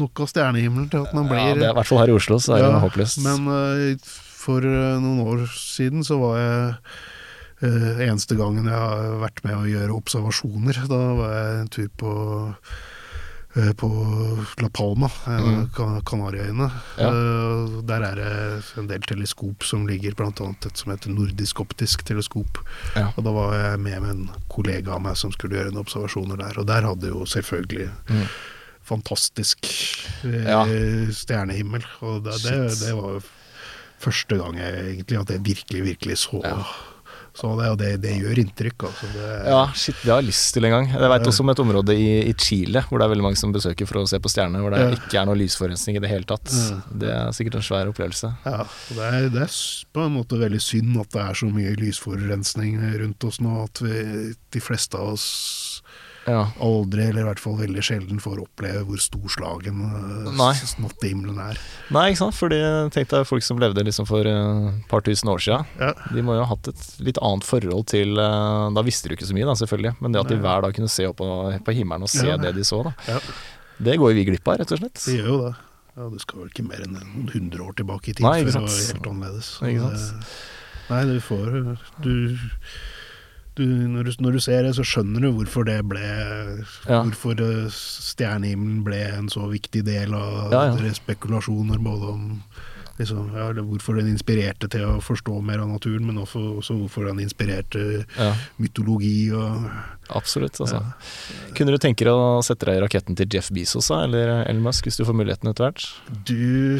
[0.00, 2.14] nok av stjernehimmelen til at man blir Ja, det er i hvert fall her i
[2.16, 3.20] Oslo, så er det Ja, håpløst.
[3.26, 4.06] Men eh,
[4.44, 6.64] for eh, noen år siden så var jeg
[7.68, 11.92] eh, Eneste gangen jeg har vært med å gjøre observasjoner, da var jeg en tur
[12.00, 12.16] på
[13.78, 13.88] på
[14.62, 15.68] La Palma, eh, Mm.
[15.74, 16.70] Kan- Kanariøyene.
[16.98, 17.08] Ja.
[17.08, 22.02] Eh, Der er det en del teleskop som ligger, annet et som heter nordisk optisk
[22.04, 22.58] teleskop.
[22.96, 23.12] Ja.
[23.16, 26.36] Og da var jeg med med en kollega av meg som skulle gjøre en observasjoner
[26.36, 28.26] der, og der hadde jo selvfølgelig Mm.
[28.84, 29.64] fantastisk
[30.24, 30.64] eh, Ja.
[31.12, 31.84] stjernehimmel.
[32.02, 33.22] Og det, det, det var jo
[34.00, 36.64] første gang jeg egentlig at jeg virkelig, virkelig så, Ja.
[37.34, 38.84] Så det, og det, det gjør inntrykk.
[38.86, 39.08] Altså.
[39.10, 40.88] Det, Ja, shit, det har jeg lyst til en gang.
[40.92, 43.50] Jeg veit også om et område i, i Chile hvor det er veldig mange som
[43.54, 44.92] besøker for å se på stjerner, hvor det Ja.
[44.94, 46.46] ikke er noe lysforurensning i det hele tatt.
[46.54, 46.78] Ja.
[47.02, 48.30] Det er sikkert en svær opplevelse.
[48.46, 48.62] Ja,
[48.94, 49.58] det er, det er
[49.94, 53.82] på en måte veldig synd at det er så mye lysforurensning rundt oss nå, at
[53.82, 55.26] vi, de fleste av oss
[56.26, 56.46] Ja.
[56.64, 60.52] aldri, eller i hvert fall veldig sjelden, får oppleve hvor storslagen slagen Nei.
[60.56, 61.58] s- nattehimmelen er.
[61.92, 62.34] Nei, ikke sant.
[62.38, 62.60] Fordi
[62.94, 65.66] tenk deg folk som levde liksom for et par tusen år siden.
[65.78, 65.92] Ja.
[66.14, 69.28] De må jo ha hatt et litt annet forhold til uh, Da visste du ikke
[69.28, 69.96] så mye, da, selvfølgelig.
[70.00, 71.28] Men det at de hver dag kunne se opp på,
[71.64, 72.36] på himmelen og se Ja.
[72.40, 72.94] det de så, da.
[73.08, 73.20] Ja.
[73.84, 75.00] Det går jo vi glipp av, rett og slett.
[75.04, 75.54] Det gjør jo det.
[75.94, 78.50] Ja, Du skal vel ikke mer enn noen hundre år tilbake i tid Nei, før
[78.50, 80.14] det var helt annerledes.
[80.90, 82.38] Nei, du får du,
[83.56, 86.02] du, når, du, når du ser det, så skjønner du hvorfor det ble
[86.88, 87.02] Ja.
[87.06, 90.76] Hvorfor eh, stjernehimmelen ble en så viktig del av Ja, ja.
[90.78, 92.24] deres spekulasjoner, både om
[92.98, 97.08] liksom, ja, hvorfor den inspirerte til å forstå mer av naturen, men også, også hvorfor
[97.10, 97.82] den inspirerte
[98.18, 98.30] Ja,
[98.60, 99.66] mytologi og
[100.14, 100.60] absolutt.
[100.60, 100.82] Altså.
[101.56, 104.88] Kunne du tenke deg å sette deg i raketten til Jeff Bezos eller Elon Musk
[104.88, 105.86] hvis du får muligheten etter hvert?
[106.28, 106.78] Du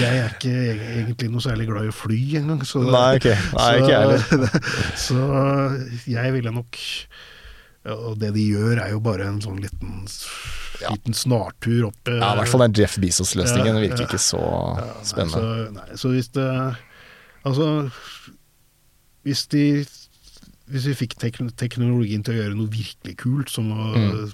[0.00, 3.30] Jeg er ikke egentlig noe særlig glad i å fly engang, så Nei, ok.
[3.56, 4.62] Nei, ikke jeg heller.
[5.06, 5.18] Så
[6.10, 7.39] jeg ville nok ja,
[7.88, 10.02] Og det de gjør, er jo bare en sånn liten,
[10.82, 10.90] Ja.
[10.92, 14.06] liten snartur opp Ja, i hvert fall den Jeff Bezos-løsningen Ja, virker ja.
[14.06, 14.40] ikke så
[14.80, 15.40] ja, spennende.
[15.40, 16.46] Nei, så, nei, så hvis det
[17.44, 17.90] Altså
[19.24, 19.64] Hvis de
[20.70, 24.32] Hvis vi fikk tek teknologien til å gjøre noe virkelig kult, som å Mm.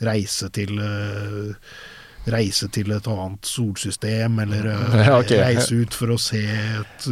[0.00, 1.54] reise til eh,
[2.30, 5.38] Reise til et annet solsystem, eller eh, Ja, okay.
[5.40, 7.06] reise ut for å se et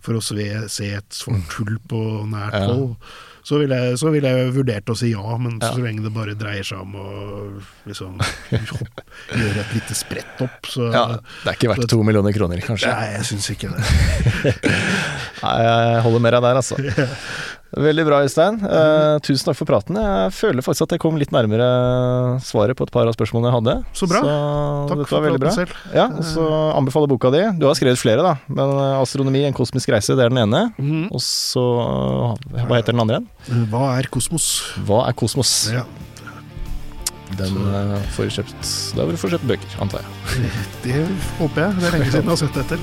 [0.00, 2.96] For å se, se et svart hull på nært Ja.
[3.42, 5.72] Så ville jeg, så ville jeg vurdert å si ja, men Ja.
[5.74, 7.06] så lenge det bare dreier seg om å
[7.88, 9.02] liksom hopp,
[9.38, 11.04] gjøre et lite sprett opp, så Ja,
[11.42, 12.92] det er ikke verdt to millioner kroner, kanskje.
[12.94, 14.54] Nei, jeg syns ikke det.
[15.42, 16.78] Nei, jeg holder med deg der, altså.
[17.72, 18.58] Veldig bra, Øystein.
[18.60, 19.96] Eh, tusen takk for praten.
[19.96, 21.68] Jeg føler faktisk at jeg kom litt nærmere
[22.44, 23.74] svaret på et par av spørsmålene jeg hadde.
[23.96, 24.20] Så bra.
[24.90, 25.52] Takk for praten bra.
[25.56, 25.72] selv.
[25.96, 26.44] Ja, og så
[26.76, 27.40] anbefaler boka di.
[27.56, 28.34] Du har skrevet flere, da.
[28.52, 30.74] Men eh, 'Astronomi en kosmisk reise', det er den ene.
[30.76, 31.08] Mhm.
[31.16, 31.64] Og så
[32.52, 33.66] eh, Hva heter den andre igjen?
[33.72, 34.50] Hva er kosmos?
[34.84, 35.72] Hva er kosmos?
[35.72, 35.86] Ja,
[37.32, 40.50] Den eh, får du kjøpt Da vil du få kjøpt bøker, antar jeg.
[40.84, 41.06] det
[41.40, 41.76] håper jeg.
[41.80, 42.76] Det er lenge siden jeg har sett etter.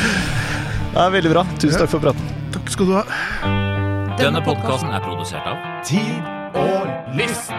[0.94, 1.42] det er veldig bra.
[1.58, 2.36] Tusen takk for praten.
[2.54, 3.74] Takk skal du ha.
[4.18, 6.24] Denne podkasten er produsert av Tid
[6.56, 6.88] og
[7.18, 7.52] List.